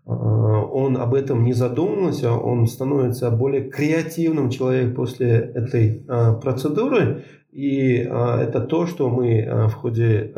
он 0.06 0.96
об 0.96 1.12
этом 1.12 1.44
не 1.44 1.52
задумывался, 1.52 2.32
он 2.32 2.66
становится 2.66 3.30
более 3.30 3.68
креативным 3.68 4.48
человеком 4.48 4.94
после 4.94 5.28
этой 5.54 6.06
процедуры. 6.42 7.24
И 7.59 7.96
это 7.96 8.61
то, 8.61 8.86
что 8.86 9.11
мы 9.11 9.66
в 9.68 9.72
ходе 9.72 10.32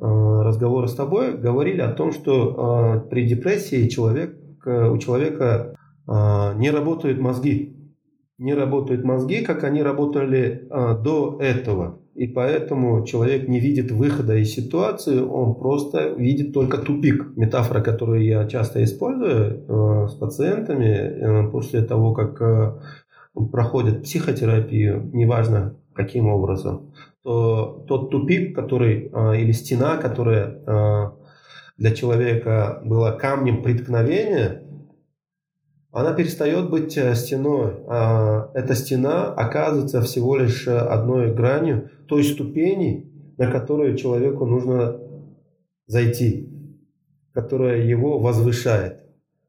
разговора 0.00 0.88
с 0.88 0.94
тобой 0.96 1.38
говорили 1.38 1.80
о 1.80 1.92
том, 1.92 2.10
что 2.10 3.06
при 3.08 3.24
депрессии 3.24 3.86
человек, 3.86 4.36
у 4.66 4.98
человека 4.98 5.76
не 6.08 6.70
работают 6.72 7.20
мозги. 7.20 7.76
Не 8.36 8.54
работают 8.54 9.04
мозги, 9.04 9.44
как 9.44 9.62
они 9.62 9.80
работали 9.80 10.66
до 10.68 11.38
этого. 11.40 12.00
И 12.14 12.26
поэтому 12.26 13.04
человек 13.04 13.46
не 13.46 13.60
видит 13.60 13.92
выхода 13.92 14.34
из 14.34 14.52
ситуации, 14.52 15.20
он 15.20 15.54
просто 15.54 16.08
видит 16.16 16.52
только 16.52 16.78
тупик. 16.78 17.36
Метафора, 17.36 17.80
которую 17.80 18.24
я 18.24 18.44
часто 18.48 18.82
использую 18.82 20.08
с 20.08 20.14
пациентами 20.14 21.48
после 21.52 21.82
того, 21.82 22.12
как 22.12 22.82
проходят 23.52 24.02
психотерапию, 24.02 25.10
неважно 25.12 25.76
каким 25.98 26.28
образом, 26.28 26.94
то 27.24 27.84
тот 27.88 28.10
тупик, 28.10 28.54
который 28.54 29.10
э, 29.12 29.40
или 29.40 29.50
стена, 29.50 29.96
которая 29.96 30.62
э, 30.64 31.10
для 31.76 31.90
человека 31.90 32.80
была 32.84 33.12
камнем 33.12 33.64
преткновения, 33.64 34.62
она 35.90 36.12
перестает 36.12 36.70
быть 36.70 36.96
э, 36.96 37.16
стеной. 37.16 37.82
А 37.88 38.52
эта 38.54 38.76
стена 38.76 39.34
оказывается 39.34 40.00
всего 40.02 40.36
лишь 40.36 40.68
э, 40.68 40.78
одной 40.78 41.34
гранью 41.34 41.90
той 42.06 42.22
ступени, 42.22 43.34
на 43.36 43.50
которую 43.50 43.96
человеку 43.96 44.46
нужно 44.46 45.00
зайти, 45.88 46.48
которая 47.32 47.82
его 47.82 48.20
возвышает. 48.20 49.00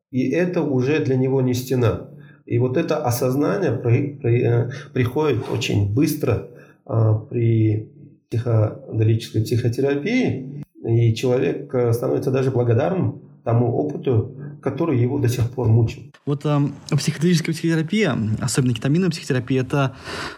И 0.10 0.32
это 0.32 0.64
уже 0.64 1.00
для 1.06 1.16
него 1.16 1.42
не 1.44 1.54
стена. 1.54 2.09
И 2.50 2.58
вот 2.58 2.78
это 2.78 2.98
осознание 2.98 3.74
при, 3.74 4.16
при, 4.16 4.44
э, 4.44 4.70
приходит 4.92 5.44
очень 5.54 5.94
быстро 5.94 6.48
а, 6.84 7.14
при 7.14 7.90
психоделической 8.28 9.44
психотерапии, 9.44 10.66
и 10.84 11.14
человек 11.14 11.70
становится 11.94 12.32
даже 12.32 12.50
благодарным 12.50 13.22
тому 13.44 13.78
опыту, 13.78 14.34
который 14.64 14.98
его 14.98 15.20
до 15.20 15.30
сих 15.30 15.52
пор 15.52 15.68
мучил. 15.68 16.02
Вот 16.30 16.46
э, 16.46 16.60
психоделическая 16.96 17.56
психотерапия, 17.56 18.16
особенно 18.40 18.76
кетаминовая 18.76 19.10
психотерапия, 19.10 19.62
это 19.64 19.96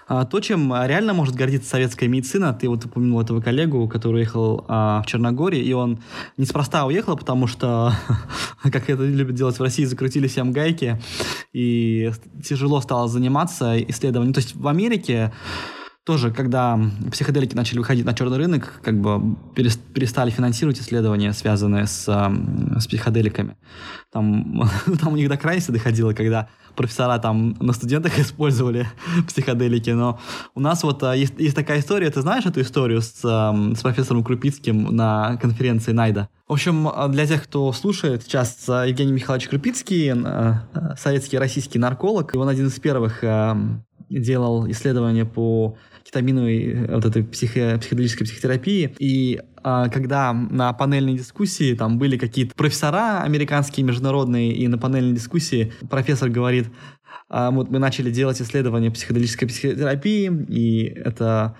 э, 0.07 0.23
то, 0.31 0.39
чем 0.39 0.73
реально 0.73 1.13
может 1.13 1.35
гордиться 1.35 1.69
советская 1.69 2.07
медицина. 2.07 2.53
Ты 2.53 2.69
вот 2.69 2.85
упомянул 2.85 3.19
этого 3.19 3.41
коллегу, 3.41 3.89
который 3.89 4.21
уехал 4.21 4.63
э, 4.69 4.71
в 4.71 5.03
Черногории, 5.05 5.59
и 5.59 5.73
он 5.73 5.99
неспроста 6.37 6.85
уехал, 6.85 7.17
потому 7.17 7.45
что, 7.45 7.91
как 8.63 8.89
это 8.89 9.03
любят 9.03 9.35
делать 9.35 9.59
в 9.59 9.61
России, 9.61 9.83
закрутили 9.83 10.29
всем 10.29 10.53
гайки, 10.53 10.97
и 11.51 12.13
тяжело 12.41 12.79
стало 12.79 13.09
заниматься 13.09 13.77
исследованием. 13.77 14.33
То 14.33 14.39
есть 14.39 14.55
в 14.55 14.69
Америке 14.69 15.33
тоже, 16.03 16.31
когда 16.31 16.79
психоделики 17.11 17.55
начали 17.55 17.77
выходить 17.77 18.05
на 18.05 18.13
черный 18.13 18.37
рынок, 18.37 18.81
как 18.83 18.99
бы 18.99 19.35
перестали 19.53 20.31
финансировать 20.31 20.79
исследования, 20.79 21.31
связанные 21.31 21.85
с, 21.85 22.05
с 22.05 22.87
психоделиками. 22.87 23.55
Там, 24.11 24.63
там 25.01 25.13
у 25.13 25.15
них 25.15 25.29
до 25.29 25.37
крайности 25.37 25.71
доходило, 25.71 26.13
когда 26.13 26.49
профессора 26.75 27.19
там 27.19 27.55
на 27.59 27.73
студентах 27.73 28.17
использовали 28.19 28.87
психоделики, 29.27 29.91
но 29.91 30.19
у 30.55 30.59
нас 30.59 30.83
вот 30.83 31.03
а, 31.03 31.15
есть, 31.15 31.35
есть 31.37 31.55
такая 31.55 31.79
история, 31.79 32.09
ты 32.09 32.21
знаешь 32.21 32.45
эту 32.45 32.61
историю 32.61 33.01
с, 33.01 33.21
с 33.21 33.81
профессором 33.81 34.23
Крупицким 34.23 34.95
на 34.95 35.37
конференции 35.37 35.91
Найда? 35.91 36.29
В 36.47 36.53
общем, 36.53 36.87
а, 36.87 37.07
для 37.09 37.27
тех, 37.27 37.43
кто 37.43 37.71
слушает, 37.73 38.23
сейчас 38.23 38.67
а, 38.67 38.85
Евгений 38.85 39.13
Михайлович 39.13 39.47
Крупицкий, 39.47 40.11
советский 40.97 41.37
российский 41.37 41.77
нарколог, 41.77 42.33
и 42.33 42.37
он 42.37 42.49
один 42.49 42.67
из 42.67 42.79
первых 42.79 43.23
делал 44.09 44.69
исследования 44.69 45.25
по 45.25 45.77
кетаминовой 46.11 46.73
э, 46.73 46.95
вот 46.95 47.05
этой 47.05 47.23
психо, 47.23 47.77
психоделической 47.79 48.27
психотерапии. 48.27 48.93
И 48.99 49.39
а, 49.63 49.89
когда 49.89 50.33
на 50.33 50.73
панельной 50.73 51.17
дискуссии 51.17 51.73
там 51.73 51.97
были 51.97 52.17
какие-то 52.17 52.53
профессора 52.55 53.21
американские, 53.21 53.85
международные, 53.85 54.53
и 54.53 54.67
на 54.67 54.77
панельной 54.77 55.13
дискуссии 55.13 55.73
профессор 55.89 56.29
говорит, 56.29 56.67
а, 57.29 57.51
вот 57.51 57.69
мы 57.69 57.79
начали 57.79 58.11
делать 58.11 58.41
исследования 58.41 58.91
психоделической 58.91 59.47
психотерапии, 59.47 60.31
и 60.49 60.83
это 60.83 61.55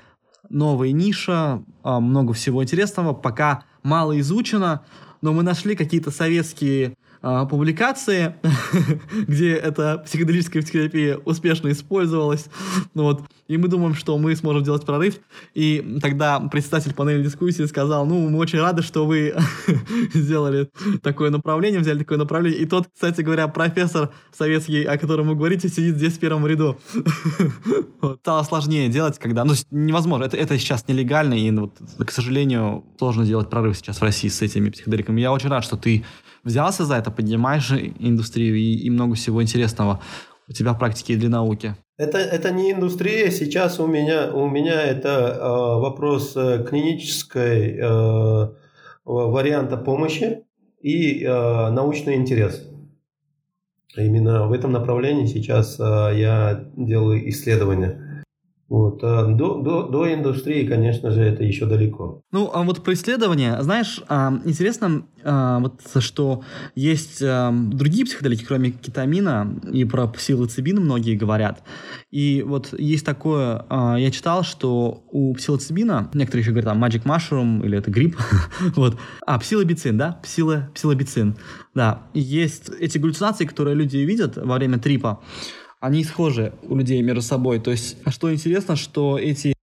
новая 0.49 0.91
ниша, 0.91 1.64
а, 1.84 1.99
много 1.99 2.34
всего 2.34 2.62
интересного, 2.62 3.14
пока 3.14 3.64
мало 3.84 4.20
изучено, 4.20 4.84
но 5.22 5.34
мы 5.34 5.43
нашли 5.43 5.76
какие-то 5.76 6.12
советские 6.12 6.95
а, 7.24 7.45
публикации, 7.45 8.36
где 9.28 9.53
эта 9.53 9.99
психоделическая 9.99 10.63
психотерапия 10.63 11.17
успешно 11.17 11.72
использовалась. 11.72 12.47
Ну, 12.95 13.03
вот. 13.03 13.24
И 13.47 13.57
мы 13.57 13.67
думаем, 13.67 13.93
что 13.93 14.17
мы 14.17 14.36
сможем 14.36 14.63
делать 14.63 14.86
прорыв. 14.86 15.19
И 15.53 15.99
тогда 16.01 16.39
председатель 16.39 16.93
панели 16.95 17.24
дискуссии 17.24 17.63
сказал, 17.65 18.07
ну, 18.07 18.28
мы 18.30 18.39
очень 18.39 18.59
рады, 18.59 18.82
что 18.82 19.05
вы 19.05 19.36
сделали 20.13 20.69
такое 21.03 21.30
направление, 21.30 21.80
взяли 21.80 21.99
такое 21.99 22.17
направление. 22.17 22.59
И 22.59 22.65
тот, 22.65 22.88
кстати 22.91 23.22
говоря, 23.22 23.47
профессор 23.47 24.09
советский, 24.36 24.84
о 24.84 24.97
котором 24.97 25.28
вы 25.28 25.36
говорите, 25.36 25.69
сидит 25.69 25.97
здесь 25.97 26.13
в 26.13 26.19
первом 26.19 26.47
ряду. 26.47 26.80
Стало 28.22 28.41
сложнее 28.43 28.89
делать, 28.89 29.19
когда... 29.19 29.43
Ну, 29.45 29.53
невозможно. 29.69 30.24
Это, 30.24 30.38
это 30.38 30.57
сейчас 30.57 30.88
нелегально, 30.88 31.36
и, 31.36 31.51
вот, 31.51 31.78
к 32.03 32.09
сожалению, 32.09 32.84
сложно 32.97 33.26
сделать 33.26 33.49
прорыв 33.49 33.78
сейчас 33.78 33.97
в 33.97 34.01
России 34.01 34.30
с 34.30 34.41
этими 34.41 34.72
психоделиками. 34.72 35.22
Я 35.22 35.32
очень 35.32 35.49
рад, 35.49 35.63
что 35.63 35.78
ты 35.78 36.03
взялся 36.44 36.86
за 36.86 36.96
это, 36.96 37.12
поднимаешь 37.12 37.72
индустрию 37.72 38.56
и, 38.56 38.76
и 38.76 38.89
много 38.89 39.16
всего 39.16 39.42
интересного 39.42 40.02
у 40.48 40.54
тебя 40.54 40.74
в 40.74 40.80
практике 40.80 41.16
для 41.16 41.30
науки. 41.30 41.76
Это, 41.98 42.18
это 42.18 42.52
не 42.52 42.72
индустрия, 42.72 43.30
сейчас 43.32 43.80
у 43.80 43.88
меня, 43.88 44.32
у 44.34 44.50
меня 44.50 44.82
это 44.82 45.38
э, 45.39 45.80
вопрос 45.80 46.36
э, 46.36 46.66
клинической 46.68 47.78
э, 47.78 48.50
варианта 49.06 49.78
помощи 49.78 50.44
и 50.82 51.24
э, 51.24 51.30
научный 51.70 52.16
интерес. 52.16 52.68
Именно 53.96 54.48
в 54.48 54.54
этом 54.54 54.72
направлении 54.72 55.26
сейчас 55.26 55.80
э, 55.80 55.84
я 55.84 56.66
делаю 56.76 57.30
исследования. 57.30 58.11
Вот. 58.72 59.03
А 59.03 59.26
до, 59.26 59.61
до, 59.61 59.84
до 59.84 60.13
индустрии, 60.13 60.65
конечно 60.65 61.11
же, 61.11 61.22
это 61.22 61.43
еще 61.43 61.65
далеко. 61.65 62.22
Ну, 62.32 62.49
а 62.53 62.63
вот 62.63 62.82
про 62.82 62.93
исследования, 62.93 63.61
знаешь, 63.61 63.99
а, 64.07 64.39
интересно, 64.45 65.03
а, 65.26 65.59
вот, 65.59 65.82
что 65.99 66.41
есть 66.74 67.22
другие 67.22 68.05
психоделики, 68.05 68.45
кроме 68.45 68.72
кетамина, 68.72 69.59
и 69.69 69.84
про 69.84 70.07
псилоцибин 70.07 70.80
многие 70.80 71.17
говорят. 71.17 71.63
И 72.11 72.45
вот 72.47 72.74
есть 72.80 73.05
такое, 73.05 73.65
я 73.69 74.09
читал, 74.09 74.43
что 74.43 75.03
у 75.11 75.34
псилоцибина, 75.34 76.09
некоторые 76.13 76.43
еще 76.43 76.51
говорят, 76.51 76.74
там, 76.74 76.82
magic 76.82 77.03
mushroom, 77.03 77.65
или 77.65 77.78
это 77.78 77.91
гриб, 77.91 78.15
вот, 78.78 78.97
а, 79.28 79.38
псилобицин, 79.38 79.97
да, 79.97 80.17
псило, 80.24 80.69
псилобицин, 80.74 81.36
да, 81.76 82.03
есть 82.13 82.72
эти 82.80 82.97
галлюцинации, 82.97 83.43
которые 83.43 83.76
люди 83.76 83.97
видят 83.97 84.38
во 84.38 84.55
время 84.55 84.80
трипа, 84.80 85.19
они 85.82 86.03
схожи 86.03 86.53
у 86.63 86.75
людей 86.77 87.01
между 87.01 87.21
собой. 87.21 87.59
То 87.59 87.71
есть, 87.71 87.97
что 88.07 88.34
интересно, 88.34 88.77
что 88.77 89.17
эти 89.17 89.53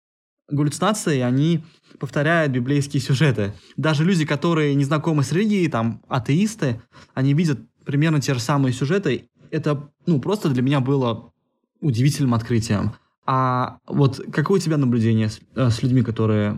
галлюцинации, 0.50 1.20
они 1.20 1.64
повторяют 1.98 2.52
библейские 2.52 3.00
сюжеты. 3.00 3.54
Даже 3.76 4.04
люди, 4.04 4.26
которые 4.26 4.74
не 4.74 4.84
знакомы 4.84 5.22
с 5.22 5.32
религией, 5.32 5.68
там, 5.68 6.02
атеисты, 6.08 6.82
они 7.14 7.32
видят 7.34 7.60
примерно 7.84 8.20
те 8.20 8.34
же 8.34 8.40
самые 8.40 8.72
сюжеты. 8.72 9.30
Это, 9.50 9.90
ну, 10.06 10.20
просто 10.20 10.50
для 10.50 10.60
меня 10.60 10.80
было 10.80 11.32
удивительным 11.80 12.34
открытием. 12.34 12.92
А 13.24 13.78
вот 13.86 14.20
какое 14.32 14.58
у 14.58 14.62
тебя 14.62 14.76
наблюдение 14.76 15.28
с, 15.28 15.40
э, 15.54 15.70
с 15.70 15.82
людьми, 15.82 16.02
которые 16.02 16.56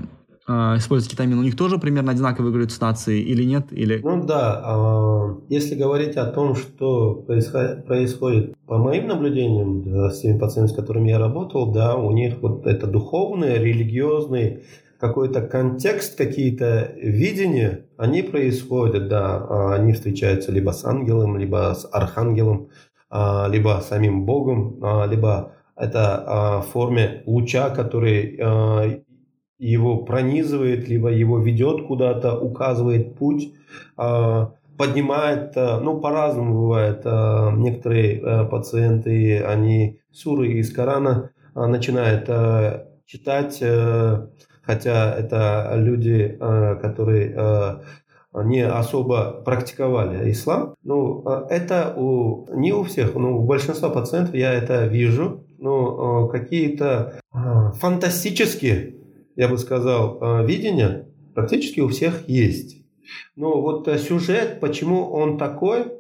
э, 0.51 0.78
используют 0.78 1.12
кетамин, 1.12 1.38
у 1.38 1.42
них 1.42 1.57
тоже 1.57 1.78
примерно 1.78 2.12
одинаковые 2.12 2.53
галлюцинации 2.53 3.20
или 3.20 3.44
нет? 3.44 3.66
Или... 3.70 4.01
Ну 4.03 4.24
да, 4.24 4.62
э, 4.64 5.34
если 5.48 5.76
говорить 5.76 6.16
о 6.16 6.26
том, 6.26 6.57
что 6.57 7.14
происходит, 7.14 8.57
по 8.66 8.78
моим 8.78 9.07
наблюдениям 9.07 9.82
да, 9.84 10.11
с 10.11 10.20
теми 10.20 10.38
пациентами, 10.38 10.74
с 10.74 10.80
которыми 10.80 11.11
я 11.11 11.18
работал, 11.18 11.72
да, 11.72 11.94
у 11.94 12.11
них 12.11 12.38
вот 12.42 12.66
это 12.66 12.86
духовный, 12.86 13.59
религиозный 13.59 14.64
какой-то 14.98 15.40
контекст, 15.40 16.18
какие-то 16.18 16.92
видения, 16.96 17.86
они 17.96 18.22
происходят, 18.22 19.09
да, 19.09 19.74
они 19.74 19.92
встречаются 19.92 20.53
либо 20.53 20.72
с 20.72 20.84
ангелом, 20.84 21.38
либо 21.38 21.74
с 21.74 21.88
архангелом, 21.90 22.68
а, 23.09 23.48
либо 23.48 23.80
самим 23.82 24.26
Богом, 24.26 24.78
а, 24.82 25.07
либо 25.07 25.53
это 25.76 26.62
в 26.62 26.72
форме 26.72 27.22
луча, 27.24 27.70
который 27.70 28.36
его 29.61 29.98
пронизывает, 29.98 30.88
либо 30.88 31.11
его 31.11 31.38
ведет 31.38 31.86
куда-то, 31.86 32.36
указывает 32.36 33.14
путь, 33.16 33.52
а, 33.96 34.52
поднимает, 34.78 35.52
а, 35.56 35.80
ну, 35.80 36.00
по-разному 36.00 36.54
бывает. 36.62 37.02
А, 37.04 37.52
некоторые 37.52 38.46
пациенты, 38.46 39.42
они 39.42 40.00
суры 40.11 40.52
из 40.52 40.72
Корана 40.72 41.30
начинают 41.54 42.24
читать, 43.04 43.62
хотя 44.62 45.14
это 45.14 45.72
люди, 45.76 46.38
которые 46.80 47.82
не 48.32 48.61
особо 48.61 49.42
практиковали 49.44 50.30
ислам. 50.30 50.74
Ну, 50.84 51.24
это 51.50 51.92
у, 51.96 52.46
не 52.54 52.72
у 52.72 52.84
всех, 52.84 53.14
но 53.16 53.36
у 53.36 53.42
большинства 53.44 53.90
пациентов 53.90 54.34
я 54.34 54.54
это 54.54 54.86
вижу. 54.86 55.44
Ну, 55.58 56.28
какие-то 56.28 57.20
фантастические, 57.32 58.99
я 59.37 59.49
бы 59.49 59.59
сказал, 59.59 60.45
видения 60.45 61.09
практически 61.35 61.81
у 61.81 61.89
всех 61.89 62.28
есть. 62.28 62.85
Но 63.37 63.61
вот 63.61 63.89
сюжет, 64.01 64.61
почему 64.61 65.11
он 65.11 65.39
такой, 65.39 65.93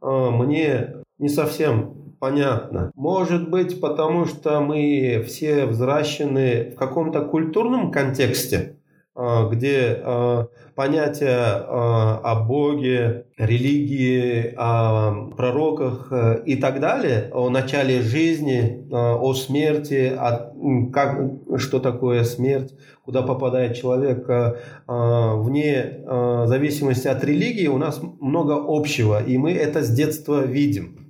мне 0.00 0.96
не 1.18 1.28
совсем 1.28 2.14
понятно. 2.20 2.90
Может 2.94 3.48
быть, 3.50 3.80
потому 3.80 4.24
что 4.24 4.60
мы 4.60 5.22
все 5.26 5.66
взращены 5.66 6.72
в 6.72 6.74
каком-то 6.74 7.24
культурном 7.24 7.90
контексте, 7.92 8.77
где 9.18 10.00
а, 10.00 10.46
понятия 10.76 11.36
а, 11.36 12.20
о 12.22 12.44
Боге, 12.44 13.24
религии, 13.36 14.54
о 14.56 15.30
пророках 15.36 16.08
э, 16.12 16.42
и 16.46 16.54
так 16.54 16.78
далее, 16.78 17.28
о 17.32 17.50
начале 17.50 18.00
жизни, 18.00 18.86
о 18.90 19.34
смерти, 19.34 20.12
о, 20.16 20.52
как, 20.92 21.20
что 21.56 21.80
такое 21.80 22.22
смерть, 22.22 22.74
куда 23.04 23.22
попадает 23.22 23.76
человек, 23.76 24.28
э, 24.28 24.54
вне 24.86 26.04
зависимости 26.46 27.08
от 27.08 27.24
религии, 27.24 27.66
у 27.66 27.78
нас 27.78 28.00
много 28.20 28.54
общего, 28.66 29.22
и 29.22 29.36
мы 29.36 29.52
это 29.52 29.82
с 29.82 29.90
детства 29.90 30.44
видим. 30.44 31.08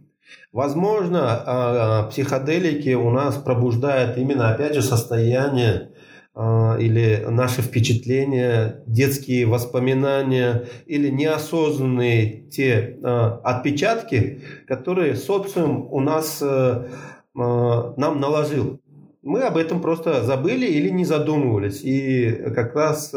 Возможно, 0.52 1.20
а, 1.22 1.44
а, 1.46 2.02
психоделики 2.08 2.94
у 2.94 3.10
нас 3.10 3.36
пробуждают 3.36 4.16
именно, 4.16 4.50
опять 4.50 4.74
же, 4.74 4.82
состояние 4.82 5.90
а, 5.92 5.97
или 6.38 7.24
наши 7.28 7.62
впечатления, 7.62 8.82
детские 8.86 9.46
воспоминания 9.46 10.66
или 10.86 11.08
неосознанные 11.08 12.44
те 12.50 12.98
отпечатки, 13.42 14.40
которые 14.68 15.16
социум 15.16 15.88
у 15.90 16.00
нас 16.00 16.40
нам 16.40 18.20
наложил. 18.20 18.80
Мы 19.22 19.42
об 19.42 19.56
этом 19.56 19.80
просто 19.80 20.22
забыли 20.22 20.66
или 20.66 20.90
не 20.90 21.04
задумывались. 21.04 21.80
И 21.82 22.30
как 22.54 22.74
раз 22.76 23.12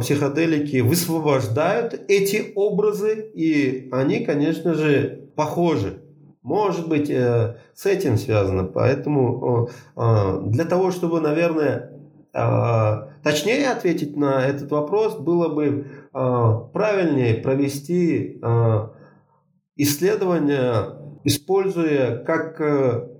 психоделики 0.00 0.80
высвобождают 0.80 2.00
эти 2.08 2.52
образы, 2.54 3.30
и 3.34 3.88
они, 3.92 4.24
конечно 4.24 4.74
же, 4.74 5.28
похожи. 5.36 6.00
Может 6.46 6.88
быть, 6.88 7.10
э, 7.10 7.56
с 7.74 7.86
этим 7.86 8.16
связано. 8.16 8.62
Поэтому 8.62 9.68
э, 9.96 10.42
для 10.46 10.64
того, 10.64 10.92
чтобы, 10.92 11.20
наверное, 11.20 11.90
э, 11.90 11.95
точнее 13.22 13.70
ответить 13.70 14.16
на 14.16 14.44
этот 14.44 14.70
вопрос, 14.70 15.16
было 15.18 15.48
бы 15.48 15.86
правильнее 16.12 17.34
провести 17.36 18.40
исследование, 19.76 21.20
используя 21.24 22.18
как 22.24 22.60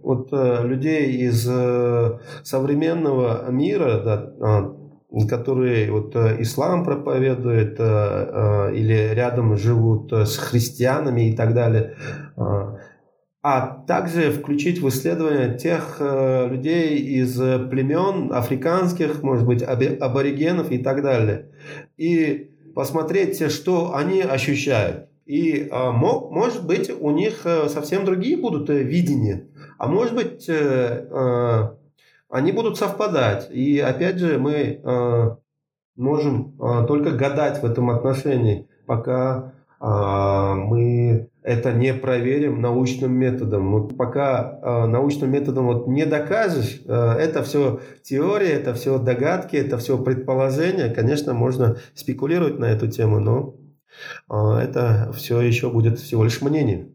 вот 0.03 0.29
людей 0.33 1.27
из 1.27 1.43
современного 2.45 3.51
мира, 3.51 4.01
да, 4.05 4.33
которые 5.29 5.91
вот 5.91 6.15
ислам 6.15 6.85
проповедуют 6.85 7.81
или 7.81 9.15
рядом 9.15 9.57
живут 9.57 10.13
с 10.13 10.37
христианами 10.37 11.31
и 11.31 11.37
так 11.37 11.55
далее, 11.55 11.97
а 13.49 13.85
также 13.87 14.33
включить 14.33 14.83
в 14.83 14.89
исследование 14.89 15.57
тех 15.57 15.99
э, 16.01 16.49
людей 16.49 16.99
из 16.99 17.37
племен 17.37 18.33
африканских, 18.33 19.23
может 19.23 19.47
быть, 19.47 19.63
аборигенов 19.63 20.73
и 20.73 20.79
так 20.79 21.01
далее. 21.01 21.53
И 21.97 22.51
посмотреть, 22.75 23.53
что 23.53 23.95
они 23.95 24.21
ощущают. 24.21 25.11
И 25.27 25.69
э, 25.71 25.91
мог, 25.93 26.33
может 26.33 26.67
быть, 26.67 26.91
у 26.91 27.13
них 27.13 27.43
э, 27.45 27.69
совсем 27.69 28.05
другие 28.05 28.37
будут 28.37 28.69
э, 28.69 28.83
видения. 28.83 29.47
А 29.79 29.87
может 29.87 30.17
быть, 30.17 30.49
э, 30.49 31.07
э, 31.09 31.69
они 32.29 32.51
будут 32.51 32.79
совпадать. 32.79 33.49
И 33.53 33.79
опять 33.79 34.19
же, 34.19 34.41
мы 34.41 34.81
э, 34.83 35.37
можем 35.95 36.59
только 36.89 37.13
гадать 37.13 37.63
в 37.63 37.65
этом 37.65 37.91
отношении, 37.91 38.67
пока 38.87 39.53
мы 39.79 41.29
это 41.47 41.73
не 41.73 41.95
проверим 41.95 42.61
научным 42.61 43.13
методом. 43.13 43.71
Вот 43.71 43.97
пока 43.97 44.59
э, 44.61 44.87
научным 44.87 45.31
методом 45.31 45.67
вот 45.67 45.87
не 45.87 46.05
докажешь, 46.05 46.81
э, 46.85 46.93
это 46.93 47.45
все 47.45 47.81
теория, 48.03 48.51
это 48.55 48.75
все 48.75 48.99
догадки, 48.99 49.55
это 49.55 49.79
все 49.79 49.97
предположения. 49.97 50.93
Конечно, 50.93 51.35
можно 51.35 51.77
спекулировать 51.95 52.59
на 52.59 52.65
эту 52.65 52.89
тему, 52.89 53.21
но 53.21 53.55
э, 54.29 54.59
это 54.59 55.13
все 55.17 55.41
еще 55.41 55.71
будет 55.71 56.01
всего 56.01 56.25
лишь 56.25 56.43
мнение. 56.43 56.89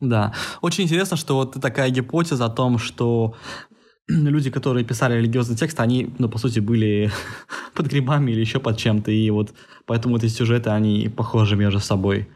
Да, 0.00 0.34
очень 0.62 0.82
интересно, 0.82 1.16
что 1.16 1.36
вот 1.36 1.60
такая 1.60 1.88
гипотеза 1.90 2.46
о 2.46 2.50
том, 2.50 2.78
что 2.78 3.36
люди, 4.08 4.50
которые 4.50 4.84
писали 4.84 5.16
религиозный 5.18 5.54
текст, 5.54 5.78
они, 5.78 6.12
ну, 6.18 6.28
по 6.28 6.38
сути, 6.38 6.58
были 6.58 7.12
под 7.74 7.86
грибами 7.86 8.32
или 8.32 8.40
еще 8.40 8.58
под 8.58 8.78
чем-то, 8.78 9.12
и 9.12 9.30
вот 9.30 9.54
поэтому 9.86 10.16
эти 10.16 10.26
сюжеты, 10.26 10.70
они 10.70 11.08
похожи 11.08 11.54
между 11.54 11.78
собой. 11.78 12.28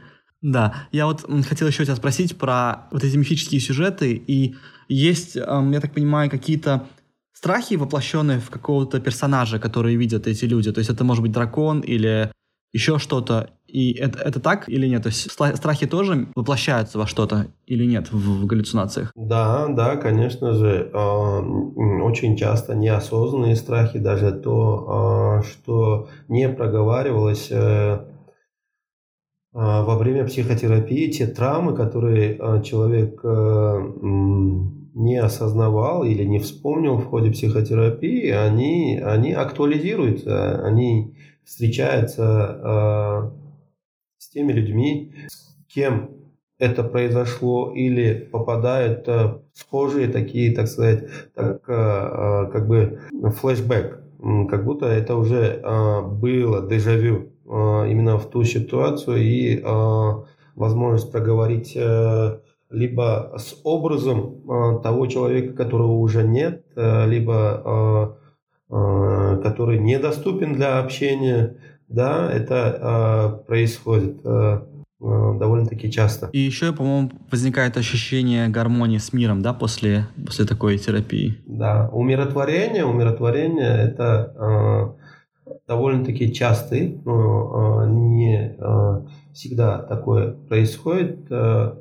Да, 0.47 0.75
я 0.93 1.07
вот 1.07 1.27
хотел 1.49 1.67
еще 1.67 1.85
тебя 1.85 1.97
спросить 1.97 2.39
про 2.39 2.87
вот 2.93 3.03
эти 3.03 3.17
мифические 3.17 3.61
сюжеты, 3.61 4.13
и 4.15 4.55
есть, 4.89 5.35
я 5.35 5.81
так 5.81 5.93
понимаю, 5.93 6.31
какие-то 6.31 6.87
страхи, 7.33 7.75
воплощенные 7.75 8.39
в 8.39 8.49
какого-то 8.49 9.01
персонажа, 9.01 9.59
которые 9.59 9.97
видят 9.97 10.29
эти 10.29 10.45
люди. 10.45 10.71
То 10.71 10.79
есть 10.79 10.89
это 10.89 11.03
может 11.03 11.23
быть 11.23 11.33
дракон 11.33 11.81
или 11.81 12.31
еще 12.73 13.01
что-то. 13.01 13.51
И 13.67 13.93
это, 13.95 14.21
это 14.21 14.39
так 14.39 14.69
или 14.69 14.87
нет? 14.87 15.03
То 15.03 15.09
есть 15.09 15.33
страхи 15.33 15.87
тоже 15.87 16.29
воплощаются 16.37 16.99
во 16.99 17.09
что-то 17.09 17.49
или 17.67 17.85
нет 17.85 18.13
в, 18.13 18.43
в 18.43 18.47
галлюцинациях? 18.47 19.11
Да, 19.17 19.67
да, 19.67 19.97
конечно 19.97 20.53
же. 20.53 20.91
Э, 20.95 21.39
очень 22.03 22.37
часто 22.37 22.77
неосознанные 22.77 23.57
страхи, 23.57 23.99
даже 23.99 24.31
то, 24.31 25.41
э, 25.43 25.47
что 25.49 26.09
не 26.29 26.49
проговаривалось 26.49 27.49
э, 27.51 27.57
а, 27.59 28.16
во 29.57 29.97
время 29.97 30.27
психотерапии 30.27 31.11
те 31.11 31.27
травмы, 31.27 31.75
которые 31.75 32.37
а, 32.39 32.61
человек 32.61 33.21
а, 33.25 33.81
не 34.93 35.17
осознавал 35.17 36.05
или 36.05 36.25
не 36.25 36.41
вспомнил 36.41 36.99
в 36.99 37.07
ходе 37.07 37.31
психотерапии, 37.31 38.29
они, 38.29 39.01
они 39.03 39.33
актуализируются, 39.33 40.63
они 40.63 41.15
встречаются 41.45 43.33
с 44.19 44.29
теми 44.31 44.53
людьми, 44.53 45.13
с 45.29 45.55
кем 45.73 46.11
это 46.59 46.83
произошло, 46.83 47.73
или 47.73 48.29
попадают 48.33 49.09
схожие 49.53 50.09
такие, 50.09 50.55
так 50.55 50.67
сказать, 50.67 51.05
так, 51.35 51.63
как 51.63 52.67
бы 52.67 53.01
флешбэк, 53.13 54.01
как 54.51 54.65
будто 54.65 54.87
это 54.87 55.15
уже 55.17 55.63
было 56.21 56.67
дежавю. 56.69 57.36
А, 57.49 57.87
именно 57.87 58.19
в 58.19 58.29
ту 58.31 58.45
ситуацию 58.45 59.19
и 59.19 59.61
а, 59.63 60.25
возможность 60.55 61.13
проговорить 61.13 61.73
э, 61.77 62.39
либо 62.71 63.35
с 63.37 63.61
образом 63.63 64.41
а, 64.49 64.79
того 64.79 65.07
человека, 65.07 65.53
которого 65.53 65.93
уже 65.93 66.27
нет, 66.27 66.65
э, 66.77 67.07
либо 67.09 68.19
который 68.69 69.79
недоступен 69.79 70.55
для 70.55 70.81
общения, 70.81 71.57
да, 71.87 72.29
это 72.33 73.45
происходит 73.47 74.19
э, 74.25 74.61
довольно-таки 74.99 75.89
часто. 75.89 76.31
И 76.33 76.41
еще, 76.41 76.73
по-моему, 76.73 77.13
возникает 77.31 77.77
ощущение 77.77 78.49
гармонии 78.49 78.99
с 78.99 79.13
миром, 79.13 79.41
да, 79.41 79.53
после, 79.53 80.09
после 80.27 80.47
такой 80.47 80.79
терапии? 80.79 81.39
Да, 81.47 81.89
умиротворение, 81.93 82.85
умиротворение– 82.85 83.69
это 83.85 84.97
довольно-таки 85.67 86.33
частый, 86.33 87.01
но 87.05 87.83
а, 87.83 87.87
не 87.87 88.57
а, 88.59 89.07
всегда 89.33 89.79
такое 89.79 90.33
происходит. 90.33 91.27
А, 91.31 91.79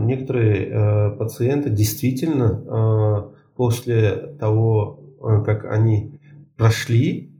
некоторые 0.00 1.12
пациенты 1.12 1.70
действительно 1.70 3.30
после 3.54 4.34
того, 4.40 5.00
как 5.46 5.64
они 5.64 6.18
прошли 6.56 7.32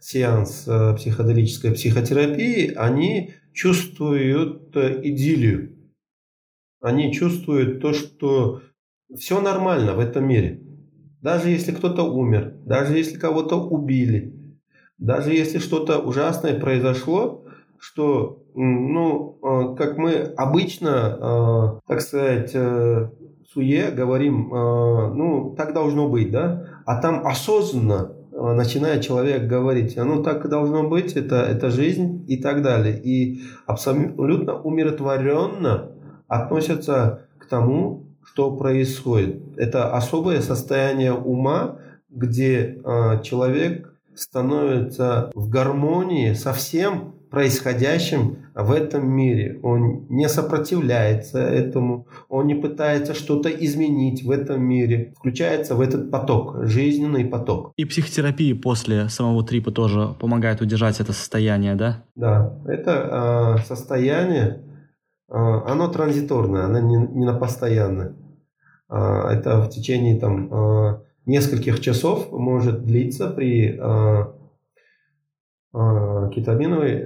сеанс 0.00 0.68
психоделической 0.96 1.70
психотерапии, 1.72 2.74
они 2.74 3.34
чувствуют 3.52 4.76
идиллию. 4.76 5.76
Они 6.80 7.12
чувствуют 7.12 7.80
то, 7.80 7.92
что 7.92 8.60
все 9.16 9.40
нормально 9.40 9.94
в 9.94 10.00
этом 10.00 10.26
мире. 10.26 10.67
Даже 11.20 11.48
если 11.48 11.72
кто-то 11.72 12.04
умер, 12.04 12.54
даже 12.64 12.96
если 12.96 13.18
кого-то 13.18 13.56
убили, 13.56 14.34
даже 14.98 15.32
если 15.32 15.58
что-то 15.58 15.98
ужасное 15.98 16.58
произошло, 16.58 17.44
что, 17.78 18.42
ну, 18.54 19.38
э, 19.42 19.76
как 19.76 19.98
мы 19.98 20.14
обычно, 20.36 21.78
э, 21.78 21.88
так 21.88 22.00
сказать, 22.00 22.50
э, 22.54 23.10
суе 23.52 23.90
говорим, 23.90 24.52
э, 24.52 25.14
ну, 25.14 25.54
так 25.56 25.72
должно 25.72 26.08
быть, 26.08 26.30
да, 26.30 26.66
а 26.84 27.00
там 27.00 27.26
осознанно 27.26 28.14
начинает 28.30 29.02
человек 29.02 29.48
говорить, 29.48 29.96
ну 29.96 30.22
так 30.22 30.48
должно 30.48 30.88
быть, 30.88 31.14
это, 31.14 31.36
это 31.42 31.70
жизнь 31.70 32.24
и 32.28 32.36
так 32.40 32.62
далее. 32.62 32.96
И 33.02 33.40
абсолютно 33.66 34.60
умиротворенно 34.60 35.90
относятся 36.28 37.26
к 37.38 37.46
тому, 37.46 38.07
что 38.32 38.56
происходит. 38.56 39.42
Это 39.56 39.92
особое 39.94 40.40
состояние 40.40 41.12
ума, 41.12 41.78
где 42.08 42.78
э, 42.82 43.22
человек 43.22 43.94
становится 44.14 45.30
в 45.34 45.48
гармонии 45.48 46.32
со 46.34 46.52
всем 46.52 47.14
происходящим 47.30 48.38
в 48.54 48.72
этом 48.72 49.06
мире. 49.08 49.60
Он 49.62 50.06
не 50.08 50.28
сопротивляется 50.28 51.38
этому, 51.38 52.06
он 52.28 52.46
не 52.46 52.54
пытается 52.54 53.14
что-то 53.14 53.50
изменить 53.50 54.22
в 54.22 54.30
этом 54.30 54.62
мире, 54.62 55.12
включается 55.18 55.74
в 55.74 55.80
этот 55.80 56.10
поток, 56.10 56.56
жизненный 56.62 57.24
поток. 57.26 57.72
И 57.76 57.84
психотерапия 57.84 58.54
после 58.54 59.08
самого 59.08 59.44
трипа 59.44 59.70
тоже 59.70 60.14
помогает 60.18 60.60
удержать 60.60 61.00
это 61.00 61.12
состояние, 61.12 61.74
да? 61.74 62.02
Да, 62.16 62.58
это 62.66 63.58
э, 63.60 63.66
состояние, 63.66 64.62
оно 65.28 65.88
транзиторное, 65.88 66.64
оно 66.64 66.80
не, 66.80 66.96
не 66.96 67.26
на 67.26 67.38
постоянное. 67.38 68.14
Э, 68.88 69.28
это 69.30 69.60
в 69.60 69.70
течение 69.70 70.18
там, 70.18 70.52
э, 70.52 71.00
нескольких 71.26 71.80
часов 71.80 72.32
может 72.32 72.84
длиться 72.84 73.28
при 73.28 73.78
кетаминовой 76.34 77.04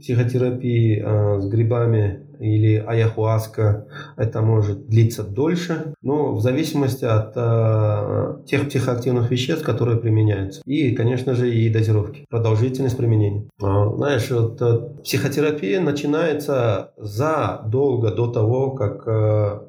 психотерапии 0.00 1.40
с 1.40 1.48
грибами 1.48 2.27
или 2.38 2.76
аяхуаска 2.76 3.86
это 4.16 4.42
может 4.42 4.86
длиться 4.86 5.22
дольше, 5.22 5.94
но 6.02 6.34
в 6.34 6.40
зависимости 6.40 7.04
от 7.04 7.32
э, 7.34 8.44
тех 8.46 8.68
психоактивных 8.68 9.30
веществ, 9.30 9.64
которые 9.64 9.98
применяются. 9.98 10.62
И, 10.64 10.92
конечно 10.92 11.34
же, 11.34 11.52
и 11.52 11.68
дозировки, 11.68 12.26
продолжительность 12.28 12.96
применения. 12.96 13.48
А, 13.60 13.90
знаешь, 13.94 14.30
вот, 14.30 14.60
э, 14.62 15.02
психотерапия 15.02 15.80
начинается 15.80 16.92
задолго 16.96 18.10
до 18.10 18.28
того, 18.28 18.72
как 18.72 19.02
э, 19.06 19.60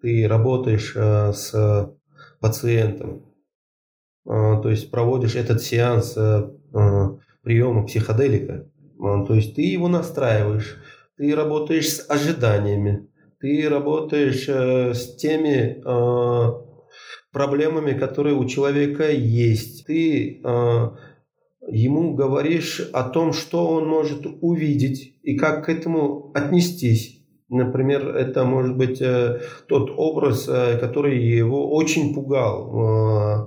ты 0.00 0.26
работаешь 0.28 0.92
э, 0.94 1.32
с 1.32 1.92
пациентом. 2.40 3.22
Э, 4.26 4.60
то 4.62 4.68
есть 4.68 4.90
проводишь 4.90 5.36
этот 5.36 5.62
сеанс 5.62 6.14
э, 6.16 6.50
э 6.74 7.08
приема 7.42 7.84
психоделика. 7.84 8.66
А, 9.00 9.24
то 9.24 9.34
есть 9.34 9.56
ты 9.56 9.62
его 9.62 9.88
настраиваешь, 9.88 10.78
ты 11.22 11.36
работаешь 11.36 11.88
с 11.88 12.10
ожиданиями, 12.10 13.08
ты 13.38 13.68
работаешь 13.68 14.48
э, 14.48 14.92
с 14.92 15.14
теми 15.14 15.78
э, 15.78 16.52
проблемами, 17.30 17.92
которые 17.96 18.34
у 18.34 18.44
человека 18.44 19.08
есть. 19.08 19.86
Ты 19.86 20.40
э, 20.42 20.90
ему 21.68 22.14
говоришь 22.14 22.80
о 22.92 23.04
том, 23.04 23.32
что 23.32 23.68
он 23.68 23.86
может 23.86 24.26
увидеть 24.40 25.14
и 25.22 25.36
как 25.36 25.66
к 25.66 25.68
этому 25.68 26.32
отнестись. 26.34 27.24
Например, 27.48 28.16
это 28.16 28.42
может 28.42 28.76
быть 28.76 29.00
э, 29.00 29.42
тот 29.68 29.92
образ, 29.96 30.48
э, 30.48 30.76
который 30.80 31.24
его 31.24 31.72
очень 31.72 32.16
пугал. 32.16 33.46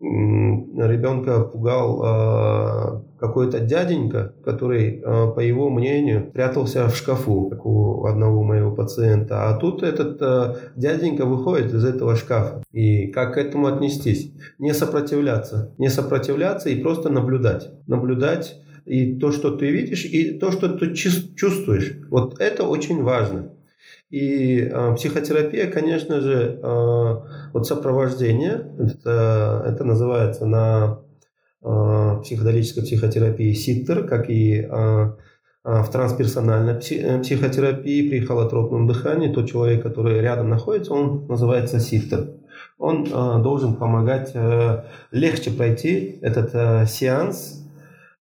ребенка 0.00 1.42
пугал 1.42 3.07
какой-то 3.18 3.60
дяденька, 3.60 4.34
который, 4.44 5.00
э, 5.00 5.32
по 5.34 5.40
его 5.40 5.70
мнению, 5.70 6.30
прятался 6.30 6.88
в 6.88 6.96
шкафу, 6.96 7.48
как 7.50 7.66
у 7.66 8.04
одного 8.06 8.42
моего 8.42 8.72
пациента. 8.72 9.48
А 9.48 9.56
тут 9.58 9.82
этот 9.82 10.18
э, 10.20 10.54
дяденька 10.76 11.24
выходит 11.24 11.74
из 11.74 11.84
этого 11.84 12.16
шкафа. 12.16 12.62
И 12.72 13.08
как 13.08 13.34
к 13.34 13.38
этому 13.38 13.66
отнестись? 13.66 14.32
Не 14.58 14.72
сопротивляться. 14.72 15.74
Не 15.78 15.88
сопротивляться 15.88 16.68
и 16.68 16.80
просто 16.80 17.10
наблюдать. 17.10 17.70
Наблюдать 17.86 18.60
и 18.86 19.16
то, 19.16 19.32
что 19.32 19.50
ты 19.50 19.70
видишь, 19.70 20.04
и 20.04 20.38
то, 20.38 20.50
что 20.50 20.68
ты 20.68 20.94
чувствуешь. 20.94 21.98
Вот 22.10 22.40
это 22.40 22.64
очень 22.64 23.02
важно. 23.02 23.50
И 24.10 24.60
э, 24.60 24.94
психотерапия, 24.94 25.70
конечно 25.70 26.20
же, 26.20 26.58
э, 26.62 27.16
вот 27.52 27.66
сопровождение, 27.66 28.72
это, 28.78 29.62
это 29.66 29.84
называется 29.84 30.46
на 30.46 31.00
психоделической 31.60 32.82
психотерапии 32.82 33.52
ситтер, 33.52 34.06
как 34.06 34.30
и 34.30 34.60
э, 34.60 34.66
э, 34.68 35.82
в 35.82 35.90
трансперсональной 35.90 36.74
э, 36.74 37.20
психотерапии 37.20 38.08
при 38.08 38.20
холотропном 38.20 38.86
дыхании, 38.86 39.32
тот 39.32 39.48
человек, 39.48 39.82
который 39.82 40.20
рядом 40.20 40.48
находится, 40.48 40.92
он 40.92 41.26
называется 41.26 41.80
ситтер. 41.80 42.34
Он 42.78 43.04
э, 43.04 43.42
должен 43.42 43.74
помогать 43.74 44.32
э, 44.34 44.84
легче 45.10 45.50
пройти 45.50 46.18
этот 46.22 46.50
э, 46.54 46.86
сеанс, 46.86 47.64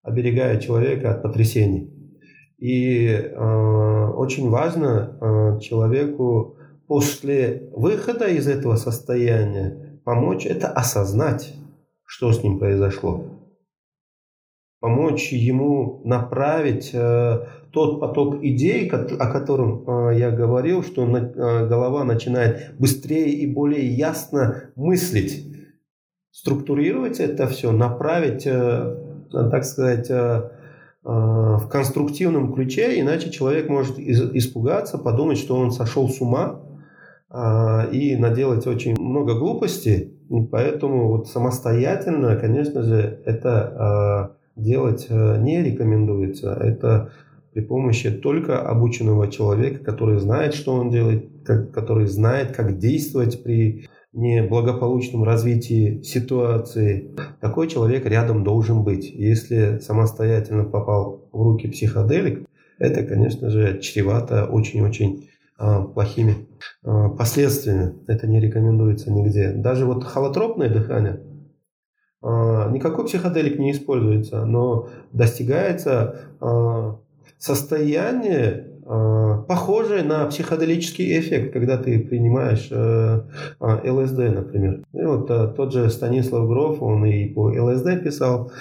оберегая 0.02 0.60
человека 0.60 1.12
от 1.12 1.22
потрясений. 1.22 1.94
И 2.58 3.08
э, 3.08 4.08
очень 4.16 4.50
важно 4.50 5.18
э, 5.22 5.60
человеку 5.60 6.58
после 6.88 7.70
выхода 7.72 8.26
из 8.26 8.48
этого 8.48 8.78
состояния 8.78 10.00
помочь 10.04 10.46
это 10.46 10.70
осознать, 10.70 11.54
что 12.08 12.32
с 12.32 12.42
ним 12.42 12.58
произошло. 12.58 13.26
Помочь 14.80 15.32
ему 15.32 16.02
направить 16.06 16.90
э, 16.94 17.48
тот 17.72 18.00
поток 18.00 18.44
идей, 18.44 18.90
о 18.90 19.32
котором 19.32 19.88
э, 19.88 20.18
я 20.18 20.32
говорил, 20.32 20.82
что 20.82 21.06
на, 21.06 21.18
э, 21.18 21.68
голова 21.68 22.04
начинает 22.04 22.76
быстрее 22.80 23.30
и 23.30 23.46
более 23.46 23.88
ясно 23.88 24.72
мыслить, 24.76 25.46
структурировать 26.32 27.20
это 27.20 27.48
все, 27.48 27.72
направить, 27.72 28.48
э, 28.48 29.28
так 29.32 29.66
сказать, 29.66 30.10
э, 30.10 30.50
Э, 31.08 31.56
в 31.56 31.70
конструктивном 31.70 32.54
ключе, 32.54 33.00
иначе 33.00 33.32
человек 33.32 33.70
может 33.70 33.98
испугаться, 33.98 34.98
подумать, 34.98 35.38
что 35.38 35.56
он 35.56 35.72
сошел 35.72 36.10
с 36.10 36.20
ума 36.20 36.60
э, 37.30 37.92
и 37.94 38.18
наделать 38.18 38.68
очень 38.68 39.00
много 39.00 39.36
глупостей. 39.36 40.17
Поэтому 40.52 41.10
вот 41.10 41.28
самостоятельно, 41.28 42.36
конечно 42.36 42.84
же, 42.84 43.22
это 43.26 44.34
э, 44.58 44.62
делать 44.62 45.08
не 45.10 45.64
рекомендуется. 45.64 46.54
Это 46.54 47.12
при 47.54 47.62
помощи 47.62 48.12
только 48.12 48.60
обученного 48.62 49.32
человека, 49.32 49.84
который 49.84 50.20
знает, 50.20 50.54
что 50.54 50.74
он 50.74 50.90
делает, 50.90 51.30
который 51.74 52.06
знает, 52.06 52.56
как 52.56 52.78
действовать 52.78 53.42
при 53.44 53.88
неблагополучном 54.14 55.24
развитии 55.24 56.02
ситуации, 56.02 57.16
такой 57.40 57.68
человек 57.68 58.06
рядом 58.06 58.44
должен 58.44 58.84
быть. 58.84 59.06
Если 59.06 59.80
самостоятельно 59.80 60.64
попал 60.64 61.30
в 61.32 61.42
руки 61.42 61.68
психоделик, 61.68 62.48
это, 62.80 63.04
конечно 63.04 63.50
же, 63.50 63.80
чревато 63.80 64.46
очень-очень 64.46 65.14
а, 65.18 65.37
плохими 65.58 66.48
а, 66.84 67.10
последствиями. 67.10 67.96
Это 68.08 68.28
не 68.28 68.40
рекомендуется 68.40 69.12
нигде. 69.12 69.52
Даже 69.52 69.86
вот 69.86 70.04
холотропное 70.04 70.70
дыхание, 70.70 71.22
а, 72.22 72.70
никакой 72.70 73.06
психоделик 73.06 73.60
не 73.60 73.72
используется, 73.72 74.46
но 74.46 74.90
достигается 75.12 76.32
состояние 77.38 78.78
Э, 78.90 79.44
похожее 79.50 80.02
на 80.04 80.26
психоделический 80.28 81.20
эффект, 81.20 81.52
когда 81.52 81.78
ты 81.78 82.00
принимаешь 82.00 82.70
э, 82.72 83.22
э, 83.60 83.92
ЛСД, 83.92 84.18
например. 84.34 84.86
И 84.94 85.04
вот 85.04 85.28
тот 85.28 85.74
же 85.74 85.90
Станислав 85.90 86.48
Гроф, 86.48 86.82
он 86.82 87.04
и 87.06 87.28
по 87.28 87.50
ЛСД 87.50 88.02
писал 88.02 88.52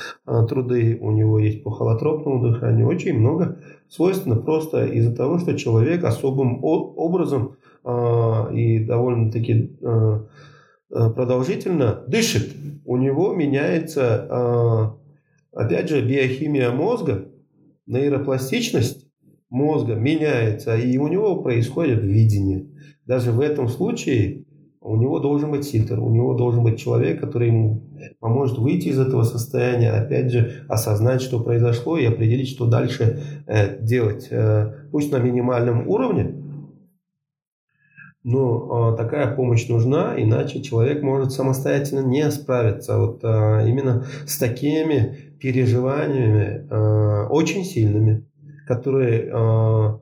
труды, 0.48 0.98
у 1.00 1.12
него 1.12 1.38
есть 1.38 1.62
по 1.62 1.70
холотропному 1.70 2.44
дыханию, 2.44 2.88
очень 2.88 3.16
много 3.16 3.58
свойственно 3.88 4.36
просто 4.36 4.86
из-за 4.86 5.14
того, 5.14 5.38
что 5.38 5.56
человек 5.56 6.04
особым 6.04 6.62
образом 6.62 7.56
и 8.52 8.84
довольно-таки 8.84 9.76
продолжительно 10.88 12.04
дышит. 12.08 12.54
У 12.84 12.96
него 12.96 13.34
меняется, 13.34 14.96
опять 15.52 15.88
же, 15.88 16.00
биохимия 16.02 16.70
мозга, 16.70 17.28
нейропластичность, 17.86 19.06
мозга 19.50 19.94
меняется, 19.94 20.76
и 20.76 20.96
у 20.98 21.08
него 21.08 21.42
происходит 21.42 22.02
видение. 22.02 22.66
Даже 23.04 23.30
в 23.30 23.40
этом 23.40 23.68
случае 23.68 24.45
у 24.86 24.96
него 24.96 25.18
должен 25.18 25.50
быть 25.50 25.68
фильтр, 25.68 25.98
у 25.98 26.10
него 26.10 26.34
должен 26.34 26.62
быть 26.62 26.78
человек, 26.78 27.20
который 27.20 27.48
ему 27.48 27.82
поможет 28.20 28.58
выйти 28.58 28.88
из 28.88 28.98
этого 28.98 29.24
состояния, 29.24 29.90
опять 29.90 30.30
же, 30.30 30.64
осознать, 30.68 31.22
что 31.22 31.40
произошло, 31.40 31.98
и 31.98 32.04
определить, 32.04 32.48
что 32.48 32.66
дальше 32.66 33.22
э, 33.46 33.82
делать. 33.82 34.28
Э, 34.30 34.72
пусть 34.92 35.12
на 35.12 35.18
минимальном 35.18 35.88
уровне, 35.88 36.42
но 38.22 38.92
э, 38.94 38.96
такая 38.96 39.34
помощь 39.34 39.68
нужна, 39.68 40.14
иначе 40.16 40.62
человек 40.62 41.02
может 41.02 41.32
самостоятельно 41.32 42.00
не 42.00 42.30
справиться. 42.30 42.98
Вот 42.98 43.20
э, 43.22 43.68
именно 43.68 44.06
с 44.26 44.38
такими 44.38 45.34
переживаниями 45.40 46.66
э, 46.70 47.26
очень 47.28 47.64
сильными 47.64 48.26
которые 48.66 49.30
э, 49.30 49.98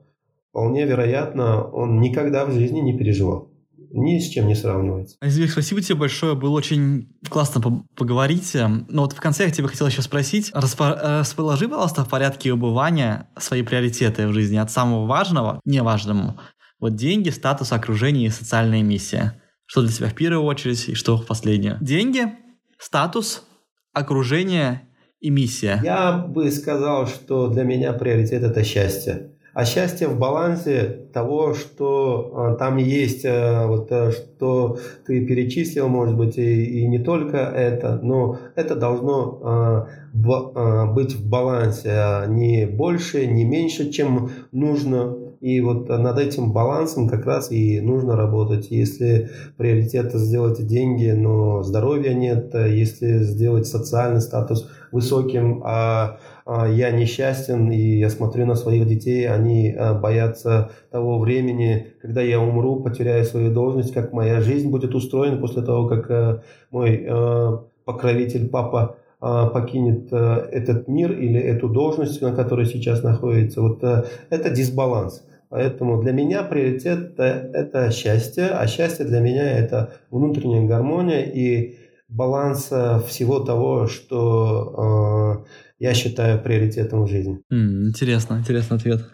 вполне 0.49 0.85
вероятно, 0.85 1.63
он 1.63 2.01
никогда 2.01 2.45
в 2.45 2.51
жизни 2.51 2.79
не 2.79 2.97
переживал 2.97 3.51
ни 3.91 4.19
с 4.19 4.29
чем 4.29 4.47
не 4.47 4.55
сравнивается. 4.55 5.17
Азизбек, 5.19 5.51
спасибо 5.51 5.81
тебе 5.81 5.95
большое, 5.95 6.35
было 6.35 6.51
очень 6.51 7.09
классно 7.29 7.61
поговорить. 7.95 8.55
Но 8.87 9.03
вот 9.03 9.13
в 9.13 9.21
конце 9.21 9.45
я 9.45 9.51
тебя 9.51 9.67
хотел 9.67 9.87
еще 9.87 10.01
спросить, 10.01 10.51
расположи, 10.53 11.67
пожалуйста, 11.67 12.03
в 12.03 12.09
порядке 12.09 12.53
убывания 12.53 13.29
свои 13.37 13.61
приоритеты 13.61 14.27
в 14.27 14.33
жизни 14.33 14.57
от 14.57 14.71
самого 14.71 15.05
важного 15.05 15.59
к 15.59 15.65
неважному. 15.65 16.39
Вот 16.79 16.95
деньги, 16.95 17.29
статус, 17.29 17.71
окружение 17.71 18.27
и 18.27 18.31
социальная 18.31 18.83
миссия. 18.83 19.41
Что 19.65 19.81
для 19.81 19.91
тебя 19.91 20.09
в 20.09 20.13
первую 20.13 20.43
очередь 20.43 20.89
и 20.89 20.93
что 20.93 21.17
в 21.17 21.25
последнюю? 21.25 21.77
Деньги, 21.81 22.27
статус, 22.77 23.43
окружение 23.93 24.81
и 25.19 25.29
миссия. 25.29 25.79
Я 25.83 26.11
бы 26.11 26.51
сказал, 26.51 27.07
что 27.07 27.47
для 27.47 27.63
меня 27.63 27.93
приоритет 27.93 28.43
это 28.43 28.63
счастье 28.63 29.31
а 29.55 29.63
счастье 29.63 30.09
в 30.09 30.19
балансе 30.19 31.07
того, 31.13 31.53
что 31.53 32.33
а, 32.35 32.55
там 32.55 32.75
есть, 32.75 33.25
а, 33.25 33.67
вот, 33.67 33.87
а, 33.89 34.11
что 34.11 34.77
ты 35.07 35.25
перечислил, 35.25 35.87
может 35.87 36.17
быть, 36.17 36.37
и, 36.37 36.81
и 36.81 36.87
не 36.87 36.99
только 36.99 37.37
это, 37.37 37.97
но 38.03 38.37
это 38.55 38.75
должно 38.75 39.39
а, 39.41 39.87
а, 40.13 40.85
быть 40.87 41.15
в 41.15 41.29
балансе, 41.29 42.25
не 42.27 42.67
больше, 42.67 43.25
не 43.27 43.45
меньше, 43.45 43.91
чем 43.91 44.29
нужно. 44.51 45.15
И 45.39 45.61
вот 45.61 45.87
над 45.87 46.19
этим 46.19 46.51
балансом 46.51 47.07
как 47.07 47.25
раз 47.25 47.49
и 47.49 47.79
нужно 47.79 48.17
работать. 48.17 48.71
Если 48.71 49.29
приоритет 49.55 50.11
сделать 50.13 50.65
деньги, 50.67 51.11
но 51.11 51.63
здоровья 51.63 52.13
нет, 52.13 52.53
если 52.53 53.19
сделать 53.19 53.67
социальный 53.67 54.21
статус 54.21 54.69
высоким, 54.91 55.61
а, 55.63 56.19
я 56.47 56.91
несчастен, 56.91 57.71
и 57.71 57.97
я 57.97 58.09
смотрю 58.09 58.45
на 58.45 58.55
своих 58.55 58.87
детей, 58.87 59.27
они 59.27 59.71
а, 59.71 59.95
боятся 59.95 60.69
того 60.91 61.17
времени, 61.17 61.93
когда 62.01 62.21
я 62.21 62.39
умру, 62.39 62.83
потеряю 62.83 63.25
свою 63.25 63.51
должность, 63.51 63.93
как 63.93 64.13
моя 64.13 64.41
жизнь 64.41 64.69
будет 64.69 64.93
устроена 64.93 65.37
после 65.37 65.63
того, 65.63 65.87
как 65.87 66.11
а, 66.11 66.41
мой 66.69 67.07
покровитель, 67.85 68.49
папа 68.49 68.97
покинет 69.19 70.11
этот 70.11 70.87
мир 70.87 71.11
или 71.13 71.39
эту 71.39 71.69
должность, 71.69 72.21
на 72.21 72.35
которой 72.35 72.65
сейчас 72.65 73.01
находится. 73.01 73.61
Вот 73.61 73.81
это 73.83 74.49
дисбаланс. 74.49 75.23
Поэтому 75.49 76.01
для 76.01 76.11
меня 76.11 76.43
приоритет 76.43 77.13
это, 77.13 77.23
это 77.23 77.91
счастье, 77.91 78.49
а 78.49 78.67
счастье 78.67 79.05
для 79.05 79.19
меня 79.19 79.57
это 79.57 79.93
внутренняя 80.11 80.67
гармония 80.67 81.21
и 81.21 81.75
баланс 82.09 82.71
всего 83.07 83.39
того, 83.39 83.87
что 83.87 85.45
я 85.77 85.93
считаю 85.93 86.41
приоритетом 86.41 87.03
в 87.03 87.07
жизни. 87.07 87.41
Mm, 87.51 87.89
интересно, 87.89 88.35
интересный 88.35 88.77
ответ. 88.77 89.05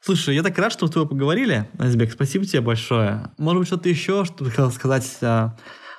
Слушай, 0.00 0.36
я 0.36 0.42
так 0.42 0.56
рад, 0.58 0.72
что 0.72 0.86
с 0.86 0.90
тобой 0.90 1.08
поговорили, 1.08 1.68
Азбек. 1.78 2.12
Спасибо 2.12 2.44
тебе 2.44 2.60
большое. 2.60 3.30
Может 3.36 3.60
быть, 3.60 3.66
что-то 3.66 3.88
еще, 3.88 4.24
что 4.24 4.44
ты 4.44 4.50
хотел 4.50 4.70
сказать 4.70 5.04
а, 5.22 5.56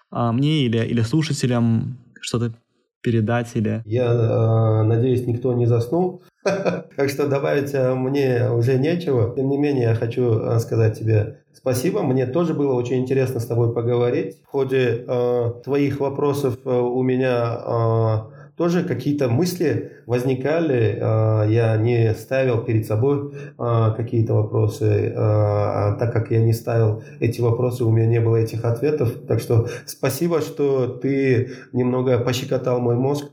а, 0.09 0.31
мне 0.31 0.63
или, 0.63 0.79
или 0.85 1.01
слушателям, 1.01 1.97
что-то 2.21 2.53
передать 3.01 3.49
или... 3.55 3.81
Я 3.85 4.05
э, 4.11 4.83
надеюсь, 4.83 5.25
никто 5.25 5.53
не 5.53 5.65
заснул. 5.65 6.23
Так 6.43 7.09
что 7.09 7.27
добавить 7.27 7.73
мне 7.73 8.49
уже 8.49 8.77
нечего. 8.77 9.33
Тем 9.35 9.49
не 9.49 9.57
менее, 9.57 9.89
я 9.89 9.95
хочу 9.95 10.59
сказать 10.59 10.97
тебе 10.97 11.41
спасибо. 11.53 12.01
Мне 12.01 12.25
тоже 12.25 12.53
было 12.53 12.73
очень 12.73 12.97
интересно 12.97 13.39
с 13.39 13.45
тобой 13.45 13.73
поговорить. 13.73 14.41
В 14.43 14.47
ходе 14.47 15.05
э, 15.07 15.51
твоих 15.63 15.99
вопросов 15.99 16.57
у 16.65 17.03
меня 17.03 18.27
тоже 18.59 18.83
какие-то 18.83 19.29
мысли 19.29 19.93
возникали, 20.05 20.99
а, 21.01 21.45
я 21.45 21.77
не 21.77 22.13
ставил 22.13 22.61
перед 22.65 22.85
собой 22.85 23.33
а, 23.57 23.91
какие-то 23.91 24.33
вопросы, 24.33 25.13
а, 25.15 25.95
так 25.97 26.11
как 26.11 26.29
я 26.29 26.43
не 26.43 26.51
ставил 26.51 27.01
эти 27.21 27.39
вопросы, 27.39 27.85
у 27.85 27.89
меня 27.89 28.05
не 28.05 28.19
было 28.19 28.35
этих 28.35 28.65
ответов. 28.65 29.13
Так 29.29 29.39
что 29.39 29.69
спасибо, 29.85 30.41
что 30.41 30.87
ты 30.87 31.51
немного 31.71 32.19
пощекотал 32.19 32.81
мой 32.81 32.95
мозг 32.95 33.31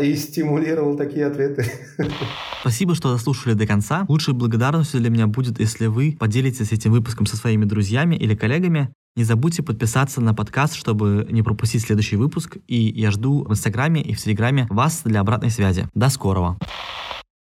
и 0.00 0.14
стимулировал 0.14 0.96
такие 0.96 1.26
ответы. 1.26 1.64
Спасибо, 2.60 2.94
что 2.94 3.12
дослушали 3.12 3.54
до 3.54 3.66
конца. 3.66 4.06
Лучшей 4.08 4.34
благодарностью 4.34 5.00
для 5.00 5.10
меня 5.10 5.26
будет, 5.26 5.60
если 5.60 5.86
вы 5.86 6.16
поделитесь 6.18 6.72
этим 6.72 6.92
выпуском 6.92 7.26
со 7.26 7.36
своими 7.36 7.64
друзьями 7.64 8.14
или 8.14 8.34
коллегами. 8.34 8.94
Не 9.16 9.24
забудьте 9.24 9.62
подписаться 9.62 10.20
на 10.20 10.34
подкаст, 10.34 10.74
чтобы 10.74 11.26
не 11.30 11.42
пропустить 11.42 11.82
следующий 11.82 12.16
выпуск. 12.16 12.58
И 12.68 12.76
я 12.76 13.10
жду 13.10 13.44
в 13.44 13.50
Инстаграме 13.50 14.02
и 14.02 14.12
в 14.12 14.18
Телеграме 14.18 14.66
вас 14.68 15.00
для 15.04 15.20
обратной 15.20 15.50
связи. 15.50 15.88
До 15.94 16.10
скорого! 16.10 16.58